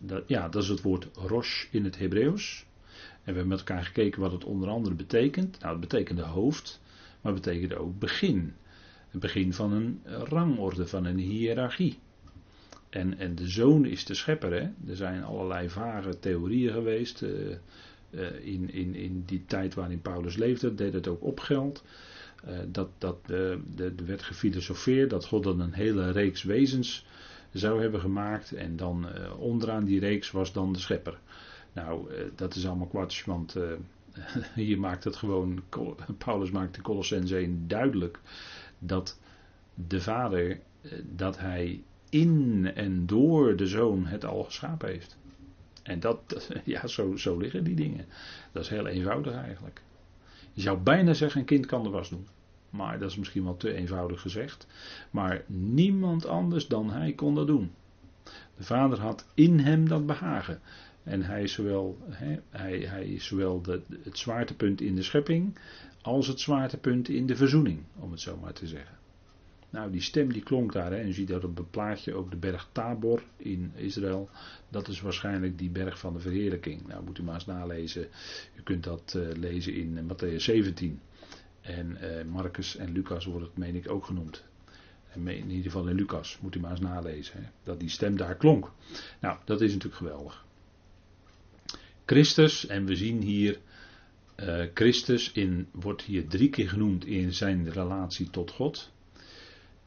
dat, 0.00 0.22
ja, 0.26 0.48
dat 0.48 0.62
is 0.62 0.68
het 0.68 0.82
woord 0.82 1.08
rosh 1.14 1.66
in 1.70 1.84
het 1.84 1.98
Hebreeuws. 1.98 2.66
En 3.00 3.36
we 3.36 3.40
hebben 3.40 3.48
met 3.48 3.58
elkaar 3.58 3.84
gekeken 3.84 4.20
wat 4.20 4.32
het 4.32 4.44
onder 4.44 4.68
andere 4.68 4.94
betekent. 4.94 5.58
Nou, 5.60 5.70
het 5.72 5.80
betekende 5.80 6.22
hoofd, 6.22 6.80
maar 7.20 7.32
het 7.32 7.42
betekende 7.42 7.76
ook 7.76 7.98
begin. 7.98 8.54
Het 9.08 9.20
begin 9.20 9.52
van 9.52 9.72
een 9.72 10.00
rangorde, 10.04 10.86
van 10.86 11.04
een 11.04 11.18
hiërarchie. 11.18 11.98
En, 12.90 13.18
en 13.18 13.34
de 13.34 13.48
zoon 13.48 13.84
is 13.84 14.04
de 14.04 14.14
schepper. 14.14 14.52
Hè? 14.52 14.90
Er 14.90 14.96
zijn 14.96 15.22
allerlei 15.22 15.68
vage 15.68 16.18
theorieën 16.18 16.72
geweest. 16.72 17.22
Uh, 17.22 17.56
in, 18.42 18.70
in, 18.70 18.94
in 18.94 19.22
die 19.26 19.44
tijd 19.46 19.74
waarin 19.74 20.00
Paulus 20.00 20.36
leefde, 20.36 20.74
deed 20.74 20.92
het 20.92 21.08
ook 21.08 21.22
op 21.22 21.40
geld. 21.40 21.84
Uh, 22.48 22.58
dat, 22.66 22.88
dat 22.98 23.18
werd 24.04 24.22
gefilosofeerd 24.22 25.10
dat 25.10 25.26
God 25.26 25.42
dan 25.42 25.60
een 25.60 25.72
hele 25.72 26.10
reeks 26.10 26.42
wezens 26.42 27.06
zou 27.52 27.80
hebben 27.80 28.00
gemaakt. 28.00 28.52
En 28.52 28.76
dan 28.76 29.06
uh, 29.06 29.40
onderaan 29.40 29.84
die 29.84 30.00
reeks 30.00 30.30
was 30.30 30.52
dan 30.52 30.72
de 30.72 30.78
schepper. 30.78 31.18
Nou, 31.72 32.10
dat 32.36 32.54
is 32.54 32.66
allemaal 32.66 32.86
kwartjes, 32.86 33.24
want 33.24 33.56
hier 34.54 34.78
maakt 34.78 35.04
het 35.04 35.16
gewoon, 35.16 35.62
Paulus 36.18 36.50
maakt 36.50 36.74
de 36.74 36.82
Colossense 36.82 37.36
1 37.36 37.64
duidelijk 37.68 38.18
dat 38.78 39.18
de 39.74 40.00
Vader, 40.00 40.60
dat 41.02 41.38
hij 41.38 41.82
in 42.10 42.70
en 42.74 43.06
door 43.06 43.56
de 43.56 43.66
Zoon 43.66 44.06
het 44.06 44.24
al 44.24 44.44
geschapen 44.44 44.88
heeft. 44.88 45.16
En 45.82 46.00
dat, 46.00 46.48
ja, 46.64 46.86
zo, 46.86 47.16
zo 47.16 47.38
liggen 47.38 47.64
die 47.64 47.74
dingen. 47.74 48.06
Dat 48.52 48.62
is 48.62 48.68
heel 48.68 48.86
eenvoudig 48.86 49.34
eigenlijk. 49.34 49.82
Je 50.52 50.60
zou 50.60 50.78
bijna 50.78 51.14
zeggen, 51.14 51.40
een 51.40 51.46
kind 51.46 51.66
kan 51.66 51.82
de 51.82 51.88
was 51.88 52.08
doen. 52.08 52.26
Maar 52.70 52.98
dat 52.98 53.10
is 53.10 53.16
misschien 53.16 53.44
wel 53.44 53.56
te 53.56 53.74
eenvoudig 53.74 54.20
gezegd. 54.20 54.66
Maar 55.10 55.44
niemand 55.46 56.26
anders 56.26 56.66
dan 56.66 56.90
hij 56.90 57.12
kon 57.12 57.34
dat 57.34 57.46
doen. 57.46 57.70
De 58.56 58.64
Vader 58.64 59.00
had 59.00 59.26
in 59.34 59.58
hem 59.58 59.88
dat 59.88 60.06
behagen. 60.06 60.60
En 61.02 61.22
hij 61.22 61.42
is 61.42 61.52
zowel, 61.52 61.98
hij, 62.50 62.78
hij 62.78 63.06
is 63.06 63.26
zowel 63.26 63.62
de, 63.62 63.82
het 64.02 64.18
zwaartepunt 64.18 64.80
in 64.80 64.94
de 64.94 65.02
schepping 65.02 65.58
als 66.02 66.26
het 66.26 66.40
zwaartepunt 66.40 67.08
in 67.08 67.26
de 67.26 67.36
verzoening, 67.36 67.82
om 67.98 68.10
het 68.10 68.20
zo 68.20 68.36
maar 68.36 68.52
te 68.52 68.66
zeggen. 68.66 68.99
Nou, 69.70 69.90
die 69.90 70.00
stem 70.00 70.32
die 70.32 70.42
klonk 70.42 70.72
daar, 70.72 70.92
en 70.92 71.06
je 71.06 71.12
ziet 71.12 71.28
dat 71.28 71.44
op 71.44 71.56
het 71.56 71.70
plaatje 71.70 72.14
ook 72.14 72.30
de 72.30 72.36
berg 72.36 72.68
Tabor 72.72 73.22
in 73.36 73.72
Israël. 73.74 74.30
Dat 74.68 74.88
is 74.88 75.00
waarschijnlijk 75.00 75.58
die 75.58 75.70
berg 75.70 75.98
van 75.98 76.12
de 76.12 76.20
verheerlijking. 76.20 76.86
Nou, 76.86 77.04
moet 77.04 77.18
u 77.18 77.22
maar 77.22 77.34
eens 77.34 77.46
nalezen. 77.46 78.08
U 78.56 78.62
kunt 78.62 78.84
dat 78.84 79.14
uh, 79.16 79.36
lezen 79.36 79.74
in 79.74 79.96
uh, 79.96 80.02
Matthäus 80.02 80.36
17. 80.36 81.00
En 81.60 81.98
uh, 82.02 82.24
Marcus 82.24 82.76
en 82.76 82.92
Lucas 82.92 83.24
wordt 83.24 83.46
het, 83.46 83.56
meen 83.56 83.74
ik, 83.74 83.90
ook 83.90 84.04
genoemd. 84.04 84.44
En 85.12 85.28
in 85.28 85.50
ieder 85.50 85.70
geval 85.70 85.88
in 85.88 85.96
Lucas, 85.96 86.38
moet 86.40 86.54
u 86.54 86.60
maar 86.60 86.70
eens 86.70 86.80
nalezen. 86.80 87.52
Dat 87.62 87.80
die 87.80 87.88
stem 87.88 88.16
daar 88.16 88.36
klonk. 88.36 88.72
Nou, 89.20 89.38
dat 89.44 89.60
is 89.60 89.72
natuurlijk 89.72 89.96
geweldig. 89.96 90.44
Christus, 92.04 92.66
en 92.66 92.84
we 92.84 92.96
zien 92.96 93.22
hier 93.22 93.58
Christus 94.74 95.32
in, 95.32 95.68
wordt 95.72 96.02
hier 96.02 96.28
drie 96.28 96.50
keer 96.50 96.68
genoemd 96.68 97.04
in 97.04 97.32
zijn 97.32 97.70
relatie 97.70 98.30
tot 98.30 98.50
God. 98.50 98.90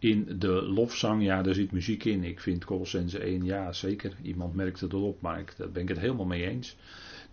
In 0.03 0.35
de 0.39 0.61
lofzang, 0.61 1.23
ja, 1.23 1.41
daar 1.41 1.53
zit 1.53 1.71
muziek 1.71 2.03
in. 2.03 2.23
Ik 2.23 2.39
vind 2.39 2.65
Colossense 2.65 3.19
1, 3.19 3.45
ja, 3.45 3.73
zeker. 3.73 4.13
Iemand 4.21 4.55
merkt 4.55 4.79
het 4.79 4.93
op, 4.93 5.21
maar 5.21 5.39
ik, 5.39 5.53
daar 5.57 5.71
ben 5.71 5.81
ik 5.81 5.87
het 5.87 5.99
helemaal 5.99 6.25
mee 6.25 6.47
eens. 6.47 6.75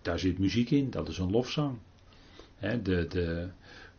Daar 0.01 0.19
zit 0.19 0.39
muziek 0.39 0.71
in, 0.71 0.89
dat 0.89 1.07
is 1.07 1.17
een 1.17 1.31
lofzang. 1.31 1.77
De, 2.59 3.05
de 3.07 3.49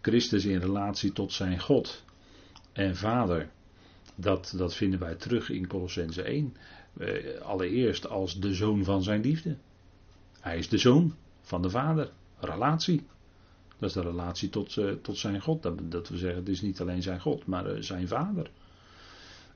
Christus 0.00 0.44
in 0.44 0.58
relatie 0.58 1.12
tot 1.12 1.32
zijn 1.32 1.60
God 1.60 2.04
en 2.72 2.96
Vader, 2.96 3.50
dat, 4.14 4.54
dat 4.56 4.74
vinden 4.74 5.00
wij 5.00 5.14
terug 5.14 5.50
in 5.50 5.66
Colossense 5.66 6.22
1. 6.22 6.56
Uh, 6.98 7.40
allereerst 7.40 8.08
als 8.08 8.40
de 8.40 8.54
zoon 8.54 8.84
van 8.84 9.02
zijn 9.02 9.20
liefde. 9.20 9.56
Hij 10.40 10.58
is 10.58 10.68
de 10.68 10.78
zoon 10.78 11.14
van 11.40 11.62
de 11.62 11.70
Vader. 11.70 12.10
Relatie. 12.38 13.06
Dat 13.78 13.88
is 13.88 13.94
de 13.94 14.02
relatie 14.02 14.48
tot, 14.48 14.76
uh, 14.76 14.92
tot 14.92 15.16
zijn 15.16 15.40
God. 15.40 15.62
Dat, 15.62 15.78
dat 15.90 16.08
we 16.08 16.16
zeggen, 16.16 16.38
het 16.38 16.48
is 16.48 16.60
niet 16.60 16.80
alleen 16.80 17.02
zijn 17.02 17.20
God, 17.20 17.46
maar 17.46 17.74
uh, 17.74 17.82
zijn 17.82 18.08
Vader. 18.08 18.50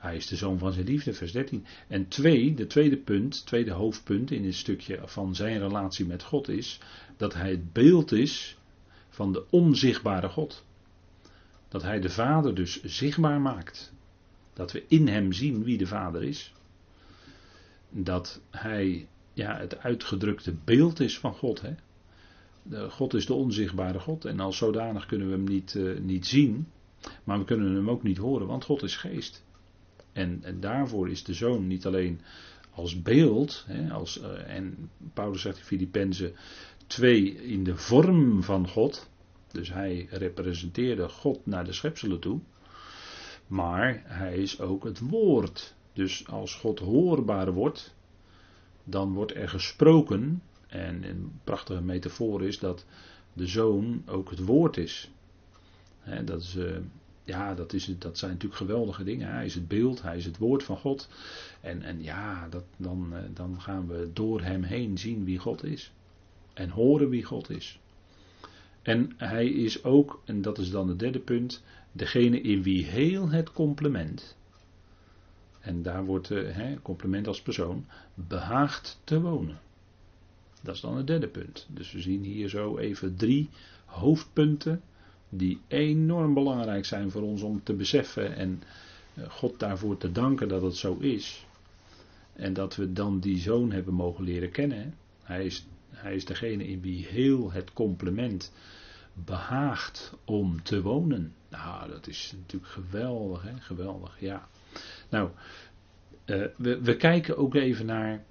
Hij 0.06 0.16
is 0.16 0.26
de 0.26 0.36
zoon 0.36 0.58
van 0.58 0.72
zijn 0.72 0.86
liefde, 0.86 1.12
vers 1.12 1.32
13. 1.32 1.64
En 1.88 2.08
twee, 2.08 2.54
de 2.54 2.66
tweede 2.66 2.96
punt, 2.96 3.46
tweede 3.46 3.70
hoofdpunt 3.70 4.30
in 4.30 4.42
dit 4.42 4.54
stukje 4.54 5.00
van 5.04 5.34
zijn 5.34 5.58
relatie 5.58 6.06
met 6.06 6.22
God 6.22 6.48
is 6.48 6.78
dat 7.16 7.34
hij 7.34 7.50
het 7.50 7.72
beeld 7.72 8.12
is 8.12 8.58
van 9.08 9.32
de 9.32 9.44
onzichtbare 9.50 10.28
God. 10.28 10.64
Dat 11.68 11.82
hij 11.82 12.00
de 12.00 12.08
Vader 12.08 12.54
dus 12.54 12.82
zichtbaar 12.82 13.40
maakt. 13.40 13.92
Dat 14.52 14.72
we 14.72 14.84
in 14.88 15.08
hem 15.08 15.32
zien 15.32 15.64
wie 15.64 15.78
de 15.78 15.86
Vader 15.86 16.22
is. 16.22 16.52
Dat 17.90 18.40
hij 18.50 19.08
ja, 19.32 19.58
het 19.58 19.78
uitgedrukte 19.78 20.54
beeld 20.64 21.00
is 21.00 21.18
van 21.18 21.34
God. 21.34 21.62
Hè? 21.62 21.74
God 22.88 23.14
is 23.14 23.26
de 23.26 23.34
onzichtbare 23.34 23.98
God 23.98 24.24
en 24.24 24.40
als 24.40 24.56
zodanig 24.56 25.06
kunnen 25.06 25.26
we 25.26 25.32
hem 25.32 25.44
niet, 25.44 25.74
uh, 25.74 25.98
niet 25.98 26.26
zien, 26.26 26.68
maar 27.24 27.38
we 27.38 27.44
kunnen 27.44 27.74
hem 27.74 27.90
ook 27.90 28.02
niet 28.02 28.18
horen, 28.18 28.46
want 28.46 28.64
God 28.64 28.82
is 28.82 28.96
geest. 28.96 29.44
En, 30.16 30.38
en 30.42 30.60
daarvoor 30.60 31.10
is 31.10 31.24
de 31.24 31.34
zoon 31.34 31.66
niet 31.66 31.86
alleen 31.86 32.20
als 32.70 33.02
beeld, 33.02 33.64
hè, 33.66 33.90
als, 33.90 34.20
uh, 34.20 34.56
en 34.56 34.90
Paulus 35.12 35.40
zegt 35.40 35.58
in 35.58 35.64
Filippenzen 35.64 36.34
2 36.86 37.34
in 37.34 37.64
de 37.64 37.76
vorm 37.76 38.42
van 38.42 38.68
God, 38.68 39.10
dus 39.52 39.72
hij 39.72 40.06
representeerde 40.10 41.08
God 41.08 41.46
naar 41.46 41.64
de 41.64 41.72
schepselen 41.72 42.20
toe, 42.20 42.40
maar 43.46 44.02
hij 44.04 44.36
is 44.36 44.60
ook 44.60 44.84
het 44.84 44.98
woord. 44.98 45.74
Dus 45.92 46.28
als 46.28 46.54
God 46.54 46.78
hoorbaar 46.78 47.52
wordt, 47.52 47.94
dan 48.84 49.12
wordt 49.12 49.34
er 49.34 49.48
gesproken, 49.48 50.42
en 50.66 51.04
een 51.04 51.40
prachtige 51.44 51.82
metafoor 51.82 52.42
is 52.42 52.58
dat 52.58 52.84
de 53.32 53.46
zoon 53.46 54.02
ook 54.06 54.30
het 54.30 54.44
woord 54.44 54.76
is. 54.76 55.10
Dat, 56.24 56.40
is 56.40 56.56
uh, 56.56 56.76
ja, 57.26 57.54
dat, 57.54 57.72
is, 57.72 57.94
dat 57.98 58.18
zijn 58.18 58.30
natuurlijk 58.30 58.60
geweldige 58.60 59.04
dingen. 59.04 59.30
Hij 59.30 59.44
is 59.44 59.54
het 59.54 59.68
beeld, 59.68 60.02
hij 60.02 60.16
is 60.16 60.24
het 60.24 60.38
woord 60.38 60.62
van 60.62 60.76
God. 60.76 61.08
En, 61.60 61.82
en 61.82 62.02
ja, 62.02 62.48
dat, 62.48 62.64
dan, 62.76 63.08
uh, 63.12 63.18
dan 63.34 63.60
gaan 63.60 63.86
we 63.86 64.10
door 64.12 64.42
hem 64.42 64.62
heen 64.62 64.98
zien 64.98 65.24
wie 65.24 65.38
God 65.38 65.64
is. 65.64 65.92
En 66.54 66.70
horen 66.70 67.08
wie 67.08 67.24
God 67.24 67.50
is. 67.50 67.78
En 68.82 69.12
hij 69.16 69.48
is 69.48 69.84
ook, 69.84 70.22
en 70.24 70.42
dat 70.42 70.58
is 70.58 70.70
dan 70.70 70.88
het 70.88 70.98
derde 70.98 71.18
punt, 71.18 71.62
degene 71.92 72.40
in 72.40 72.62
wie 72.62 72.84
heel 72.84 73.28
het 73.28 73.52
complement, 73.52 74.36
en 75.60 75.82
daar 75.82 76.04
wordt 76.04 76.30
uh, 76.30 76.76
complement 76.82 77.26
als 77.26 77.42
persoon, 77.42 77.86
behaagt 78.14 79.00
te 79.04 79.20
wonen. 79.20 79.58
Dat 80.62 80.74
is 80.74 80.80
dan 80.80 80.96
het 80.96 81.06
derde 81.06 81.28
punt. 81.28 81.66
Dus 81.70 81.92
we 81.92 82.00
zien 82.00 82.22
hier 82.22 82.48
zo 82.48 82.78
even 82.78 83.16
drie 83.16 83.48
hoofdpunten 83.84 84.82
die 85.28 85.60
enorm 85.68 86.34
belangrijk 86.34 86.84
zijn 86.84 87.10
voor 87.10 87.22
ons 87.22 87.42
om 87.42 87.62
te 87.62 87.74
beseffen 87.74 88.36
en 88.36 88.62
eh, 89.14 89.30
God 89.30 89.58
daarvoor 89.58 89.96
te 89.96 90.12
danken 90.12 90.48
dat 90.48 90.62
het 90.62 90.76
zo 90.76 90.96
is. 91.00 91.46
En 92.32 92.52
dat 92.52 92.76
we 92.76 92.92
dan 92.92 93.20
die 93.20 93.38
zoon 93.38 93.70
hebben 93.72 93.94
mogen 93.94 94.24
leren 94.24 94.50
kennen. 94.50 94.94
Hij 95.22 95.44
is, 95.44 95.66
hij 95.90 96.14
is 96.14 96.24
degene 96.24 96.68
in 96.68 96.80
wie 96.80 97.06
heel 97.06 97.52
het 97.52 97.72
complement 97.72 98.52
behaagt 99.24 100.14
om 100.24 100.62
te 100.62 100.82
wonen. 100.82 101.34
Nou, 101.48 101.90
dat 101.90 102.06
is 102.06 102.34
natuurlijk 102.36 102.72
geweldig, 102.72 103.42
hè? 103.42 103.60
geweldig, 103.60 104.20
ja. 104.20 104.48
Nou, 105.08 105.30
uh, 106.26 106.44
we, 106.56 106.80
we 106.80 106.96
kijken 106.96 107.36
ook 107.36 107.54
even 107.54 107.86
naar 107.86 108.24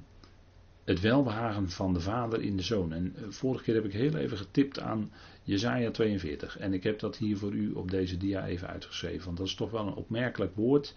het 0.85 0.99
welbehagen 0.99 1.69
van 1.69 1.93
de 1.93 1.99
Vader 1.99 2.41
in 2.41 2.57
de 2.57 2.63
Zoon. 2.63 2.93
En 2.93 3.15
uh, 3.17 3.23
vorige 3.29 3.63
keer 3.63 3.75
heb 3.75 3.85
ik 3.85 3.93
heel 3.93 4.15
even 4.15 4.37
getipt 4.37 4.79
aan 4.79 5.11
Jezaja 5.43 5.91
42. 5.91 6.57
En 6.57 6.73
ik 6.73 6.83
heb 6.83 6.99
dat 6.99 7.17
hier 7.17 7.37
voor 7.37 7.53
u 7.53 7.71
op 7.71 7.91
deze 7.91 8.17
dia 8.17 8.45
even 8.45 8.67
uitgeschreven. 8.67 9.25
Want 9.25 9.37
dat 9.37 9.47
is 9.47 9.55
toch 9.55 9.71
wel 9.71 9.87
een 9.87 9.93
opmerkelijk 9.93 10.55
woord. 10.55 10.95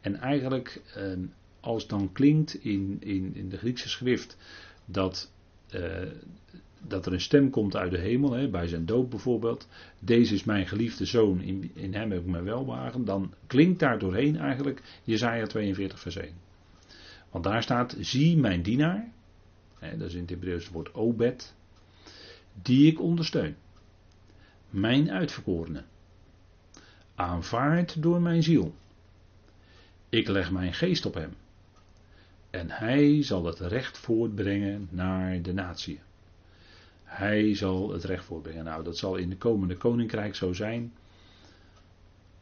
En 0.00 0.14
eigenlijk, 0.16 0.82
uh, 0.96 1.26
als 1.60 1.86
dan 1.86 2.12
klinkt 2.12 2.54
in, 2.54 2.96
in, 3.00 3.34
in 3.34 3.48
de 3.48 3.58
Griekse 3.58 3.88
schrift 3.88 4.36
dat, 4.84 5.32
uh, 5.74 6.12
dat 6.86 7.06
er 7.06 7.12
een 7.12 7.20
stem 7.20 7.50
komt 7.50 7.76
uit 7.76 7.90
de 7.90 7.98
hemel, 7.98 8.32
hè, 8.32 8.48
bij 8.48 8.68
zijn 8.68 8.86
doop 8.86 9.10
bijvoorbeeld. 9.10 9.68
Deze 9.98 10.34
is 10.34 10.44
mijn 10.44 10.66
geliefde 10.66 11.04
zoon, 11.04 11.40
in, 11.40 11.70
in 11.74 11.94
hem 11.94 12.10
heb 12.10 12.20
ik 12.20 12.26
mijn 12.26 12.44
welbehagen. 12.44 13.04
Dan 13.04 13.34
klinkt 13.46 13.78
daar 13.78 13.98
doorheen 13.98 14.36
eigenlijk 14.36 14.82
Jezaja 15.04 15.46
42 15.46 16.00
vers 16.00 16.16
1. 16.16 16.32
Want 17.30 17.44
daar 17.44 17.62
staat, 17.62 17.96
zie 18.00 18.36
mijn 18.36 18.62
dienaar, 18.62 19.12
dat 19.80 20.08
is 20.08 20.14
in 20.14 20.20
het 20.20 20.30
Hebreeuws 20.30 20.68
woord 20.68 20.94
obed, 20.94 21.54
die 22.62 22.90
ik 22.90 23.00
ondersteun 23.00 23.56
mijn 24.70 25.10
uitverkorene, 25.10 25.82
aanvaard 27.14 28.02
door 28.02 28.20
mijn 28.20 28.42
ziel. 28.42 28.74
Ik 30.08 30.28
leg 30.28 30.50
mijn 30.50 30.74
geest 30.74 31.06
op 31.06 31.14
hem. 31.14 31.34
En 32.50 32.70
hij 32.70 33.22
zal 33.22 33.44
het 33.44 33.58
recht 33.58 33.98
voortbrengen 33.98 34.88
naar 34.90 35.42
de 35.42 35.52
natie. 35.52 36.00
Hij 37.04 37.54
zal 37.54 37.92
het 37.92 38.04
recht 38.04 38.24
voortbrengen. 38.24 38.64
Nou, 38.64 38.84
dat 38.84 38.98
zal 38.98 39.16
in 39.16 39.28
de 39.28 39.36
komende 39.36 39.76
koninkrijk 39.76 40.34
zo 40.34 40.52
zijn. 40.52 40.92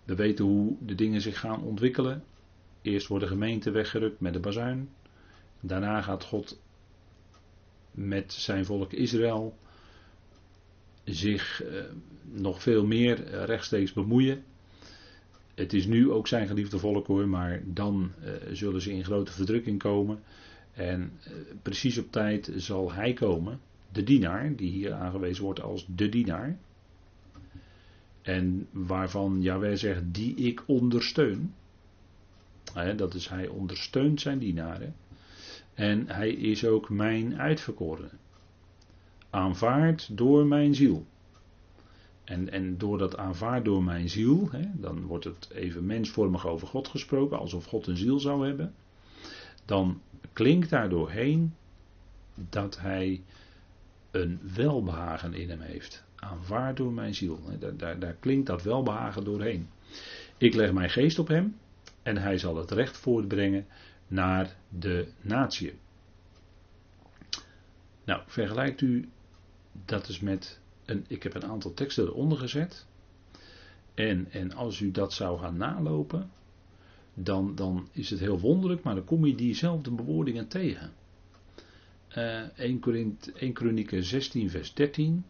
We 0.05 0.15
weten 0.15 0.45
hoe 0.45 0.77
de 0.81 0.95
dingen 0.95 1.21
zich 1.21 1.41
gaan 1.41 1.63
ontwikkelen. 1.63 2.25
Eerst 2.83 3.07
wordt 3.07 3.25
de 3.25 3.31
gemeente 3.31 3.71
weggerukt 3.71 4.21
met 4.21 4.33
de 4.33 4.41
bazuin. 4.41 4.89
Daarna 5.61 6.03
gaat 6.03 6.25
God 6.25 6.61
met 7.97 8.33
zijn 8.33 8.65
volk 8.65 8.93
Israël 8.93 9.57
zich 11.05 11.65
uh, 11.65 11.85
nog 12.23 12.63
veel 12.63 12.87
meer 12.87 13.33
uh, 13.33 13.45
rechtstreeks 13.45 13.93
bemoeien. 13.93 14.45
Het 15.55 15.73
is 15.73 15.87
nu 15.87 16.11
ook 16.11 16.29
zijn 16.29 16.47
geliefde 16.47 16.79
volk 16.79 17.07
hoor, 17.07 17.29
maar 17.29 17.63
dan 17.65 18.13
uh, 18.25 18.31
zullen 18.53 18.81
ze 18.81 18.93
in 18.93 19.05
grote 19.05 19.33
verdrukking 19.33 19.79
komen. 19.79 20.23
En 20.73 21.13
precies 21.63 21.99
op 21.99 22.13
tijd 22.13 22.53
zal 22.57 22.93
hij 22.93 23.13
komen, 23.13 23.61
de 23.93 24.03
dienaar, 24.03 24.57
die 24.57 24.71
hier 24.71 24.93
aangewezen 24.93 25.45
wordt 25.45 25.61
als 25.61 25.87
de 25.95 26.09
dienaar. 26.09 26.59
En 28.23 28.69
waarvan 28.71 29.43
Jawel 29.43 29.77
zegt, 29.77 30.03
die 30.05 30.35
ik 30.35 30.63
ondersteun. 30.67 31.55
dat 32.97 33.15
is 33.15 33.29
hij 33.29 33.49
ondersteunt 33.49 34.21
zijn 34.21 34.39
dienaren. 34.39 34.95
En 35.77 36.09
hij 36.09 36.31
is 36.31 36.65
ook 36.65 36.89
mijn 36.89 37.41
uitverkorene 37.41 38.11
aanvaard 39.31 40.17
door 40.17 40.47
mijn 40.47 40.75
ziel. 40.75 41.07
En, 42.25 42.53
en 42.53 42.79
door 42.79 42.99
dat 42.99 43.17
aanvaard 43.17 43.65
door 43.65 43.83
mijn 43.83 44.09
ziel, 44.09 44.49
hè, 44.51 44.65
dan 44.75 45.03
wordt 45.03 45.25
het 45.25 45.51
even 45.51 45.87
mensvormig 45.87 46.47
over 46.47 46.67
God 46.67 46.89
gesproken, 46.89 47.39
alsof 47.39 47.65
God 47.65 47.87
een 47.87 47.97
ziel 47.97 48.21
zou 48.21 48.47
hebben. 48.47 48.75
Dan 49.65 50.01
klinkt 50.33 50.71
daar 50.71 50.89
doorheen 50.89 51.55
dat 52.35 52.81
hij 52.81 53.23
een 54.11 54.41
welbehagen 54.55 55.35
in 55.35 55.51
hem 55.51 55.61
heeft. 55.61 56.05
Aanvaard 56.17 56.77
door 56.77 56.93
mijn 56.93 57.15
ziel. 57.15 57.41
Daar, 57.59 57.77
daar, 57.77 57.99
daar 57.99 58.17
klinkt 58.21 58.47
dat 58.47 58.63
welbehagen 58.63 59.25
doorheen. 59.25 59.69
Ik 60.39 60.55
leg 60.55 60.73
mijn 60.73 60.91
geest 60.91 61.19
op 61.19 61.29
hem 61.29 61.57
en 62.03 62.17
hij 62.17 62.39
zal 62.39 62.57
het 62.57 62.71
recht 62.71 62.97
voortbrengen 62.97 63.67
naar 64.09 64.57
de 64.69 65.09
natie. 65.21 65.75
Nou, 68.05 68.23
vergelijkt 68.27 68.81
u 68.81 69.09
dat 69.85 70.09
is 70.09 70.21
met 70.21 70.61
een, 70.85 71.05
ik 71.09 71.23
heb 71.23 71.35
een 71.35 71.45
aantal 71.45 71.75
teksten 71.75 72.05
eronder 72.05 72.39
gezet. 72.39 72.87
En, 73.95 74.27
en 74.31 74.53
als 74.53 74.81
u 74.81 74.91
dat 74.91 75.13
zou 75.13 75.39
gaan 75.39 75.57
nalopen, 75.57 76.31
dan, 77.15 77.55
dan 77.55 77.89
is 77.93 78.11
het 78.11 78.21
heel 78.21 78.41
wonderlijk, 78.41 78.83
maar 78.83 78.95
dan 78.95 79.05
kom 79.05 79.27
je 79.27 79.35
diezelfde 79.35 79.91
bewoordingen 79.91 80.49
tegen. 80.49 80.93
Uh, 82.17 82.59
1, 82.59 82.81
Korinthe, 82.81 83.33
1 83.33 83.53
Kronieken 83.53 84.05
16 84.05 84.51
vers 84.51 84.75
13, 84.75 85.25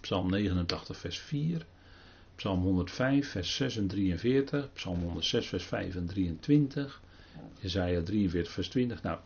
Psalm 0.00 0.30
89 0.30 0.96
vers 0.96 1.18
4, 1.18 1.66
Psalm 2.36 2.62
105 2.62 3.28
vers 3.28 3.54
6 3.54 3.76
en 3.76 3.86
43, 3.86 4.72
Psalm 4.72 5.00
106 5.00 5.46
vers 5.46 5.64
5 5.64 5.94
en 5.94 6.06
23, 6.06 7.02
Isaiah 7.60 8.02
43 8.04 8.52
vers 8.52 8.68
20. 8.68 9.02
Nou, 9.02 9.18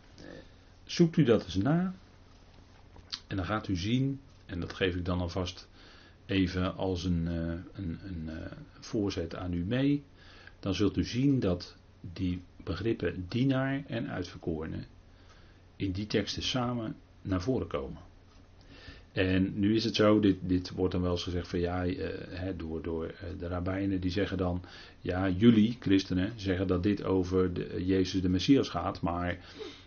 zoekt 0.83 1.17
u 1.17 1.23
dat 1.23 1.43
eens 1.43 1.55
na 1.55 1.93
en 3.27 3.35
dan 3.35 3.45
gaat 3.45 3.67
u 3.67 3.75
zien, 3.75 4.21
en 4.45 4.59
dat 4.59 4.73
geef 4.73 4.95
ik 4.95 5.05
dan 5.05 5.19
alvast 5.19 5.67
even 6.25 6.75
als 6.75 7.03
een, 7.03 7.25
uh, 7.25 7.53
een, 7.73 7.99
een 8.03 8.23
uh, 8.29 8.35
voorzet 8.79 9.35
aan 9.35 9.53
u 9.53 9.63
mee, 9.63 10.03
dan 10.59 10.73
zult 10.73 10.97
u 10.97 11.03
zien 11.05 11.39
dat 11.39 11.75
die 12.01 12.41
begrippen 12.63 13.25
dienaar 13.29 13.83
en 13.87 14.09
uitverkorene 14.09 14.83
in 15.75 15.91
die 15.91 16.07
teksten 16.07 16.43
samen 16.43 16.95
naar 17.21 17.41
voren 17.41 17.67
komen. 17.67 18.01
En 19.11 19.59
nu 19.59 19.75
is 19.75 19.83
het 19.83 19.95
zo, 19.95 20.19
dit, 20.19 20.37
dit 20.41 20.71
wordt 20.71 20.91
dan 20.91 21.01
wel 21.01 21.11
eens 21.11 21.23
gezegd 21.23 21.47
van 21.47 21.59
ja, 21.59 21.85
hè, 22.29 22.55
door, 22.55 22.81
door 22.81 23.05
uh, 23.05 23.39
de 23.39 23.47
rabbijnen 23.47 23.99
die 24.01 24.11
zeggen 24.11 24.37
dan, 24.37 24.63
ja, 25.01 25.29
jullie, 25.29 25.77
christenen, 25.79 26.33
zeggen 26.35 26.67
dat 26.67 26.83
dit 26.83 27.03
over 27.03 27.53
de, 27.53 27.85
Jezus 27.85 28.21
de 28.21 28.29
Messias 28.29 28.69
gaat, 28.69 29.01
maar 29.01 29.39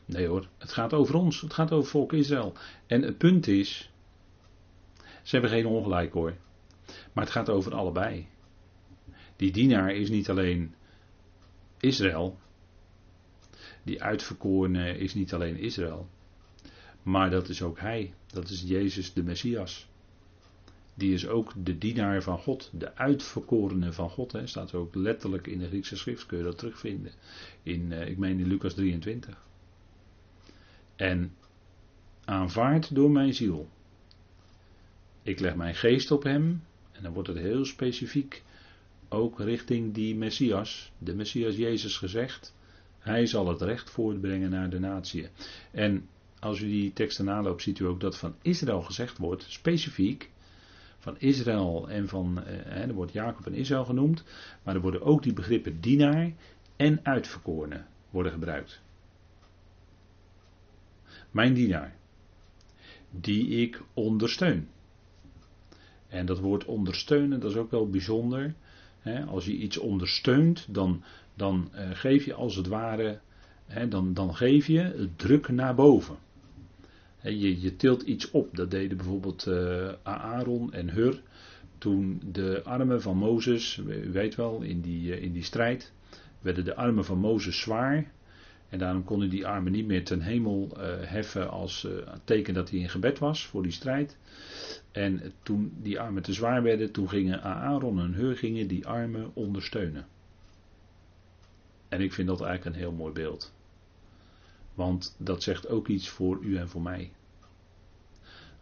nee 0.05 0.27
hoor, 0.27 0.49
het 0.59 0.72
gaat 0.72 0.93
over 0.93 1.14
ons, 1.14 1.41
het 1.41 1.53
gaat 1.53 1.72
over 1.72 1.91
volk 1.91 2.12
Israël. 2.12 2.53
En 2.87 3.03
het 3.03 3.18
punt 3.18 3.47
is, 3.47 3.91
ze 5.22 5.31
hebben 5.31 5.51
geen 5.51 5.66
ongelijk 5.66 6.12
hoor, 6.12 6.35
maar 7.12 7.25
het 7.25 7.33
gaat 7.33 7.51
over 7.51 7.75
allebei. 7.75 8.27
Die 9.37 9.53
dienaar 9.53 9.95
is 9.95 10.11
niet 10.11 10.31
alleen 10.31 10.75
Israël, 11.81 12.39
die 13.83 14.03
uitverkorene 14.03 14.99
is 14.99 15.14
niet 15.14 15.35
alleen 15.35 15.57
Israël, 15.57 16.09
maar 17.05 17.30
dat 17.30 17.48
is 17.48 17.62
ook 17.62 17.78
hij. 17.78 18.14
Dat 18.26 18.48
is 18.48 18.62
Jezus 18.62 19.12
de 19.12 19.22
Messias. 19.22 19.88
Die 20.94 21.12
is 21.12 21.26
ook 21.26 21.52
de 21.57 21.78
dienaar 21.78 22.22
van 22.22 22.38
God, 22.38 22.70
de 22.72 22.96
uitverkorene 22.96 23.92
van 23.92 24.11
God. 24.11 24.32
Hè, 24.32 24.46
staat 24.46 24.74
ook 24.74 24.94
letterlijk 24.94 25.46
in 25.46 25.59
de 25.59 25.66
Griekse 25.66 25.96
schrift, 25.96 26.26
kun 26.26 26.38
je 26.38 26.44
dat 26.44 26.59
terugvinden. 26.59 27.12
In, 27.62 27.90
uh, 27.90 28.09
ik 28.09 28.18
meen 28.18 28.38
in 28.38 28.46
Lucas 28.46 28.74
23. 28.74 29.42
En 30.96 31.34
aanvaard 32.24 32.94
door 32.94 33.11
mijn 33.11 33.34
ziel. 33.34 33.68
Ik 35.22 35.40
leg 35.40 35.55
mijn 35.55 35.74
geest 35.74 36.11
op 36.11 36.22
hem. 36.22 36.64
En 36.92 37.02
dan 37.02 37.12
wordt 37.12 37.28
het 37.28 37.38
heel 37.38 37.64
specifiek 37.64 38.42
ook 39.09 39.40
richting 39.40 39.94
die 39.94 40.16
Messias, 40.16 40.92
de 40.98 41.14
Messias 41.14 41.57
Jezus 41.57 41.96
gezegd. 41.96 42.55
Hij 42.98 43.26
zal 43.26 43.48
het 43.48 43.62
recht 43.62 43.90
voortbrengen 43.90 44.50
naar 44.50 44.70
de 44.70 44.78
natie. 44.78 45.28
En 45.70 46.09
als 46.45 46.61
u 46.61 46.66
die 46.66 46.92
teksten 46.92 47.24
naloopt, 47.24 47.62
ziet 47.62 47.78
u 47.78 47.84
ook 47.84 48.01
dat 48.01 48.18
van 48.18 48.34
Israël 48.42 48.82
gezegd 48.82 49.18
wordt, 49.18 49.45
specifiek. 49.49 50.30
Van 50.99 51.18
Israël 51.18 51.88
en 51.88 52.09
van, 52.09 52.45
eh, 52.45 52.82
er 52.82 52.95
wordt 52.95 53.12
Jacob 53.12 53.47
en 53.47 53.55
Israël 53.55 53.84
genoemd, 53.84 54.24
maar 54.62 54.74
er 54.74 54.80
worden 54.80 55.03
ook 55.03 55.22
die 55.22 55.32
begrippen 55.32 55.80
dienaar 55.80 56.32
en 56.76 57.01
uitverkorene 57.03 57.84
worden 58.11 58.32
gebruikt. 58.32 58.82
Mijn 61.30 61.55
dienaar, 61.55 61.97
die 63.11 63.49
ik 63.49 63.82
ondersteun. 63.95 64.68
En 66.09 66.26
dat 66.26 66.38
woord 66.38 66.64
ondersteunen, 66.64 67.40
dat 67.40 67.51
is 67.51 67.57
ook 67.57 67.70
wel 67.70 67.90
bijzonder. 67.90 68.55
Als 69.26 69.45
je 69.45 69.53
iets 69.53 69.78
ondersteunt, 69.78 70.66
dan, 70.70 71.03
dan 71.34 71.68
eh, 71.72 71.90
geef 71.92 72.24
je 72.24 72.34
als 72.34 72.57
het 72.57 72.66
ware, 72.66 73.20
dan, 73.88 74.14
dan 74.14 74.34
geef 74.34 74.66
je 74.66 75.09
druk 75.16 75.49
naar 75.49 75.74
boven. 75.74 76.16
Je, 77.31 77.61
je 77.61 77.77
tilt 77.77 78.03
iets 78.03 78.31
op. 78.31 78.57
Dat 78.57 78.70
deden 78.70 78.97
bijvoorbeeld 78.97 79.47
uh, 79.47 79.93
Aaron 80.03 80.72
en 80.72 80.91
Hur. 80.91 81.20
Toen 81.79 82.20
de 82.33 82.62
armen 82.64 83.03
van 83.03 83.16
Mozes, 83.16 83.81
u 83.87 84.12
weet 84.12 84.35
wel, 84.35 84.61
in 84.61 84.81
die, 84.81 85.16
uh, 85.16 85.22
in 85.22 85.33
die 85.33 85.43
strijd, 85.43 85.93
werden 86.41 86.64
de 86.64 86.75
armen 86.75 87.05
van 87.05 87.18
Mozes 87.18 87.61
zwaar. 87.61 88.12
En 88.68 88.79
daarom 88.79 89.05
konden 89.05 89.31
die 89.31 89.47
armen 89.47 89.72
niet 89.72 89.87
meer 89.87 90.05
ten 90.05 90.20
hemel 90.20 90.68
uh, 90.77 90.85
heffen 91.01 91.51
als 91.51 91.89
teken 92.25 92.55
dat 92.55 92.70
hij 92.70 92.79
in 92.79 92.89
gebed 92.89 93.18
was 93.18 93.47
voor 93.47 93.62
die 93.62 93.72
strijd. 93.72 94.16
En 94.93 95.33
toen 95.43 95.72
die 95.83 96.01
armen 96.01 96.22
te 96.22 96.33
zwaar 96.33 96.62
werden, 96.62 96.93
toen 96.93 97.09
gingen 97.09 97.43
Aaron 97.43 98.01
en 98.01 98.14
Hur 98.14 98.37
gingen 98.37 98.66
die 98.66 98.87
armen 98.87 99.31
ondersteunen. 99.35 100.07
En 101.89 102.01
ik 102.01 102.12
vind 102.12 102.29
dat 102.29 102.41
eigenlijk 102.41 102.77
een 102.77 102.83
heel 102.83 102.93
mooi 102.93 103.12
beeld. 103.12 103.53
Want 104.75 105.14
dat 105.18 105.43
zegt 105.43 105.68
ook 105.68 105.89
iets 105.89 106.09
voor 106.09 106.39
u 106.43 106.57
en 106.57 106.68
voor 106.68 106.83
mij. 106.83 107.12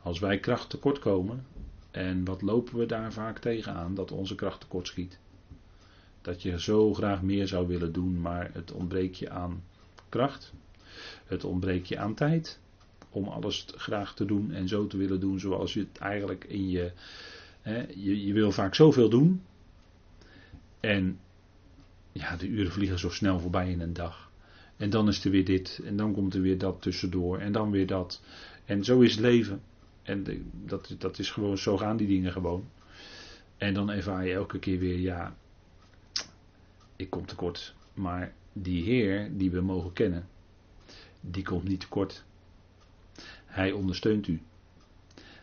Als 0.02 0.18
wij 0.18 0.38
kracht 0.38 0.70
tekort 0.70 0.98
komen, 0.98 1.46
en 1.90 2.24
wat 2.24 2.42
lopen 2.42 2.78
we 2.78 2.86
daar 2.86 3.12
vaak 3.12 3.38
tegenaan, 3.38 3.94
dat 3.94 4.12
onze 4.12 4.34
kracht 4.34 4.60
tekort 4.60 4.86
schiet. 4.86 5.18
Dat 6.22 6.42
je 6.42 6.60
zo 6.60 6.94
graag 6.94 7.22
meer 7.22 7.48
zou 7.48 7.66
willen 7.66 7.92
doen, 7.92 8.20
maar 8.20 8.50
het 8.52 8.72
ontbreekt 8.72 9.18
je 9.18 9.30
aan 9.30 9.62
kracht. 10.08 10.52
Het 11.24 11.44
ontbreekt 11.44 11.88
je 11.88 11.98
aan 11.98 12.14
tijd 12.14 12.60
om 13.10 13.28
alles 13.28 13.66
graag 13.76 14.14
te 14.14 14.24
doen 14.24 14.52
en 14.52 14.68
zo 14.68 14.86
te 14.86 14.96
willen 14.96 15.20
doen 15.20 15.40
zoals 15.40 15.74
je 15.74 15.80
het 15.80 15.98
eigenlijk 15.98 16.44
in 16.44 16.70
je. 16.70 16.92
Hè, 17.60 17.86
je, 17.94 18.26
je 18.26 18.32
wil 18.32 18.52
vaak 18.52 18.74
zoveel 18.74 19.08
doen. 19.08 19.42
En 20.80 21.18
ja, 22.12 22.36
de 22.36 22.46
uren 22.46 22.72
vliegen 22.72 22.98
zo 22.98 23.10
snel 23.10 23.40
voorbij 23.40 23.70
in 23.70 23.80
een 23.80 23.92
dag. 23.92 24.21
En 24.82 24.90
dan 24.90 25.08
is 25.08 25.24
er 25.24 25.30
weer 25.30 25.44
dit, 25.44 25.80
en 25.84 25.96
dan 25.96 26.12
komt 26.12 26.34
er 26.34 26.40
weer 26.40 26.58
dat 26.58 26.82
tussendoor, 26.82 27.38
en 27.38 27.52
dan 27.52 27.70
weer 27.70 27.86
dat. 27.86 28.22
En 28.64 28.84
zo 28.84 29.00
is 29.00 29.16
leven. 29.16 29.62
En 30.02 30.24
dat, 30.52 30.94
dat 30.98 31.18
is 31.18 31.30
gewoon, 31.30 31.58
zo 31.58 31.76
gaan 31.76 31.96
die 31.96 32.06
dingen 32.06 32.32
gewoon. 32.32 32.68
En 33.56 33.74
dan 33.74 33.90
ervaar 33.90 34.26
je 34.26 34.32
elke 34.32 34.58
keer 34.58 34.78
weer, 34.78 34.98
ja, 34.98 35.36
ik 36.96 37.10
kom 37.10 37.26
tekort. 37.26 37.74
Maar 37.94 38.34
die 38.52 38.82
Heer 38.82 39.30
die 39.36 39.50
we 39.50 39.60
mogen 39.60 39.92
kennen, 39.92 40.28
die 41.20 41.44
komt 41.44 41.68
niet 41.68 41.80
tekort. 41.80 42.24
Hij 43.44 43.72
ondersteunt 43.72 44.26
u. 44.26 44.42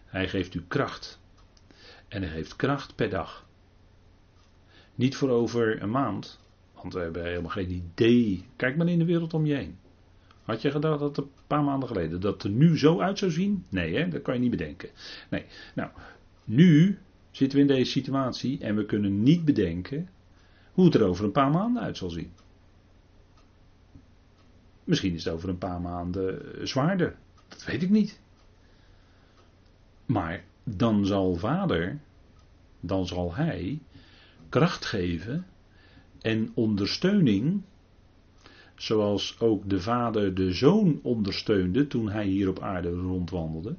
Hij 0.06 0.30
geeft 0.30 0.54
u 0.54 0.64
kracht. 0.68 1.20
En 2.08 2.22
hij 2.22 2.32
geeft 2.32 2.56
kracht 2.56 2.96
per 2.96 3.10
dag. 3.10 3.46
Niet 4.96 5.16
voor 5.16 5.30
over 5.30 5.82
een 5.82 5.92
maand, 5.92 6.40
want 6.82 6.94
we 6.94 7.00
hebben 7.00 7.24
helemaal 7.24 7.50
geen 7.50 7.72
idee. 7.72 8.46
Kijk 8.56 8.78
maar 8.78 8.88
in 8.88 9.00
de 9.00 9.06
wereld 9.06 9.34
om 9.34 9.46
je 9.46 9.56
heen. 9.56 9.78
Had 10.44 10.62
je 10.62 10.72
gedacht 10.72 11.00
dat 11.00 11.18
een 11.18 11.30
paar 11.48 11.64
maanden 11.64 11.88
geleden 11.88 12.22
dat 12.22 12.44
er 12.44 12.50
nu 12.50 12.78
zo 12.78 13.00
uit 13.00 13.18
zou 13.18 13.32
zien? 13.32 13.66
Nee, 13.70 13.96
hè? 13.96 14.08
dat 14.08 14.22
kan 14.22 14.34
je 14.34 14.40
niet 14.40 14.50
bedenken. 14.50 14.90
Nee, 15.30 15.46
nou, 15.76 15.90
nu 16.44 16.98
zitten 17.32 17.58
we 17.58 17.64
in 17.64 17.76
deze 17.76 17.92
situatie 17.92 18.60
en 18.60 18.76
we 18.76 18.86
kunnen 18.86 19.24
niet 19.24 19.46
bedenken 19.46 20.10
hoe 20.74 20.86
het 20.86 20.96
er 20.96 21.04
over 21.04 21.26
een 21.26 21.32
paar 21.32 21.52
maanden 21.52 21.84
uit 21.84 21.98
zal 21.98 22.10
zien. 22.10 22.32
Misschien 24.84 25.14
is 25.14 25.24
het 25.24 25.34
over 25.34 25.50
een 25.50 25.58
paar 25.58 25.82
maanden 25.82 26.68
zwaarder. 26.68 27.16
Dat 27.48 27.66
weet 27.66 27.84
ik 27.84 27.90
niet. 27.90 28.20
Maar 30.06 30.44
dan 30.64 31.06
zal 31.06 31.36
vader, 31.36 32.00
dan 32.80 33.08
zal 33.08 33.36
hij 33.36 33.80
kracht 34.50 34.86
geven 34.86 35.46
en 36.22 36.52
ondersteuning, 36.54 37.62
zoals 38.76 39.40
ook 39.40 39.70
de 39.70 39.82
vader 39.82 40.34
de 40.34 40.54
zoon 40.54 41.00
ondersteunde 41.04 41.88
toen 41.88 42.10
hij 42.10 42.26
hier 42.26 42.50
op 42.50 42.60
aarde 42.60 42.90
rondwandelde. 42.90 43.76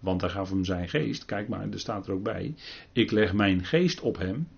Want 0.00 0.20
hij 0.20 0.30
gaf 0.30 0.50
hem 0.50 0.64
zijn 0.64 0.88
geest, 0.88 1.24
kijk 1.24 1.48
maar, 1.48 1.68
er 1.70 1.80
staat 1.80 2.06
er 2.06 2.12
ook 2.12 2.22
bij. 2.22 2.54
Ik 2.92 3.10
leg 3.10 3.32
mijn 3.32 3.64
geest 3.64 4.00
op 4.00 4.18
hem. 4.18 4.48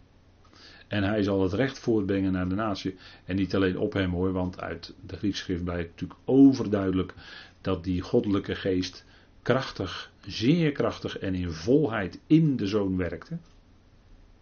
En 0.88 1.02
hij 1.02 1.22
zal 1.22 1.42
het 1.42 1.52
recht 1.52 1.78
voortbrengen 1.78 2.32
naar 2.32 2.48
de 2.48 2.54
natie. 2.54 2.96
En 3.24 3.36
niet 3.36 3.54
alleen 3.54 3.78
op 3.78 3.92
hem 3.92 4.10
hoor, 4.10 4.32
want 4.32 4.60
uit 4.60 4.94
de 5.06 5.16
Griekse 5.16 5.42
schrift 5.42 5.64
blijkt 5.64 5.90
natuurlijk 5.90 6.20
overduidelijk 6.24 7.14
dat 7.60 7.84
die 7.84 8.00
goddelijke 8.00 8.54
geest 8.54 9.04
krachtig, 9.42 10.12
zeer 10.20 10.72
krachtig 10.72 11.18
en 11.18 11.34
in 11.34 11.50
volheid 11.50 12.20
in 12.26 12.56
de 12.56 12.66
zoon 12.66 12.96
werkte. 12.96 13.38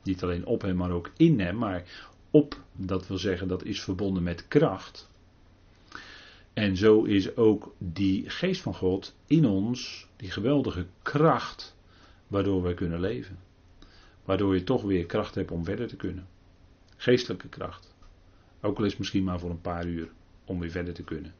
Niet 0.03 0.23
alleen 0.23 0.47
op 0.47 0.63
hem, 0.63 0.77
maar 0.77 0.91
ook 0.91 1.11
in 1.17 1.41
hem. 1.41 1.57
Maar 1.57 1.83
op, 2.35 2.61
dat 2.73 3.07
wil 3.07 3.19
zeggen, 3.19 3.49
dat 3.49 3.65
is 3.65 3.83
verbonden 3.83 4.23
met 4.23 4.49
kracht. 4.49 5.11
En 6.53 6.77
zo 6.77 7.03
is 7.03 7.37
ook 7.37 7.75
die 7.79 8.31
geest 8.31 8.61
van 8.61 8.75
God 8.75 9.15
in 9.27 9.47
ons, 9.47 10.09
die 10.17 10.31
geweldige 10.31 10.87
kracht, 11.03 11.77
waardoor 12.27 12.63
wij 12.63 12.75
kunnen 12.75 13.01
leven. 13.01 13.39
Waardoor 14.25 14.55
je 14.55 14.65
toch 14.65 14.83
weer 14.83 15.07
kracht 15.07 15.35
hebt 15.35 15.51
om 15.51 15.65
verder 15.65 15.89
te 15.89 15.97
kunnen. 15.97 16.27
Geestelijke 16.97 17.49
kracht. 17.49 17.95
Ook 18.61 18.79
al 18.79 18.85
is 18.85 18.91
het 18.91 18.99
misschien 18.99 19.25
maar 19.25 19.41
voor 19.41 19.51
een 19.51 19.61
paar 19.61 19.87
uur. 19.87 20.09
om 20.45 20.59
weer 20.59 20.71
verder 20.71 20.95
te 20.95 21.05
kunnen. 21.05 21.35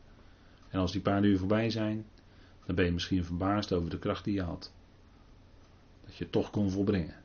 En 0.69 0.81
als 0.81 0.93
die 0.93 1.01
paar 1.01 1.25
uur 1.25 1.39
voorbij 1.39 1.71
zijn, 1.71 2.07
dan 2.67 2.75
ben 2.75 2.85
je 2.85 2.93
misschien 2.93 3.25
verbaasd 3.25 3.73
over 3.73 3.91
de 3.91 3.99
kracht 3.99 4.25
die 4.25 4.35
je 4.35 4.43
had. 4.43 4.73
Dat 6.05 6.17
je 6.17 6.25
het 6.25 6.33
toch 6.33 6.51
kon 6.51 6.71
volbrengen. 6.71 7.24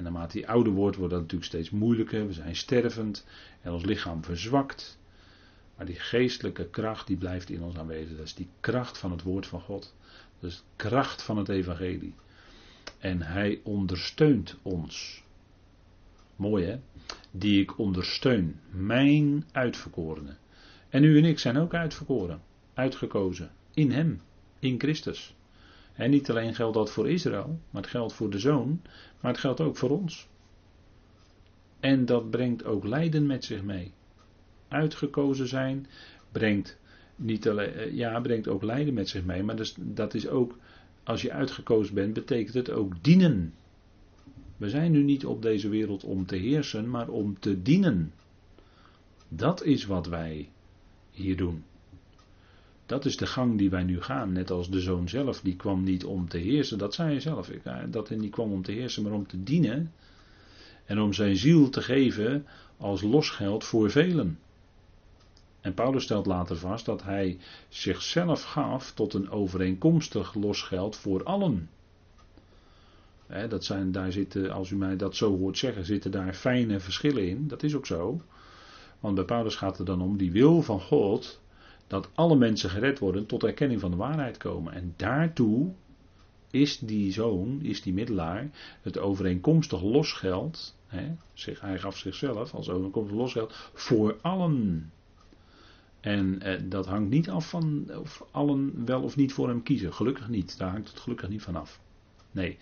En 0.00 0.06
naarmate 0.06 0.36
die 0.36 0.48
ouder 0.48 0.72
wordt, 0.72 0.96
wordt 0.96 1.12
dat 1.12 1.20
natuurlijk 1.20 1.50
steeds 1.50 1.70
moeilijker. 1.70 2.26
We 2.26 2.32
zijn 2.32 2.56
stervend 2.56 3.26
en 3.60 3.72
ons 3.72 3.84
lichaam 3.84 4.24
verzwakt. 4.24 4.98
Maar 5.76 5.86
die 5.86 5.98
geestelijke 5.98 6.68
kracht 6.68 7.06
die 7.06 7.16
blijft 7.16 7.50
in 7.50 7.62
ons 7.62 7.76
aanwezig. 7.76 8.16
Dat 8.16 8.26
is 8.26 8.34
die 8.34 8.48
kracht 8.60 8.98
van 8.98 9.10
het 9.10 9.22
woord 9.22 9.46
van 9.46 9.60
God. 9.60 9.94
Dat 10.38 10.50
is 10.50 10.56
de 10.56 10.62
kracht 10.76 11.22
van 11.22 11.36
het 11.38 11.48
evangelie. 11.48 12.14
En 12.98 13.22
hij 13.22 13.60
ondersteunt 13.62 14.56
ons. 14.62 15.24
Mooi 16.36 16.64
hè? 16.64 16.80
Die 17.30 17.60
ik 17.60 17.78
ondersteun. 17.78 18.60
Mijn 18.70 19.44
uitverkorenen. 19.52 20.38
En 20.88 21.04
u 21.04 21.18
en 21.18 21.24
ik 21.24 21.38
zijn 21.38 21.56
ook 21.56 21.74
uitverkoren. 21.74 22.42
Uitgekozen. 22.74 23.50
In 23.74 23.90
hem. 23.90 24.20
In 24.58 24.78
Christus. 24.78 25.34
En 25.94 26.10
niet 26.10 26.30
alleen 26.30 26.54
geldt 26.54 26.74
dat 26.74 26.92
voor 26.92 27.10
Israël, 27.10 27.58
maar 27.70 27.82
het 27.82 27.90
geldt 27.90 28.12
voor 28.12 28.30
de 28.30 28.38
zoon, 28.38 28.80
maar 29.20 29.30
het 29.30 29.40
geldt 29.40 29.60
ook 29.60 29.76
voor 29.76 29.90
ons. 29.90 30.28
En 31.80 32.04
dat 32.04 32.30
brengt 32.30 32.64
ook 32.64 32.84
lijden 32.84 33.26
met 33.26 33.44
zich 33.44 33.62
mee. 33.62 33.92
Uitgekozen 34.68 35.48
zijn 35.48 35.86
brengt, 36.32 36.78
niet 37.16 37.48
alleen, 37.48 37.72
eh, 37.72 37.92
ja, 37.92 38.20
brengt 38.20 38.48
ook 38.48 38.62
lijden 38.62 38.94
met 38.94 39.08
zich 39.08 39.24
mee, 39.24 39.42
maar 39.42 39.56
dus, 39.56 39.74
dat 39.78 40.14
is 40.14 40.28
ook, 40.28 40.58
als 41.02 41.22
je 41.22 41.32
uitgekozen 41.32 41.94
bent, 41.94 42.12
betekent 42.12 42.54
het 42.54 42.70
ook 42.70 43.04
dienen. 43.04 43.54
We 44.56 44.68
zijn 44.68 44.92
nu 44.92 45.02
niet 45.02 45.26
op 45.26 45.42
deze 45.42 45.68
wereld 45.68 46.04
om 46.04 46.26
te 46.26 46.36
heersen, 46.36 46.90
maar 46.90 47.08
om 47.08 47.38
te 47.38 47.62
dienen. 47.62 48.12
Dat 49.28 49.64
is 49.64 49.86
wat 49.86 50.06
wij 50.06 50.48
hier 51.10 51.36
doen. 51.36 51.64
Dat 52.90 53.04
is 53.04 53.16
de 53.16 53.26
gang 53.26 53.58
die 53.58 53.70
wij 53.70 53.82
nu 53.82 54.02
gaan. 54.02 54.32
Net 54.32 54.50
als 54.50 54.70
de 54.70 54.80
zoon 54.80 55.08
zelf, 55.08 55.40
die 55.40 55.56
kwam 55.56 55.82
niet 55.82 56.04
om 56.04 56.28
te 56.28 56.38
heersen. 56.38 56.78
Dat 56.78 56.94
zei 56.94 57.10
hij 57.10 57.20
zelf. 57.20 57.50
Dat 57.90 58.08
hij 58.08 58.16
niet 58.16 58.30
kwam 58.30 58.52
om 58.52 58.62
te 58.62 58.72
heersen, 58.72 59.02
maar 59.02 59.12
om 59.12 59.26
te 59.26 59.42
dienen. 59.42 59.92
En 60.84 61.00
om 61.00 61.12
zijn 61.12 61.36
ziel 61.36 61.70
te 61.70 61.82
geven 61.82 62.46
als 62.76 63.02
losgeld 63.02 63.64
voor 63.64 63.90
velen. 63.90 64.38
En 65.60 65.74
Paulus 65.74 66.02
stelt 66.02 66.26
later 66.26 66.56
vast 66.56 66.84
dat 66.84 67.02
hij 67.02 67.38
zichzelf 67.68 68.42
gaf 68.42 68.92
tot 68.92 69.14
een 69.14 69.30
overeenkomstig 69.30 70.34
losgeld 70.34 70.96
voor 70.96 71.24
allen. 71.24 71.68
dat 73.48 73.64
zijn, 73.64 73.92
daar 73.92 74.12
zitten, 74.12 74.50
als 74.50 74.70
u 74.70 74.76
mij 74.76 74.96
dat 74.96 75.16
zo 75.16 75.38
hoort 75.38 75.58
zeggen, 75.58 75.84
zitten 75.84 76.10
daar 76.10 76.34
fijne 76.34 76.80
verschillen 76.80 77.28
in. 77.28 77.48
Dat 77.48 77.62
is 77.62 77.74
ook 77.74 77.86
zo. 77.86 78.20
Want 79.00 79.14
bij 79.14 79.24
Paulus 79.24 79.56
gaat 79.56 79.78
het 79.78 79.86
dan 79.86 80.02
om 80.02 80.16
die 80.16 80.32
wil 80.32 80.62
van 80.62 80.80
God 80.80 81.40
dat 81.90 82.10
alle 82.14 82.36
mensen 82.36 82.70
gered 82.70 82.98
worden 82.98 83.26
tot 83.26 83.44
erkenning 83.44 83.80
van 83.80 83.90
de 83.90 83.96
waarheid 83.96 84.36
komen. 84.36 84.72
En 84.72 84.94
daartoe 84.96 85.72
is 86.50 86.78
die 86.78 87.12
zoon, 87.12 87.60
is 87.62 87.82
die 87.82 87.92
middelaar, 87.92 88.50
het 88.82 88.98
overeenkomstig 88.98 89.82
losgeld, 89.82 90.76
hè, 90.86 91.14
hij 91.44 91.78
gaf 91.78 91.96
zichzelf 91.96 92.54
als 92.54 92.68
overeenkomstig 92.68 93.16
losgeld, 93.16 93.70
voor 93.74 94.18
allen. 94.20 94.90
En 96.00 96.42
eh, 96.42 96.60
dat 96.64 96.86
hangt 96.86 97.10
niet 97.10 97.30
af 97.30 97.48
van 97.48 97.90
of 97.98 98.24
allen 98.30 98.84
wel 98.84 99.02
of 99.02 99.16
niet 99.16 99.32
voor 99.32 99.48
hem 99.48 99.62
kiezen. 99.62 99.94
Gelukkig 99.94 100.28
niet. 100.28 100.58
Daar 100.58 100.70
hangt 100.70 100.88
het 100.88 101.00
gelukkig 101.00 101.28
niet 101.28 101.42
van 101.42 101.56
af. 101.56 101.80
Nee, 102.30 102.58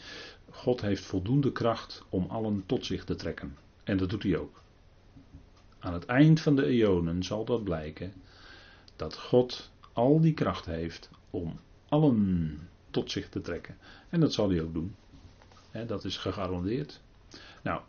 God 0.50 0.80
heeft 0.80 1.04
voldoende 1.04 1.52
kracht 1.52 2.04
om 2.08 2.26
allen 2.28 2.62
tot 2.66 2.86
zich 2.86 3.04
te 3.04 3.14
trekken. 3.14 3.56
En 3.84 3.96
dat 3.96 4.10
doet 4.10 4.22
hij 4.22 4.36
ook. 4.36 4.62
Aan 5.78 5.92
het 5.92 6.06
eind 6.06 6.40
van 6.40 6.56
de 6.56 6.66
eonen 6.66 7.22
zal 7.22 7.44
dat 7.44 7.64
blijken 7.64 8.12
dat 8.98 9.18
God 9.18 9.70
al 9.92 10.20
die 10.20 10.34
kracht 10.34 10.66
heeft 10.66 11.10
om 11.30 11.58
allen 11.88 12.58
tot 12.90 13.10
zich 13.10 13.28
te 13.28 13.40
trekken. 13.40 13.76
En 14.08 14.20
dat 14.20 14.32
zal 14.32 14.50
hij 14.50 14.62
ook 14.62 14.74
doen. 14.74 14.94
dat 15.86 16.04
is 16.04 16.16
gegarandeerd. 16.16 17.00
Nou, 17.62 17.80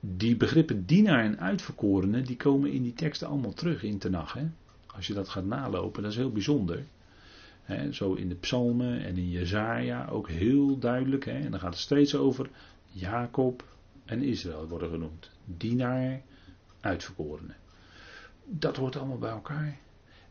die 0.00 0.36
begrippen 0.36 0.86
dienaar 0.86 1.24
en 1.24 1.40
uitverkorene, 1.40 2.22
die 2.22 2.36
komen 2.36 2.72
in 2.72 2.82
die 2.82 2.92
teksten 2.92 3.28
allemaal 3.28 3.52
terug 3.52 3.82
in 3.82 3.98
Tenach. 3.98 4.32
Hè? 4.32 4.48
Als 4.86 5.06
je 5.06 5.14
dat 5.14 5.28
gaat 5.28 5.44
nalopen, 5.44 6.02
dat 6.02 6.10
is 6.10 6.16
heel 6.16 6.32
bijzonder. 6.32 6.84
zo 7.90 8.14
in 8.14 8.28
de 8.28 8.34
psalmen 8.34 9.04
en 9.04 9.16
in 9.16 9.30
Jezaja 9.30 10.06
ook 10.06 10.28
heel 10.28 10.78
duidelijk. 10.78 11.26
En 11.26 11.50
dan 11.50 11.60
gaat 11.60 11.72
het 11.72 11.82
steeds 11.82 12.14
over 12.14 12.50
Jacob 12.86 13.64
en 14.04 14.22
Israël 14.22 14.68
worden 14.68 14.90
genoemd. 14.90 15.30
Dienaar, 15.44 16.22
uitverkorene. 16.80 17.54
Dat 18.44 18.76
hoort 18.76 18.96
allemaal 18.96 19.18
bij 19.18 19.30
elkaar. 19.30 19.78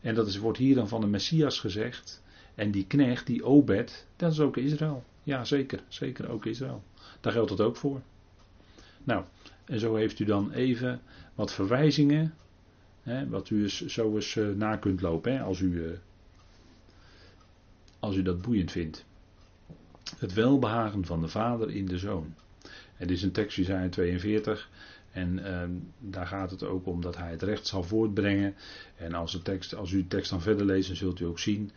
En 0.00 0.14
dat 0.14 0.26
is, 0.26 0.38
wordt 0.38 0.58
hier 0.58 0.74
dan 0.74 0.88
van 0.88 1.00
de 1.00 1.06
Messias 1.06 1.60
gezegd. 1.60 2.22
En 2.54 2.70
die 2.70 2.86
knecht, 2.86 3.26
die 3.26 3.44
Obed, 3.44 4.06
dat 4.16 4.32
is 4.32 4.40
ook 4.40 4.56
Israël. 4.56 5.04
Ja, 5.22 5.44
zeker. 5.44 5.82
Zeker 5.88 6.28
ook 6.28 6.46
Israël. 6.46 6.82
Daar 7.20 7.32
geldt 7.32 7.50
het 7.50 7.60
ook 7.60 7.76
voor. 7.76 8.00
Nou, 9.04 9.24
en 9.64 9.80
zo 9.80 9.94
heeft 9.94 10.18
u 10.18 10.24
dan 10.24 10.52
even 10.52 11.00
wat 11.34 11.52
verwijzingen. 11.52 12.34
Hè, 13.02 13.28
wat 13.28 13.50
u 13.50 13.62
eens, 13.62 13.86
zo 13.86 14.14
eens 14.14 14.34
uh, 14.34 14.54
na 14.54 14.76
kunt 14.76 15.00
lopen. 15.00 15.32
Hè, 15.32 15.42
als, 15.42 15.60
u, 15.60 15.72
uh, 15.72 15.90
als 17.98 18.16
u 18.16 18.22
dat 18.22 18.42
boeiend 18.42 18.70
vindt. 18.70 19.04
Het 20.18 20.34
welbehagen 20.34 21.04
van 21.04 21.20
de 21.20 21.28
vader 21.28 21.70
in 21.70 21.86
de 21.86 21.98
zoon. 21.98 22.34
Het 22.94 23.10
is 23.10 23.22
een 23.22 23.32
tekst, 23.32 23.58
Isaiah 23.58 23.90
42. 23.90 24.68
En 25.12 25.44
ehm, 25.44 25.70
daar 25.98 26.26
gaat 26.26 26.50
het 26.50 26.64
ook 26.64 26.86
om 26.86 27.00
dat 27.00 27.16
hij 27.16 27.30
het 27.30 27.42
recht 27.42 27.66
zal 27.66 27.82
voortbrengen. 27.82 28.54
En 28.96 29.14
als, 29.14 29.32
de 29.32 29.42
tekst, 29.42 29.74
als 29.74 29.90
u 29.90 30.02
de 30.02 30.08
tekst 30.08 30.30
dan 30.30 30.40
verder 30.40 30.66
leest, 30.66 30.86
dan 30.86 30.96
zult 30.96 31.20
u 31.20 31.24
ook 31.24 31.38
zien 31.38 31.70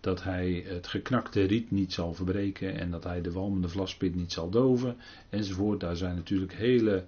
dat 0.00 0.22
hij 0.22 0.64
het 0.66 0.86
geknakte 0.86 1.42
riet 1.42 1.70
niet 1.70 1.92
zal 1.92 2.14
verbreken. 2.14 2.78
En 2.78 2.90
dat 2.90 3.04
hij 3.04 3.20
de 3.20 3.32
walmende 3.32 3.68
vlaspit 3.68 4.14
niet 4.14 4.32
zal 4.32 4.50
doven. 4.50 4.96
Enzovoort. 5.28 5.80
Daar 5.80 5.96
zijn 5.96 6.14
natuurlijk 6.14 6.54
hele, 6.54 7.04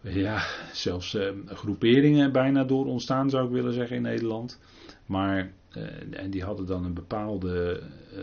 ja, 0.00 0.46
zelfs 0.72 1.14
ehm, 1.14 1.46
groeperingen 1.46 2.32
bijna 2.32 2.64
door 2.64 2.86
ontstaan, 2.86 3.30
zou 3.30 3.46
ik 3.46 3.52
willen 3.52 3.72
zeggen, 3.72 3.96
in 3.96 4.02
Nederland. 4.02 4.60
Maar, 5.06 5.52
eh, 5.70 6.20
en 6.22 6.30
die 6.30 6.44
hadden 6.44 6.66
dan 6.66 6.84
een 6.84 6.94
bepaalde, 6.94 7.82
uh, 8.16 8.20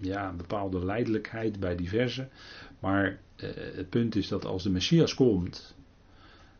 ja, 0.00 0.28
een 0.28 0.36
bepaalde 0.36 0.84
leidelijkheid 0.84 1.60
bij 1.60 1.76
diverse. 1.76 2.28
Maar 2.80 3.18
eh, 3.36 3.50
het 3.54 3.88
punt 3.88 4.16
is 4.16 4.28
dat 4.28 4.44
als 4.44 4.62
de 4.62 4.70
Messias 4.70 5.14
komt, 5.14 5.74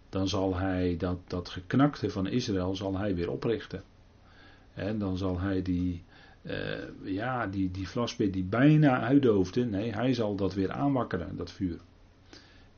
dan 0.09 0.29
zal 0.29 0.57
hij 0.57 0.97
dat, 0.99 1.19
dat 1.27 1.49
geknakte 1.49 2.11
van 2.11 2.27
Israël 2.27 2.77
zal 2.77 2.99
hij 2.99 3.15
weer 3.15 3.31
oprichten. 3.31 3.83
En 4.75 4.99
dan 4.99 5.17
zal 5.17 5.41
hij 5.41 5.63
die, 5.63 6.03
uh, 6.43 6.55
ja, 7.03 7.47
die, 7.47 7.71
die 7.71 8.31
die 8.31 8.45
bijna 8.45 9.01
uitdoofde, 9.01 9.65
nee, 9.65 9.93
hij 9.93 10.15
zal 10.15 10.37
dat 10.37 10.55
weer 10.55 10.71
aanwakkeren, 10.71 11.37
dat 11.37 11.53
vuur. 11.53 11.79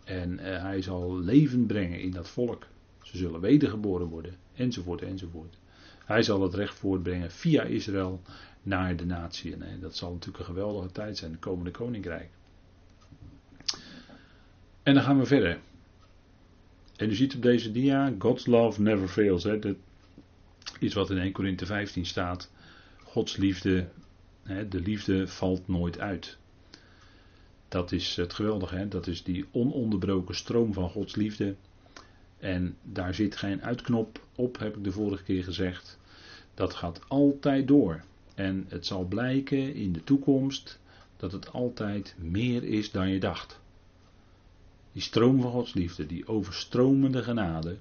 En 0.05 0.33
uh, 0.33 0.63
hij 0.63 0.83
zal 0.83 1.19
leven 1.19 1.67
brengen 1.67 2.01
in 2.01 2.11
dat 2.11 2.29
volk. 2.29 2.67
Ze 3.03 3.17
zullen 3.17 3.41
wedergeboren 3.41 4.07
worden, 4.07 4.35
enzovoort, 4.55 5.03
enzovoort. 5.03 5.59
Hij 6.05 6.23
zal 6.23 6.43
het 6.43 6.55
recht 6.55 6.75
voortbrengen 6.75 7.31
via 7.31 7.63
Israël 7.63 8.23
naar 8.63 8.97
de 8.97 9.07
natie. 9.07 9.57
En 9.57 9.81
dat 9.81 9.97
zal 9.97 10.13
natuurlijk 10.13 10.39
een 10.39 10.55
geweldige 10.55 10.93
tijd 10.93 11.19
zijn, 11.19 11.31
het 11.31 11.41
komende 11.41 11.71
koninkrijk. 11.71 12.31
En 14.83 14.95
dan 14.95 15.03
gaan 15.03 15.19
we 15.19 15.27
verder. 15.27 15.59
En 16.97 17.11
u 17.11 17.15
ziet 17.15 17.35
op 17.35 17.43
deze 17.43 17.73
dia, 17.73 18.15
God's 18.19 18.47
love 18.47 18.81
never 18.81 19.09
fails. 19.09 19.45
Hè? 19.45 19.59
Dat 19.59 19.77
iets 20.81 20.95
wat 20.95 21.11
in 21.11 21.19
1 21.19 21.33
Korinthe 21.33 21.67
15 21.67 22.07
staat. 22.07 22.51
Gods 23.03 23.37
liefde, 23.37 23.89
hè, 24.43 24.69
de 24.69 24.81
liefde 24.81 25.29
valt 25.29 25.69
nooit 25.69 25.99
uit. 25.99 26.39
Dat 27.69 27.93
is 27.93 28.17
het 28.17 28.33
geweldige, 28.33 28.75
hè? 28.75 28.89
dat 28.89 29.07
is 29.07 29.23
die 29.23 29.45
ononderbroken 29.51 30.35
stroom 30.35 30.73
van 30.73 30.91
Gods 30.91 31.15
liefde. 31.15 31.55
En 32.39 32.77
daar 32.83 33.15
zit 33.15 33.37
geen 33.37 33.63
uitknop 33.63 34.21
op, 34.35 34.59
heb 34.59 34.77
ik 34.77 34.85
de 34.85 34.93
vorige 34.93 35.23
keer 35.23 35.45
gezegd. 35.45 35.99
Dat 36.55 36.75
gaat 36.75 37.01
altijd 37.09 37.69
door. 37.69 38.05
En 38.35 38.65
het 38.69 38.87
zal 38.87 39.05
blijken 39.05 39.75
in 39.75 39.93
de 39.93 40.05
toekomst 40.05 40.79
dat 41.17 41.33
het 41.33 41.53
altijd 41.53 42.15
meer 42.19 42.65
is 42.65 42.91
dan 42.91 43.09
je 43.09 43.21
dacht. 43.21 43.62
Die 44.93 45.03
stroom 45.03 45.41
van 45.41 45.51
Gods 45.51 45.75
liefde, 45.75 46.07
die 46.07 46.29
overstromende 46.29 47.23
genade, 47.23 47.77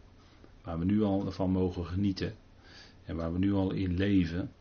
waar 0.63 0.79
we 0.79 0.85
nu 0.85 1.03
al 1.03 1.31
van 1.31 1.51
mogen 1.51 1.85
genieten 1.85 2.35
en 3.05 3.15
waar 3.15 3.33
we 3.33 3.39
nu 3.39 3.53
al 3.53 3.71
in 3.71 3.97
leven, 3.97 4.51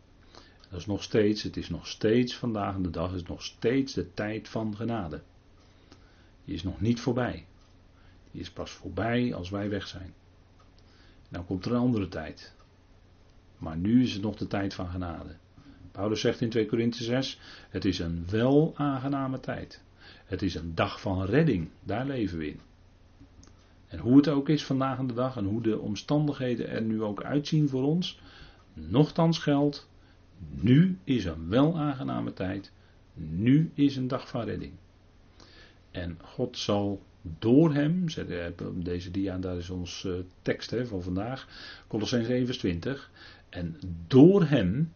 dat 0.70 0.80
is 0.80 0.86
nog 0.86 1.02
steeds, 1.02 1.42
het 1.42 1.56
is 1.56 1.68
nog 1.68 1.86
steeds 1.86 2.36
vandaag 2.36 2.76
de 2.76 2.90
dag, 2.90 3.14
is 3.14 3.22
nog 3.22 3.42
steeds 3.42 3.92
de 3.92 4.14
tijd 4.14 4.48
van 4.48 4.76
genade. 4.76 5.22
Die 6.44 6.54
is 6.54 6.62
nog 6.62 6.80
niet 6.80 7.00
voorbij. 7.00 7.46
Die 8.30 8.40
is 8.40 8.50
pas 8.50 8.70
voorbij 8.70 9.34
als 9.34 9.50
wij 9.50 9.68
weg 9.68 9.86
zijn. 9.86 10.14
Dan 11.28 11.46
komt 11.46 11.64
er 11.64 11.72
een 11.72 11.78
andere 11.78 12.08
tijd. 12.08 12.54
Maar 13.58 13.76
nu 13.76 14.02
is 14.02 14.12
het 14.12 14.22
nog 14.22 14.36
de 14.36 14.46
tijd 14.46 14.74
van 14.74 14.88
genade. 14.88 15.36
Paulus 15.92 16.20
zegt 16.20 16.40
in 16.40 16.50
2 16.50 16.66
Korinthe 16.66 17.04
6: 17.04 17.38
Het 17.68 17.84
is 17.84 17.98
een 17.98 18.26
wel 18.30 18.72
aangename 18.76 19.40
tijd. 19.40 19.82
Het 20.30 20.42
is 20.42 20.54
een 20.54 20.74
dag 20.74 21.00
van 21.00 21.24
redding. 21.24 21.68
Daar 21.82 22.06
leven 22.06 22.38
we 22.38 22.46
in. 22.46 22.60
En 23.86 23.98
hoe 23.98 24.16
het 24.16 24.28
ook 24.28 24.48
is 24.48 24.64
vandaag 24.64 24.98
aan 24.98 25.06
de 25.06 25.14
dag 25.14 25.36
en 25.36 25.44
hoe 25.44 25.62
de 25.62 25.78
omstandigheden 25.78 26.68
er 26.68 26.82
nu 26.82 27.02
ook 27.02 27.22
uitzien 27.22 27.68
voor 27.68 27.82
ons. 27.82 28.20
Nochtans 28.74 29.38
geldt, 29.38 29.88
nu 30.50 30.98
is 31.04 31.24
een 31.24 31.48
wel 31.48 31.78
aangename 31.78 32.32
tijd. 32.32 32.72
Nu 33.14 33.70
is 33.74 33.96
een 33.96 34.08
dag 34.08 34.28
van 34.28 34.44
redding. 34.44 34.72
En 35.90 36.18
God 36.22 36.58
zal 36.58 37.02
door 37.38 37.74
hem, 37.74 38.04
deze 38.74 39.10
dia, 39.10 39.38
daar 39.38 39.56
is 39.56 39.70
ons 39.70 40.04
eh, 40.04 40.12
tekst 40.42 40.74
van 40.84 41.02
vandaag, 41.02 41.48
Colossens 41.86 42.28
21, 42.28 43.10
en 43.48 43.78
door 44.06 44.44
hem 44.44 44.92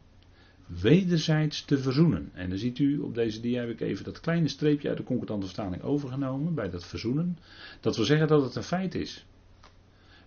wederzijds 0.66 1.64
te 1.64 1.78
verzoenen. 1.78 2.30
En 2.34 2.48
dan 2.48 2.58
ziet 2.58 2.78
u 2.78 2.98
op 2.98 3.14
deze 3.14 3.40
dia 3.40 3.60
heb 3.60 3.70
ik 3.70 3.80
even 3.80 4.04
dat 4.04 4.20
kleine 4.20 4.48
streepje 4.48 4.88
uit 4.88 4.96
de 4.96 5.04
concordante 5.04 5.46
vertaling 5.46 5.82
overgenomen 5.82 6.54
bij 6.54 6.70
dat 6.70 6.84
verzoenen. 6.84 7.38
Dat 7.80 7.96
wil 7.96 8.04
zeggen 8.04 8.28
dat 8.28 8.44
het 8.44 8.54
een 8.54 8.62
feit 8.62 8.94
is. 8.94 9.26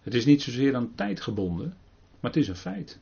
Het 0.02 0.14
is 0.14 0.26
niet 0.26 0.42
zozeer 0.42 0.76
aan 0.76 0.96
tijd 0.96 1.22
gebonden, 1.22 1.74
maar 2.20 2.32
het 2.32 2.42
is 2.42 2.48
een 2.48 2.56
feit. 2.56 3.00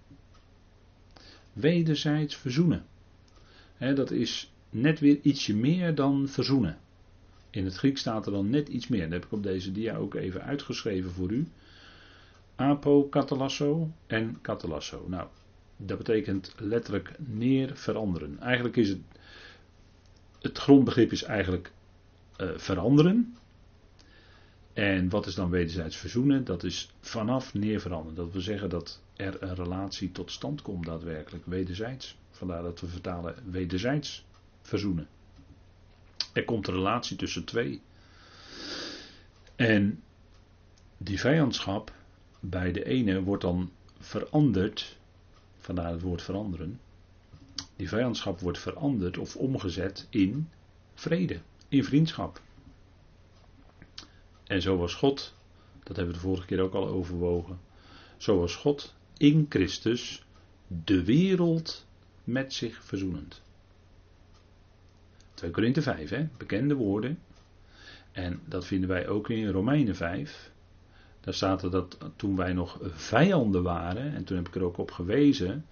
Wederzijds 1.53 2.35
verzoenen. 2.35 2.85
dat 3.77 4.11
is 4.11 4.51
net 4.69 4.99
weer 4.99 5.19
ietsje 5.21 5.55
meer 5.55 5.95
dan 5.95 6.27
verzoenen. 6.27 6.77
In 7.49 7.65
het 7.65 7.75
Grieks 7.75 7.99
staat 7.99 8.25
er 8.25 8.31
dan 8.31 8.49
net 8.49 8.67
iets 8.67 8.87
meer. 8.87 9.01
Dat 9.01 9.11
heb 9.11 9.25
ik 9.25 9.31
op 9.31 9.43
deze 9.43 9.71
dia 9.71 9.95
ook 9.95 10.13
even 10.13 10.43
uitgeschreven 10.43 11.11
voor 11.11 11.31
u. 11.31 11.47
Apo 12.55 13.03
katalasso 13.03 13.91
en 14.07 14.37
katalasso. 14.41 15.05
Nou, 15.07 15.27
dat 15.77 15.97
betekent 15.97 16.53
letterlijk 16.57 17.11
neer 17.17 17.75
veranderen. 17.75 18.39
Eigenlijk 18.39 18.75
is 18.75 18.89
het. 18.89 18.99
Het 20.41 20.57
grondbegrip 20.57 21.11
is 21.11 21.23
eigenlijk 21.23 21.71
uh, 22.37 22.49
veranderen. 22.55 23.37
En 24.73 25.09
wat 25.09 25.25
is 25.25 25.35
dan 25.35 25.49
wederzijds 25.49 25.95
verzoenen? 25.95 26.43
Dat 26.45 26.63
is 26.63 26.89
vanaf 26.99 27.53
neer 27.53 27.81
veranderen. 27.81 28.15
Dat 28.15 28.31
wil 28.31 28.41
zeggen 28.41 28.69
dat 28.69 29.01
er 29.15 29.43
een 29.43 29.55
relatie 29.55 30.11
tot 30.11 30.31
stand 30.31 30.61
komt, 30.61 30.85
daadwerkelijk 30.85 31.45
wederzijds. 31.45 32.17
Vandaar 32.31 32.61
dat 32.61 32.79
we 32.79 32.87
vertalen 32.87 33.35
wederzijds 33.51 34.25
verzoenen. 34.61 35.07
Er 36.33 36.45
komt 36.45 36.67
een 36.67 36.73
relatie 36.73 37.17
tussen 37.17 37.43
twee. 37.43 37.81
En 39.55 40.03
die 40.97 41.19
vijandschap 41.19 41.93
bij 42.39 42.71
de 42.71 42.85
ene 42.85 43.23
wordt 43.23 43.41
dan 43.41 43.71
veranderd, 43.99 44.97
vandaar 45.65 45.91
het 45.91 46.01
woord 46.01 46.21
veranderen. 46.21 46.79
Die 47.75 47.89
vijandschap 47.89 48.39
wordt 48.39 48.59
veranderd 48.59 49.17
of 49.17 49.35
omgezet 49.35 50.07
in 50.09 50.49
vrede, 50.93 51.39
in 51.67 51.83
vriendschap. 51.83 52.41
En 54.43 54.61
zo 54.61 54.77
was 54.77 54.93
God, 54.93 55.33
dat 55.83 55.95
hebben 55.95 56.15
we 56.15 56.21
de 56.21 56.27
vorige 56.27 56.45
keer 56.45 56.61
ook 56.61 56.73
al 56.73 56.87
overwogen, 56.87 57.59
zo 58.17 58.39
was 58.39 58.55
God 58.55 58.95
in 59.17 59.45
Christus 59.49 60.25
de 60.67 61.03
wereld 61.03 61.85
met 62.23 62.53
zich 62.53 62.83
verzoenend. 62.83 63.41
2 65.33 65.51
Korinthe 65.51 65.81
5, 65.81 66.09
hè? 66.09 66.27
bekende 66.37 66.75
woorden. 66.75 67.19
En 68.11 68.41
dat 68.45 68.65
vinden 68.65 68.89
wij 68.89 69.07
ook 69.07 69.29
in 69.29 69.47
Romeinen 69.47 69.95
5. 69.95 70.51
Daar 71.25 71.33
staat 71.33 71.71
dat 71.71 71.97
toen 72.15 72.35
wij 72.35 72.53
nog 72.53 72.79
vijanden 72.81 73.63
waren, 73.63 74.13
en 74.13 74.23
toen 74.23 74.37
heb 74.37 74.47
ik 74.47 74.55
er 74.55 74.63
ook 74.63 74.77
op 74.77 74.91
gewezen, 74.91 75.65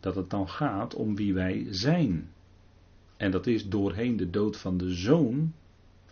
dat 0.00 0.14
het 0.14 0.30
dan 0.30 0.48
gaat 0.48 0.94
om 0.94 1.16
wie 1.16 1.34
wij 1.34 1.66
zijn. 1.70 2.30
En 3.16 3.30
dat 3.30 3.46
is 3.46 3.68
doorheen 3.68 4.16
de 4.16 4.30
dood 4.30 4.56
van 4.56 4.76
de 4.76 4.90
zoon 4.94 5.52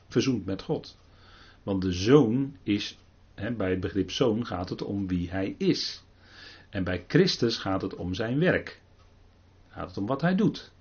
verzoend 0.08 0.44
met 0.44 0.62
God. 0.62 0.96
Want 1.62 1.82
de 1.82 1.92
zoon 1.92 2.56
is, 2.62 2.98
hè, 3.34 3.52
bij 3.52 3.70
het 3.70 3.80
begrip 3.80 4.10
zoon 4.10 4.46
gaat 4.46 4.68
het 4.68 4.82
om 4.82 5.06
wie 5.06 5.30
hij 5.30 5.54
is. 5.58 6.04
En 6.70 6.84
bij 6.84 7.04
Christus 7.08 7.56
gaat 7.56 7.82
het 7.82 7.94
om 7.94 8.14
zijn 8.14 8.38
werk. 8.38 8.80
Gaat 9.68 9.88
het 9.88 9.96
om 9.96 10.06
wat 10.06 10.20
hij 10.20 10.34
doet. 10.34 10.72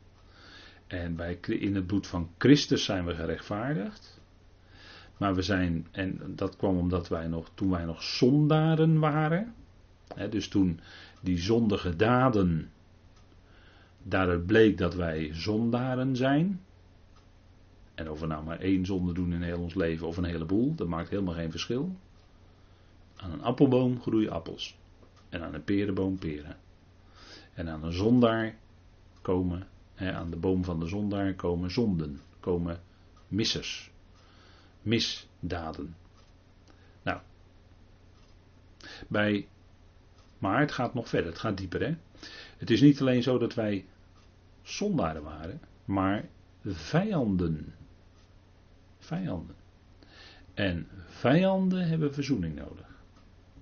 En 0.87 1.15
bij, 1.15 1.39
in 1.41 1.75
het 1.75 1.87
bloed 1.87 2.07
van 2.07 2.29
Christus 2.37 2.83
zijn 2.83 3.05
we 3.05 3.15
gerechtvaardigd. 3.15 4.16
Maar 5.17 5.35
we 5.35 5.41
zijn, 5.41 5.87
en 5.91 6.21
dat 6.35 6.55
kwam 6.55 6.77
omdat 6.77 7.07
wij 7.07 7.27
nog, 7.27 7.51
toen 7.53 7.69
wij 7.69 7.85
nog 7.85 8.03
zondaren 8.03 8.99
waren. 8.99 9.53
Hè, 10.15 10.29
dus 10.29 10.47
toen 10.47 10.79
die 11.21 11.37
zondige 11.37 11.95
daden, 11.95 12.71
daaruit 14.03 14.45
bleek 14.45 14.77
dat 14.77 14.95
wij 14.95 15.29
zondaren 15.33 16.15
zijn. 16.15 16.61
En 17.95 18.09
of 18.09 18.19
we 18.19 18.25
nou 18.25 18.43
maar 18.43 18.59
één 18.59 18.85
zonde 18.85 19.13
doen 19.13 19.33
in 19.33 19.41
heel 19.41 19.59
ons 19.59 19.73
leven 19.73 20.07
of 20.07 20.17
een 20.17 20.23
heleboel, 20.23 20.75
dat 20.75 20.87
maakt 20.87 21.09
helemaal 21.09 21.33
geen 21.33 21.51
verschil. 21.51 21.95
Aan 23.15 23.31
een 23.31 23.43
appelboom 23.43 24.01
groeien 24.01 24.31
appels. 24.31 24.77
En 25.29 25.41
aan 25.41 25.53
een 25.53 25.63
perenboom 25.63 26.17
peren. 26.17 26.57
En 27.53 27.69
aan 27.69 27.83
een 27.83 27.93
zondaar 27.93 28.55
komen 29.21 29.67
aan 29.95 30.29
de 30.29 30.37
boom 30.37 30.63
van 30.63 30.79
de 30.79 30.87
zondaar 30.87 31.33
komen 31.33 31.71
zonden, 31.71 32.21
komen 32.39 32.81
missers, 33.27 33.91
misdaden. 34.87 35.95
Nou, 37.03 37.19
bij, 39.07 39.47
maar 40.37 40.59
het 40.59 40.71
gaat 40.71 40.93
nog 40.93 41.09
verder, 41.09 41.31
het 41.31 41.39
gaat 41.39 41.57
dieper. 41.57 41.81
Hè? 41.81 41.95
Het 42.57 42.69
is 42.69 42.81
niet 42.81 43.01
alleen 43.01 43.23
zo 43.23 43.37
dat 43.37 43.53
wij 43.53 43.85
zondaren 44.61 45.23
waren, 45.23 45.61
maar 45.85 46.25
vijanden. 46.65 47.73
Vijanden. 48.99 49.55
En 50.53 50.87
vijanden 51.07 51.87
hebben 51.87 52.13
verzoening 52.13 52.55
nodig. 52.55 52.85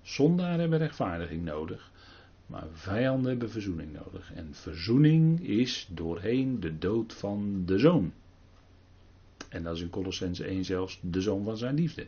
Zondaren 0.01 0.59
hebben 0.59 0.79
rechtvaardiging 0.79 1.43
nodig. 1.43 1.91
Maar 2.45 2.67
vijanden 2.71 3.29
hebben 3.29 3.49
verzoening 3.49 3.93
nodig. 3.93 4.33
En 4.33 4.53
verzoening 4.53 5.47
is 5.47 5.87
doorheen 5.91 6.59
de 6.59 6.77
dood 6.77 7.13
van 7.13 7.65
de 7.65 7.79
zoon. 7.79 8.13
En 9.55 9.63
dat 9.63 9.75
is 9.75 9.81
in 9.81 9.89
Colossense 9.89 10.45
1 10.45 10.65
zelfs 10.65 10.99
de 11.01 11.21
zoon 11.21 11.43
van 11.43 11.57
zijn 11.57 11.75
liefde. 11.75 12.07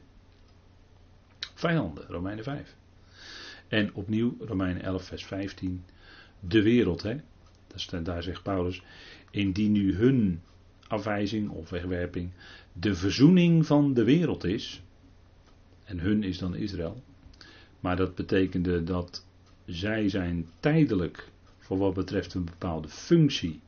Vijanden, 1.53 2.05
Romeinen 2.07 2.43
5. 2.43 2.75
En 3.67 3.93
opnieuw 3.93 4.35
Romeinen 4.39 4.83
11, 4.83 5.03
vers 5.03 5.25
15. 5.25 5.83
De 6.39 6.61
wereld, 6.61 7.03
hè. 7.03 7.17
Daar 8.03 8.23
zegt 8.23 8.43
Paulus. 8.43 8.81
Indien 9.31 9.71
nu 9.71 9.95
hun 9.95 10.41
afwijzing 10.87 11.49
of 11.49 11.69
wegwerping 11.69 12.31
de 12.73 12.95
verzoening 12.95 13.65
van 13.65 13.93
de 13.93 14.03
wereld 14.03 14.43
is. 14.43 14.81
En 15.83 15.99
hun 15.99 16.23
is 16.23 16.37
dan 16.37 16.55
Israël. 16.55 17.03
Maar 17.79 17.95
dat 17.95 18.15
betekende 18.15 18.83
dat 18.83 19.25
zij 19.65 20.09
zijn 20.09 20.47
tijdelijk 20.59 21.31
voor 21.57 21.77
wat 21.77 21.93
betreft 21.93 22.33
een 22.33 22.45
bepaalde 22.45 22.87
functie 22.87 23.59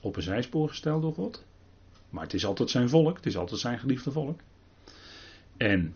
op 0.00 0.16
een 0.16 0.22
zijspoor 0.22 0.68
gesteld 0.68 1.02
door 1.02 1.14
God. 1.14 1.44
Maar 2.14 2.22
het 2.22 2.34
is 2.34 2.46
altijd 2.46 2.70
zijn 2.70 2.88
volk, 2.88 3.16
het 3.16 3.26
is 3.26 3.36
altijd 3.36 3.60
zijn 3.60 3.78
geliefde 3.78 4.10
volk. 4.10 4.40
En 5.56 5.94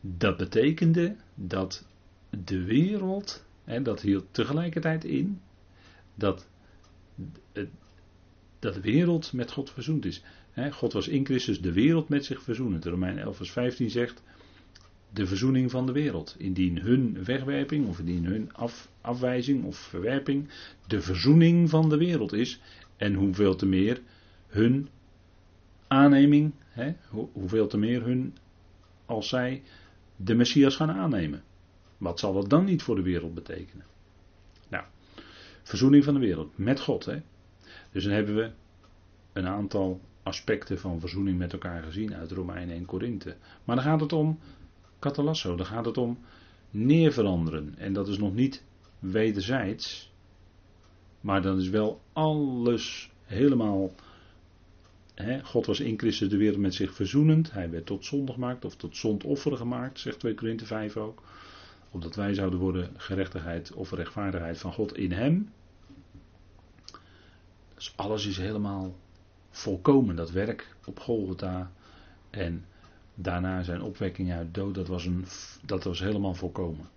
dat 0.00 0.36
betekende 0.36 1.16
dat 1.34 1.86
de 2.44 2.64
wereld, 2.64 3.44
dat 3.82 4.00
hield 4.00 4.24
tegelijkertijd 4.30 5.04
in, 5.04 5.40
dat, 6.14 6.48
dat 8.58 8.74
de 8.74 8.80
wereld 8.80 9.32
met 9.32 9.50
God 9.50 9.70
verzoend 9.70 10.04
is. 10.04 10.22
God 10.70 10.92
was 10.92 11.08
in 11.08 11.24
Christus 11.24 11.60
de 11.60 11.72
wereld 11.72 12.08
met 12.08 12.24
zich 12.24 12.42
verzoenend. 12.42 12.84
Romein 12.84 13.18
11 13.18 13.36
vers 13.36 13.50
15 13.50 13.90
zegt, 13.90 14.22
de 15.12 15.26
verzoening 15.26 15.70
van 15.70 15.86
de 15.86 15.92
wereld. 15.92 16.34
Indien 16.38 16.78
hun 16.78 17.24
wegwerping 17.24 17.86
of 17.86 17.98
indien 17.98 18.24
hun 18.24 18.52
af, 18.52 18.88
afwijzing 19.00 19.64
of 19.64 19.76
verwerping 19.76 20.48
de 20.86 21.00
verzoening 21.00 21.70
van 21.70 21.88
de 21.88 21.96
wereld 21.96 22.32
is. 22.32 22.60
En 22.96 23.14
hoeveel 23.14 23.56
te 23.56 23.66
meer 23.66 24.02
hun 24.46 24.88
aanneming, 25.86 26.52
hè, 26.68 26.94
hoeveel 27.32 27.66
te 27.66 27.78
meer 27.78 28.02
hun 28.02 28.36
als 29.06 29.28
zij 29.28 29.62
de 30.16 30.34
Messias 30.34 30.76
gaan 30.76 30.90
aannemen. 30.90 31.42
Wat 31.98 32.18
zal 32.18 32.32
dat 32.32 32.50
dan 32.50 32.64
niet 32.64 32.82
voor 32.82 32.96
de 32.96 33.02
wereld 33.02 33.34
betekenen? 33.34 33.86
Nou, 34.68 34.84
verzoening 35.62 36.04
van 36.04 36.14
de 36.14 36.20
wereld 36.20 36.58
met 36.58 36.80
God. 36.80 37.04
Hè? 37.04 37.22
Dus 37.92 38.04
dan 38.04 38.12
hebben 38.12 38.34
we 38.34 38.50
een 39.32 39.46
aantal 39.46 40.00
aspecten 40.22 40.78
van 40.78 41.00
verzoening 41.00 41.38
met 41.38 41.52
elkaar 41.52 41.82
gezien 41.82 42.14
uit 42.14 42.30
Romeinen 42.30 42.76
en 42.76 42.84
Korinthe. 42.84 43.36
Maar 43.64 43.76
dan 43.76 43.84
gaat 43.84 44.00
het 44.00 44.12
om 44.12 44.38
Catalasso, 44.98 45.56
daar 45.56 45.66
gaat 45.66 45.84
het 45.84 45.98
om 45.98 46.18
neer 46.70 47.12
veranderen. 47.12 47.74
En 47.78 47.92
dat 47.92 48.08
is 48.08 48.18
nog 48.18 48.34
niet 48.34 48.64
wederzijds. 48.98 50.12
Maar 51.24 51.42
dan 51.42 51.58
is 51.58 51.68
wel 51.68 52.00
alles 52.12 53.10
helemaal. 53.24 53.90
God 55.42 55.66
was 55.66 55.80
in 55.80 55.98
Christus 55.98 56.28
de 56.28 56.36
wereld 56.36 56.60
met 56.60 56.74
zich 56.74 56.94
verzoenend. 56.94 57.52
Hij 57.52 57.70
werd 57.70 57.86
tot 57.86 58.04
zonde 58.04 58.32
gemaakt 58.32 58.64
of 58.64 58.76
tot 58.76 58.96
zondoffer 58.96 59.56
gemaakt, 59.56 60.00
zegt 60.00 60.18
2 60.20 60.34
Korinthe 60.34 60.66
5 60.66 60.96
ook. 60.96 61.22
Opdat 61.90 62.14
wij 62.14 62.34
zouden 62.34 62.58
worden 62.58 62.90
gerechtigheid 62.96 63.72
of 63.72 63.90
rechtvaardigheid 63.90 64.58
van 64.58 64.72
God 64.72 64.96
in 64.96 65.12
hem. 65.12 65.52
Dus 67.74 67.92
alles 67.96 68.26
is 68.26 68.36
helemaal 68.36 68.94
volkomen. 69.50 70.16
Dat 70.16 70.30
werk 70.30 70.76
op 70.86 71.00
Golgotha. 71.00 71.70
En 72.30 72.64
daarna 73.14 73.62
zijn 73.62 73.82
opwekking 73.82 74.32
uit 74.32 74.54
dood, 74.54 74.74
dat 74.74 74.88
was, 74.88 75.04
een, 75.06 75.24
dat 75.62 75.84
was 75.84 76.00
helemaal 76.00 76.34
volkomen. 76.34 76.88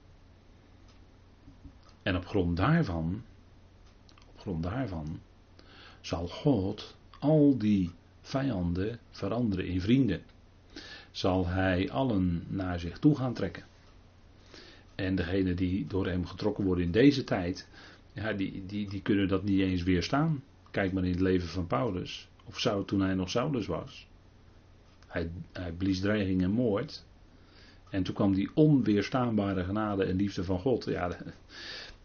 En 2.03 2.15
op 2.15 2.25
grond 2.25 2.57
daarvan, 2.57 3.23
grond 4.47 4.63
daarvan, 4.63 5.19
zal 6.01 6.27
God 6.27 6.95
al 7.19 7.57
die 7.57 7.91
vijanden 8.21 8.99
veranderen 9.11 9.65
in 9.67 9.81
vrienden. 9.81 10.21
Zal 11.11 11.47
hij 11.47 11.91
allen 11.91 12.43
naar 12.47 12.79
zich 12.79 12.99
toe 12.99 13.15
gaan 13.15 13.33
trekken. 13.33 13.63
En 14.95 15.15
degenen 15.15 15.55
die 15.55 15.87
door 15.87 16.07
hem 16.07 16.25
getrokken 16.25 16.63
worden 16.63 16.83
in 16.83 16.91
deze 16.91 17.23
tijd, 17.23 17.67
ja, 18.13 18.33
die, 18.33 18.65
die, 18.65 18.89
die 18.89 19.01
kunnen 19.01 19.27
dat 19.27 19.43
niet 19.43 19.59
eens 19.59 19.83
weerstaan. 19.83 20.43
Kijk 20.71 20.93
maar 20.93 21.03
in 21.03 21.11
het 21.11 21.19
leven 21.19 21.47
van 21.47 21.67
Paulus. 21.67 22.29
Of 22.43 22.59
zou 22.59 22.85
toen 22.85 23.01
hij 23.01 23.13
nog 23.13 23.29
Saulus 23.29 23.65
was. 23.65 24.07
Hij, 25.07 25.29
hij 25.51 25.71
blies 25.71 25.99
dreiging 25.99 26.41
en 26.41 26.51
moord. 26.51 27.05
En 27.89 28.03
toen 28.03 28.15
kwam 28.15 28.33
die 28.33 28.49
onweerstaanbare 28.53 29.63
genade 29.63 30.03
en 30.03 30.15
liefde 30.15 30.43
van 30.43 30.59
God. 30.59 30.85
Ja, 30.85 31.17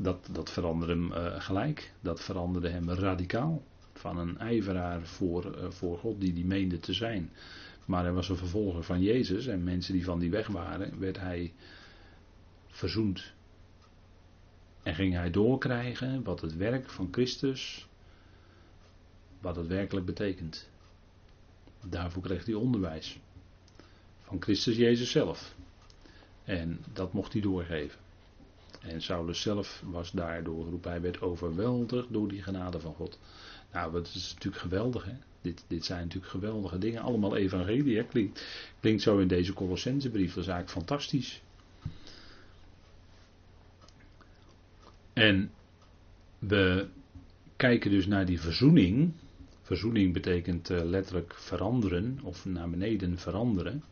dat, 0.02 0.28
dat 0.32 0.50
veranderde 0.50 0.92
hem 0.92 1.12
uh, 1.12 1.40
gelijk. 1.40 1.92
Dat 2.00 2.20
veranderde 2.20 2.68
hem 2.68 2.90
radicaal. 2.90 3.62
Van 3.92 4.18
een 4.18 4.38
ijveraar 4.38 5.02
voor, 5.02 5.56
uh, 5.56 5.70
voor 5.70 5.98
God 5.98 6.20
die 6.20 6.32
die 6.32 6.44
meende 6.44 6.78
te 6.78 6.92
zijn. 6.92 7.30
Maar 7.84 8.02
hij 8.02 8.12
was 8.12 8.28
een 8.28 8.36
vervolger 8.36 8.82
van 8.82 9.00
Jezus. 9.00 9.46
En 9.46 9.64
mensen 9.64 9.92
die 9.92 10.04
van 10.04 10.18
die 10.18 10.30
weg 10.30 10.46
waren, 10.46 10.98
werd 10.98 11.18
hij 11.18 11.52
verzoend. 12.66 13.32
En 14.82 14.94
ging 14.94 15.14
hij 15.14 15.30
doorkrijgen 15.30 16.22
wat 16.22 16.40
het 16.40 16.56
werk 16.56 16.88
van 16.88 17.08
Christus, 17.10 17.88
wat 19.40 19.56
het 19.56 19.66
werkelijk 19.66 20.06
betekent. 20.06 20.70
Daarvoor 21.88 22.22
kreeg 22.22 22.44
hij 22.44 22.54
onderwijs. 22.54 23.18
Van 24.22 24.42
Christus 24.42 24.76
Jezus 24.76 25.10
zelf. 25.10 25.54
En 26.44 26.84
dat 26.92 27.12
mocht 27.12 27.32
hij 27.32 27.42
doorgeven. 27.42 27.98
En 28.82 29.02
Saulus 29.02 29.40
zelf 29.40 29.82
was 29.86 30.10
daardoor, 30.10 30.64
roep 30.66 30.84
hij, 30.84 31.00
werd 31.00 31.20
overweldigd 31.20 32.12
door 32.12 32.28
die 32.28 32.42
genade 32.42 32.80
van 32.80 32.94
God. 32.94 33.18
Nou, 33.72 33.92
dat 33.92 34.06
is 34.06 34.32
natuurlijk 34.34 34.62
geweldig, 34.62 35.04
hè? 35.04 35.14
Dit, 35.40 35.64
dit 35.68 35.84
zijn 35.84 36.02
natuurlijk 36.02 36.32
geweldige 36.32 36.78
dingen. 36.78 37.02
Allemaal 37.02 37.36
evangelie, 37.36 37.96
hè? 37.96 38.04
Klinkt, 38.80 39.02
zo 39.02 39.18
in 39.18 39.28
deze 39.28 39.52
Colossensebrief. 39.52 40.34
Dat 40.34 40.44
is 40.44 40.50
eigenlijk 40.50 40.86
fantastisch. 40.86 41.42
En 45.12 45.50
we 46.38 46.88
kijken 47.56 47.90
dus 47.90 48.06
naar 48.06 48.26
die 48.26 48.40
verzoening. 48.40 49.12
Verzoening 49.62 50.12
betekent 50.12 50.70
uh, 50.70 50.82
letterlijk 50.82 51.34
veranderen 51.34 52.18
of 52.22 52.44
naar 52.44 52.70
beneden 52.70 53.18
veranderen. 53.18 53.84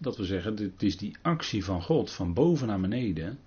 Dat 0.00 0.16
we 0.16 0.24
zeggen, 0.24 0.56
het 0.56 0.82
is 0.82 0.96
die 0.96 1.16
actie 1.22 1.64
van 1.64 1.82
God 1.82 2.10
van 2.10 2.34
boven 2.34 2.66
naar 2.66 2.80
beneden. 2.80 3.38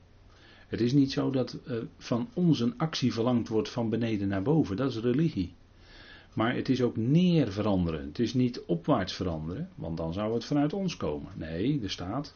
Het 0.72 0.82
is 0.82 0.93
niet 0.93 1.11
zo 1.11 1.30
dat 1.30 1.57
uh, 1.67 1.78
van 1.97 2.30
ons 2.34 2.59
een 2.59 2.78
actie 2.78 3.13
verlangd 3.13 3.47
wordt 3.47 3.69
van 3.69 3.89
beneden 3.89 4.28
naar 4.28 4.41
boven. 4.41 4.76
Dat 4.76 4.91
is 4.91 4.97
religie. 4.97 5.53
Maar 6.34 6.55
het 6.55 6.69
is 6.69 6.82
ook 6.82 6.97
neer 6.97 7.51
veranderen. 7.51 8.05
Het 8.05 8.19
is 8.19 8.34
niet 8.34 8.61
opwaarts 8.65 9.13
veranderen, 9.13 9.69
want 9.76 9.97
dan 9.97 10.13
zou 10.13 10.34
het 10.34 10.45
vanuit 10.45 10.74
ons 10.74 10.97
komen. 10.97 11.32
Nee, 11.36 11.82
er 11.84 11.89
staat 11.89 12.36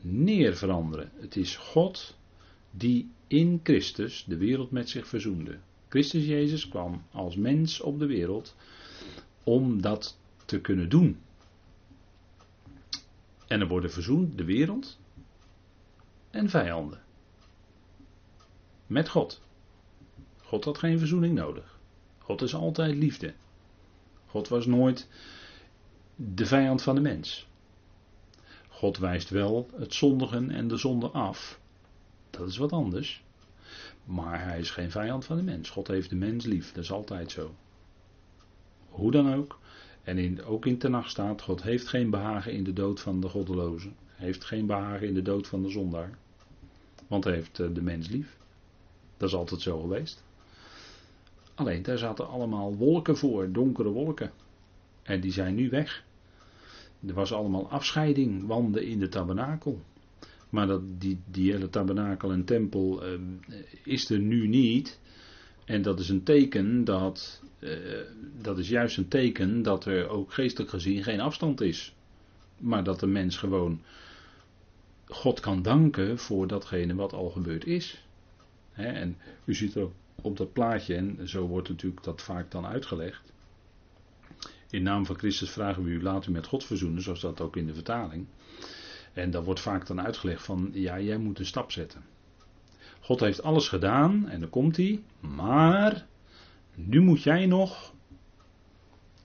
neer 0.00 0.56
veranderen. 0.56 1.10
Het 1.14 1.36
is 1.36 1.56
God 1.56 2.16
die 2.70 3.10
in 3.26 3.60
Christus 3.62 4.24
de 4.28 4.36
wereld 4.36 4.70
met 4.70 4.88
zich 4.88 5.06
verzoende. 5.06 5.58
Christus 5.88 6.26
Jezus 6.26 6.68
kwam 6.68 7.02
als 7.12 7.36
mens 7.36 7.80
op 7.80 7.98
de 7.98 8.06
wereld 8.06 8.56
om 9.44 9.82
dat 9.82 10.18
te 10.44 10.60
kunnen 10.60 10.88
doen. 10.88 11.18
En 13.46 13.60
er 13.60 13.68
worden 13.68 13.90
verzoend 13.90 14.38
de 14.38 14.44
wereld 14.44 14.98
en 16.30 16.48
vijanden. 16.48 17.08
Met 18.90 19.08
God. 19.08 19.40
God 20.42 20.64
had 20.64 20.78
geen 20.78 20.98
verzoening 20.98 21.34
nodig. 21.34 21.78
God 22.18 22.42
is 22.42 22.54
altijd 22.54 22.94
liefde. 22.94 23.34
God 24.26 24.48
was 24.48 24.66
nooit 24.66 25.08
de 26.16 26.46
vijand 26.46 26.82
van 26.82 26.94
de 26.94 27.00
mens. 27.00 27.48
God 28.68 28.98
wijst 28.98 29.30
wel 29.30 29.68
het 29.76 29.94
zondigen 29.94 30.50
en 30.50 30.68
de 30.68 30.76
zonde 30.76 31.06
af. 31.06 31.60
Dat 32.30 32.48
is 32.48 32.56
wat 32.56 32.72
anders. 32.72 33.24
Maar 34.04 34.44
hij 34.44 34.58
is 34.58 34.70
geen 34.70 34.90
vijand 34.90 35.24
van 35.24 35.36
de 35.36 35.42
mens. 35.42 35.70
God 35.70 35.88
heeft 35.88 36.10
de 36.10 36.16
mens 36.16 36.44
lief. 36.44 36.72
Dat 36.72 36.84
is 36.84 36.92
altijd 36.92 37.30
zo. 37.30 37.54
Hoe 38.88 39.10
dan 39.10 39.34
ook. 39.34 39.58
En 40.02 40.18
in, 40.18 40.44
ook 40.44 40.66
in 40.66 40.78
Tenach 40.78 41.10
staat: 41.10 41.42
God 41.42 41.62
heeft 41.62 41.88
geen 41.88 42.10
behagen 42.10 42.52
in 42.52 42.64
de 42.64 42.72
dood 42.72 43.00
van 43.00 43.20
de 43.20 43.28
goddeloze. 43.28 43.90
Heeft 44.06 44.44
geen 44.44 44.66
behagen 44.66 45.06
in 45.06 45.14
de 45.14 45.22
dood 45.22 45.46
van 45.46 45.62
de 45.62 45.70
zondaar. 45.70 46.18
Want 47.08 47.24
hij 47.24 47.34
heeft 47.34 47.60
eh, 47.60 47.66
de 47.72 47.82
mens 47.82 48.08
lief. 48.08 48.38
Dat 49.20 49.28
is 49.28 49.34
altijd 49.34 49.60
zo 49.60 49.80
geweest. 49.80 50.24
Alleen 51.54 51.82
daar 51.82 51.98
zaten 51.98 52.28
allemaal 52.28 52.76
wolken 52.76 53.16
voor, 53.16 53.52
donkere 53.52 53.88
wolken. 53.88 54.32
En 55.02 55.20
die 55.20 55.32
zijn 55.32 55.54
nu 55.54 55.68
weg. 55.68 56.04
Er 57.06 57.14
was 57.14 57.32
allemaal 57.32 57.70
afscheiding, 57.70 58.46
wanden 58.46 58.86
in 58.86 58.98
de 58.98 59.08
tabernakel. 59.08 59.80
Maar 60.50 60.66
dat, 60.66 60.80
die, 60.98 61.20
die 61.30 61.52
hele 61.52 61.70
tabernakel 61.70 62.32
en 62.32 62.44
tempel 62.44 63.06
uh, 63.06 63.20
is 63.84 64.10
er 64.10 64.18
nu 64.18 64.46
niet. 64.48 65.00
En 65.64 65.82
dat 65.82 66.00
is 66.00 66.08
een 66.08 66.22
teken 66.22 66.84
dat. 66.84 67.42
Uh, 67.58 67.78
dat 68.42 68.58
is 68.58 68.68
juist 68.68 68.96
een 68.96 69.08
teken 69.08 69.62
dat 69.62 69.84
er 69.84 70.08
ook 70.08 70.32
geestelijk 70.32 70.70
gezien 70.70 71.02
geen 71.02 71.20
afstand 71.20 71.60
is. 71.60 71.94
Maar 72.58 72.84
dat 72.84 73.00
de 73.00 73.06
mens 73.06 73.36
gewoon 73.36 73.80
God 75.06 75.40
kan 75.40 75.62
danken 75.62 76.18
voor 76.18 76.46
datgene 76.46 76.94
wat 76.94 77.12
al 77.12 77.30
gebeurd 77.30 77.66
is. 77.66 78.04
En 78.84 79.16
u 79.44 79.54
ziet 79.54 79.76
ook 79.76 79.92
op 80.22 80.36
dat 80.36 80.52
plaatje, 80.52 80.94
en 80.94 81.28
zo 81.28 81.46
wordt 81.46 81.68
natuurlijk 81.68 82.04
dat 82.04 82.22
vaak 82.22 82.50
dan 82.50 82.66
uitgelegd. 82.66 83.32
In 84.70 84.82
naam 84.82 85.06
van 85.06 85.18
Christus 85.18 85.50
vragen 85.50 85.82
we 85.82 85.90
u, 85.90 86.02
laat 86.02 86.26
u 86.26 86.30
met 86.30 86.46
God 86.46 86.64
verzoenen, 86.64 87.02
zoals 87.02 87.20
dat 87.20 87.40
ook 87.40 87.56
in 87.56 87.66
de 87.66 87.74
vertaling. 87.74 88.26
En 89.12 89.30
dat 89.30 89.44
wordt 89.44 89.60
vaak 89.60 89.86
dan 89.86 90.00
uitgelegd 90.00 90.44
van, 90.44 90.70
ja, 90.72 91.00
jij 91.00 91.16
moet 91.16 91.38
een 91.38 91.46
stap 91.46 91.72
zetten. 91.72 92.04
God 93.00 93.20
heeft 93.20 93.42
alles 93.42 93.68
gedaan 93.68 94.28
en 94.28 94.40
dan 94.40 94.50
komt 94.50 94.76
hij, 94.76 95.02
maar 95.20 96.06
nu 96.74 97.00
moet 97.00 97.22
jij 97.22 97.46
nog 97.46 97.94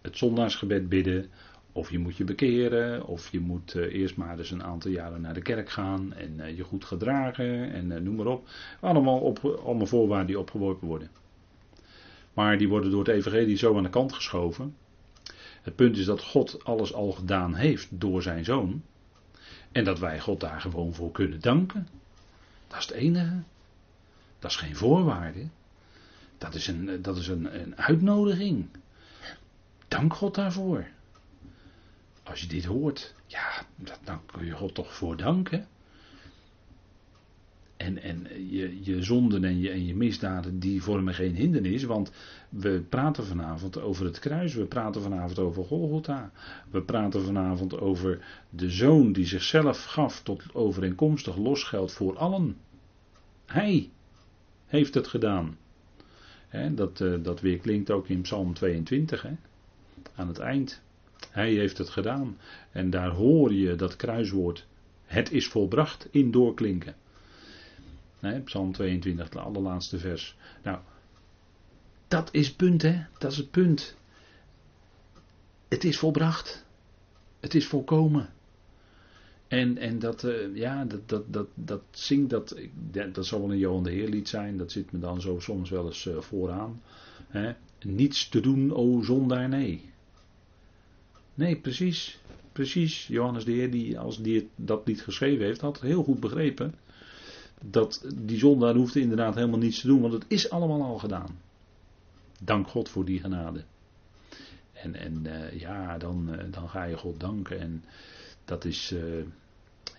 het 0.02 0.18
zondaarsgebed 0.18 0.90
bidden, 0.90 1.30
of 1.76 1.92
je 1.92 2.00
moet 2.00 2.18
je 2.18 2.24
bekeren, 2.24 3.06
of 3.06 3.32
je 3.32 3.40
moet 3.40 3.76
uh, 3.76 3.94
eerst 3.94 4.16
maar 4.16 4.38
eens 4.38 4.52
een 4.52 4.64
aantal 4.64 4.92
jaren 4.92 5.22
naar 5.22 5.34
de 5.34 5.42
kerk 5.42 5.70
gaan 5.70 6.14
en 6.14 6.40
uh, 6.40 6.58
je 6.58 6.64
goed 6.64 6.86
gedragen 6.86 7.74
en 7.74 7.92
uh, 7.92 7.98
noem 7.98 8.16
maar 8.16 8.26
op. 8.26 8.48
Allemaal, 8.80 9.20
op, 9.20 9.46
allemaal 9.66 9.88
voorwaarden 9.88 10.28
die 10.28 10.40
opgeworpen 10.40 10.88
worden. 10.88 11.10
Maar 12.34 12.58
die 12.58 12.70
worden 12.70 12.92
door 12.92 13.00
het 13.00 13.14
evangelie 13.14 13.58
zo 13.58 13.78
aan 13.78 13.84
de 13.84 13.90
kant 13.90 14.14
geschoven. 14.14 14.76
Het 15.62 15.76
punt 15.76 15.98
is 15.98 16.06
dat 16.06 16.24
God 16.24 16.64
alles 16.64 16.94
al 16.94 17.12
gedaan 17.12 17.56
heeft 17.56 17.88
door 17.90 18.22
zijn 18.22 18.46
zoon. 18.46 18.82
En 19.72 19.84
dat 19.84 20.00
wij 20.00 20.20
God 20.20 20.40
daar 20.40 20.62
gewoon 20.62 20.94
voor 20.94 21.12
kunnen 21.12 21.42
danken. 21.42 21.88
Dat 22.68 22.80
is 22.80 22.86
het 22.86 22.96
enige. 22.96 23.42
Dat 24.40 24.52
is 24.52 24.58
geen 24.58 24.76
voorwaarde. 24.76 25.48
Dat 26.38 26.56
is 26.56 26.68
een, 26.68 27.02
dat 27.02 27.18
is 27.18 27.28
een, 27.28 27.62
een 27.62 27.78
uitnodiging. 27.78 28.68
Dank 29.88 30.14
God 30.14 30.36
daarvoor. 30.36 30.94
Als 32.26 32.42
je 32.42 32.48
dit 32.48 32.66
hoort, 32.66 33.16
ja, 33.26 33.66
dan 34.04 34.26
kun 34.26 34.46
je 34.46 34.52
God 34.52 34.74
toch 34.74 34.94
voor 34.94 35.18
danken. 35.18 35.68
En, 37.78 38.02
en 38.02 38.28
je, 38.50 38.84
je 38.84 39.04
zonden 39.04 39.44
en 39.44 39.60
je, 39.60 39.70
en 39.70 39.86
je 39.86 39.96
misdaden, 39.96 40.60
die 40.60 40.84
vormen 40.84 41.14
geen 41.14 41.36
hindernis. 41.36 41.84
Want 41.84 42.12
we 42.50 42.84
praten 42.90 43.26
vanavond 43.26 43.80
over 43.80 44.06
het 44.06 44.20
kruis. 44.20 44.54
We 44.54 44.66
praten 44.66 45.02
vanavond 45.02 45.40
over 45.40 45.66
Golgotha. 45.66 46.32
We 46.72 46.82
praten 46.82 47.24
vanavond 47.24 47.80
over 47.80 48.26
de 48.50 48.70
zoon 48.70 49.12
die 49.12 49.26
zichzelf 49.26 49.84
gaf 49.84 50.22
tot 50.22 50.44
overeenkomstig 50.54 51.38
losgeld 51.38 51.92
voor 51.92 52.18
allen. 52.18 52.58
Hij 53.46 53.90
heeft 54.66 54.94
het 54.94 55.08
gedaan. 55.08 55.58
dat, 56.72 57.00
uh, 57.00 57.24
dat 57.24 57.42
weer 57.42 57.58
klinkt 57.58 57.92
ook 57.92 58.08
in 58.08 58.22
Psalm 58.22 58.54
22, 58.54 59.26
aan 60.16 60.28
het 60.28 60.40
eind. 60.40 60.84
Hij 61.32 61.52
heeft 61.54 61.78
het 61.78 61.90
gedaan. 61.90 62.38
En 62.72 62.90
daar 62.90 63.10
hoor 63.10 63.54
je 63.54 63.76
dat 63.76 63.96
kruiswoord, 63.96 64.66
het 65.06 65.32
is 65.32 65.48
volbracht, 65.48 66.08
in 66.12 66.32
doorklinken. 66.32 66.96
Psalm 68.44 68.72
22, 68.72 69.26
het 69.26 69.36
allerlaatste 69.36 69.98
vers. 69.98 70.36
Nou, 70.64 70.80
dat 72.08 72.30
is 72.32 72.48
het 72.48 72.56
punt, 72.58 72.82
hè? 72.82 73.06
Dat 73.18 73.32
is 73.32 73.38
het 73.38 73.52
punt. 73.52 73.98
Het 75.68 75.84
is 75.84 75.98
volbracht. 75.98 76.66
Het 77.40 77.56
is 77.56 77.68
volkomen. 77.68 78.30
En, 79.48 79.78
en 79.78 80.00
dat, 80.00 80.24
uh, 80.24 80.56
ja, 80.56 80.86
dat, 80.86 81.10
dat, 81.10 81.34
dat, 81.34 81.48
dat 81.54 81.82
zingt, 81.92 82.30
dat, 82.30 82.56
dat 83.14 83.26
zal 83.26 83.42
wel 83.42 83.52
een 83.52 83.58
Johan 83.58 83.84
de 83.84 83.92
Heer 83.92 84.10
lied 84.10 84.30
zijn. 84.30 84.58
Dat 84.58 84.72
zit 84.72 84.92
me 84.92 85.00
dan 85.00 85.22
zo 85.22 85.40
soms 85.40 85.70
wel 85.70 85.86
eens 85.86 86.06
uh, 86.06 86.18
vooraan. 86.18 86.82
Hè? 87.28 87.54
Niets 87.82 88.30
te 88.30 88.40
doen, 88.40 88.74
o 88.74 89.02
zondaar, 89.02 89.50
nee. 89.50 89.94
Nee, 91.36 91.56
precies. 91.56 92.20
precies. 92.52 93.08
Johannes 93.08 93.46
de 93.46 93.52
Heer, 93.52 93.72
die, 93.72 94.00
als 94.00 94.22
die 94.22 94.50
dat 94.56 94.86
niet 94.86 95.02
geschreven 95.02 95.46
heeft, 95.46 95.62
had 95.62 95.82
heel 95.82 96.04
goed 96.04 96.20
begrepen. 96.20 96.76
Dat 97.62 98.06
die 98.16 98.38
zondaar 98.38 98.76
hoefde 98.76 99.00
inderdaad 99.00 99.36
helemaal 99.36 99.60
niets 99.60 99.82
te 99.82 99.88
doen, 99.88 100.02
want 100.02 100.14
het 100.14 100.26
is 100.28 100.50
allemaal 100.50 100.84
al 100.84 100.98
gedaan. 100.98 101.40
Dank 102.42 102.68
God 102.68 102.90
voor 102.90 103.06
die 103.06 103.20
genade. 103.20 103.64
En, 104.74 104.96
en 104.96 105.22
uh, 105.26 105.60
ja, 105.60 105.98
dan, 105.98 106.34
uh, 106.34 106.40
dan 106.52 106.70
ga 106.70 106.84
je 106.84 106.98
God 106.98 107.20
danken. 107.20 107.60
En 107.60 107.84
dat 108.46 108.66
is, 108.66 108.92
uh, 108.92 109.24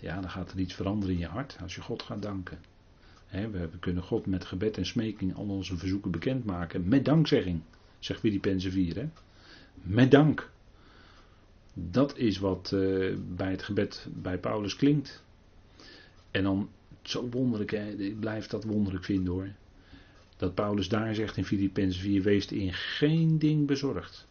ja, 0.00 0.20
dan 0.20 0.30
gaat 0.30 0.52
er 0.52 0.58
iets 0.58 0.74
veranderen 0.74 1.14
in 1.14 1.20
je 1.20 1.26
hart 1.26 1.56
als 1.62 1.74
je 1.74 1.80
God 1.80 2.02
gaat 2.02 2.22
danken. 2.22 2.58
We, 3.30 3.68
kunnen 3.80 4.02
God 4.02 4.26
met 4.26 4.44
gebed 4.44 4.76
en 4.76 4.86
smeking 4.86 5.36
al 5.36 5.48
onze 5.48 5.76
verzoeken 5.76 6.10
bekendmaken. 6.10 6.88
Met 6.88 7.04
dankzegging, 7.04 7.60
zegt 7.98 8.20
Filippenzen 8.20 8.72
4. 8.72 8.96
Hè? 8.96 9.08
Met 9.82 10.10
dank. 10.10 10.50
Dat 11.78 12.18
is 12.18 12.38
wat 12.38 12.70
bij 13.36 13.50
het 13.50 13.62
gebed 13.62 14.08
bij 14.12 14.38
Paulus 14.38 14.76
klinkt. 14.76 15.24
En 16.30 16.42
dan 16.42 16.68
zo 17.02 17.28
wonderlijk, 17.28 17.70
hè? 17.70 17.88
ik 17.88 18.20
blijf 18.20 18.46
dat 18.46 18.64
wonderlijk 18.64 19.04
vinden 19.04 19.32
hoor. 19.32 19.48
Dat 20.36 20.54
Paulus 20.54 20.88
daar 20.88 21.14
zegt 21.14 21.36
in 21.36 21.44
Filippenzen 21.44 22.02
4, 22.02 22.22
wees 22.22 22.46
in 22.46 22.72
geen 22.72 23.38
ding 23.38 23.66
bezorgd. 23.66 24.26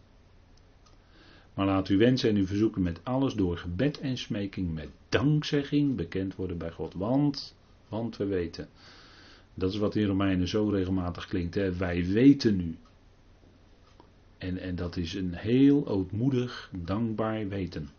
Maar 1.53 1.65
laat 1.65 1.87
uw 1.87 1.97
wensen 1.97 2.29
en 2.29 2.35
uw 2.35 2.45
verzoeken 2.45 2.81
met 2.81 2.99
alles 3.03 3.33
door 3.33 3.57
gebed 3.57 3.99
en 3.99 4.17
smeking 4.17 4.73
met 4.73 4.89
dankzegging 5.09 5.95
bekend 5.95 6.35
worden 6.35 6.57
bij 6.57 6.71
God. 6.71 6.93
Want, 6.93 7.55
want 7.89 8.17
we 8.17 8.25
weten. 8.25 8.69
Dat 9.53 9.71
is 9.73 9.77
wat 9.77 9.95
in 9.95 10.05
Romeinen 10.05 10.47
zo 10.47 10.69
regelmatig 10.69 11.27
klinkt. 11.27 11.55
Hè? 11.55 11.75
Wij 11.75 12.05
weten 12.05 12.55
nu. 12.55 12.75
En, 14.45 14.57
en 14.57 14.75
dat 14.75 14.97
is 14.97 15.13
een 15.13 15.33
heel 15.33 15.87
ootmoedig, 15.87 16.71
dankbaar 16.73 17.47
weten. 17.47 17.89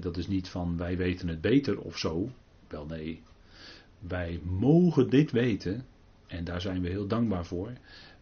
Dat 0.00 0.16
is 0.16 0.26
niet 0.26 0.48
van 0.48 0.76
wij 0.76 0.96
weten 0.96 1.28
het 1.28 1.40
beter 1.40 1.80
of 1.80 1.98
zo. 1.98 2.30
Wel 2.68 2.86
nee. 2.86 3.22
Wij 3.98 4.40
mogen 4.44 5.10
dit 5.10 5.30
weten. 5.30 5.86
En 6.26 6.44
daar 6.44 6.60
zijn 6.60 6.82
we 6.82 6.88
heel 6.88 7.06
dankbaar 7.06 7.46
voor. 7.46 7.72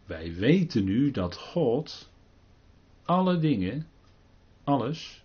Wij 0.05 0.35
weten 0.35 0.83
nu 0.83 1.11
dat 1.11 1.35
God 1.35 2.09
alle 3.03 3.39
dingen, 3.39 3.87
alles, 4.63 5.23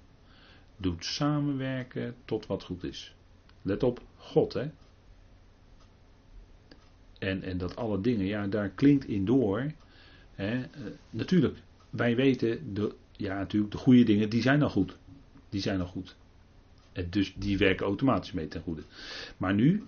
doet 0.77 1.05
samenwerken 1.05 2.15
tot 2.25 2.47
wat 2.47 2.63
goed 2.63 2.85
is. 2.85 3.15
Let 3.63 3.83
op, 3.83 4.03
God 4.17 4.53
hè. 4.53 4.71
En, 7.19 7.43
en 7.43 7.59
dat 7.59 7.77
alle 7.77 8.01
dingen, 8.01 8.27
ja, 8.27 8.47
daar 8.47 8.69
klinkt 8.69 9.05
in 9.05 9.25
door. 9.25 9.73
Uh, 10.41 10.65
natuurlijk, 11.11 11.59
wij 11.91 12.17
weten, 12.17 12.75
de, 12.75 12.95
ja, 13.13 13.39
natuurlijk, 13.39 13.73
de 13.73 13.79
goede 13.79 14.03
dingen, 14.03 14.29
die 14.29 14.43
zijn 14.43 14.63
al 14.63 14.71
goed. 14.71 14.97
Die 15.49 15.61
zijn 15.61 15.81
al 15.81 15.87
goed. 15.87 16.17
En 16.93 17.11
dus 17.11 17.35
die 17.37 17.59
werken 17.59 17.87
automatisch 17.87 18.33
mee 18.33 18.49
ten 18.49 18.63
goede. 18.63 18.83
Maar 19.37 19.55
nu, 19.55 19.85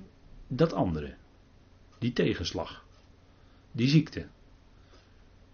dat 0.47 0.73
andere. 0.73 1.15
Die 1.99 2.13
tegenslag. 2.13 2.85
Die 3.73 3.89
ziekte. 3.89 4.27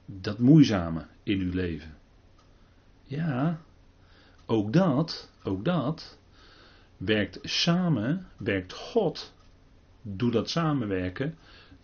Dat 0.06 0.38
moeizame 0.38 1.06
in 1.22 1.40
uw 1.40 1.52
leven. 1.52 1.96
Ja, 3.04 3.60
ook 4.46 4.72
dat, 4.72 5.32
ook 5.42 5.64
dat 5.64 6.18
werkt 6.96 7.38
samen, 7.42 8.26
werkt 8.36 8.72
God, 8.72 9.34
doet 10.02 10.32
dat 10.32 10.50
samenwerken 10.50 11.36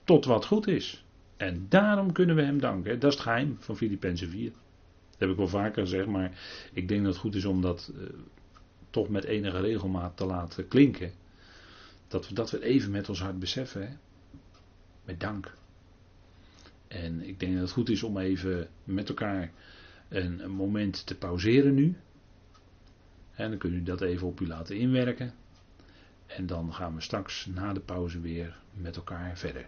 tot 0.04 0.24
wat 0.24 0.46
goed 0.46 0.66
is. 0.66 1.03
En 1.44 1.66
daarom 1.68 2.12
kunnen 2.12 2.36
we 2.36 2.42
hem 2.42 2.60
danken. 2.60 3.00
Dat 3.00 3.10
is 3.10 3.16
het 3.16 3.26
geheim 3.26 3.56
van 3.58 3.76
Filippenzen 3.76 4.28
4. 4.28 4.50
Dat 4.50 5.18
heb 5.18 5.30
ik 5.30 5.36
wel 5.36 5.48
vaker 5.48 5.82
gezegd, 5.82 6.06
maar 6.06 6.38
ik 6.72 6.88
denk 6.88 7.04
dat 7.04 7.12
het 7.12 7.20
goed 7.20 7.34
is 7.34 7.44
om 7.44 7.60
dat 7.60 7.92
uh, 7.94 8.02
toch 8.90 9.08
met 9.08 9.24
enige 9.24 9.60
regelmaat 9.60 10.16
te 10.16 10.24
laten 10.24 10.68
klinken. 10.68 11.12
Dat 12.08 12.28
we 12.28 12.34
dat 12.34 12.50
we 12.50 12.62
even 12.62 12.90
met 12.90 13.08
ons 13.08 13.20
hart 13.20 13.38
beseffen. 13.38 13.88
Hè? 13.88 13.94
Met 15.04 15.20
dank. 15.20 15.54
En 16.88 17.28
ik 17.28 17.40
denk 17.40 17.52
dat 17.52 17.62
het 17.62 17.70
goed 17.70 17.88
is 17.88 18.02
om 18.02 18.18
even 18.18 18.68
met 18.84 19.08
elkaar 19.08 19.52
een, 20.08 20.44
een 20.44 20.50
moment 20.50 21.06
te 21.06 21.14
pauzeren 21.14 21.74
nu. 21.74 21.96
En 23.34 23.48
dan 23.50 23.58
kunt 23.58 23.74
u 23.74 23.82
dat 23.82 24.00
even 24.00 24.26
op 24.26 24.40
u 24.40 24.46
laten 24.46 24.76
inwerken. 24.76 25.34
En 26.26 26.46
dan 26.46 26.74
gaan 26.74 26.94
we 26.94 27.00
straks 27.00 27.46
na 27.46 27.72
de 27.72 27.80
pauze 27.80 28.20
weer 28.20 28.56
met 28.72 28.96
elkaar 28.96 29.38
verder. 29.38 29.66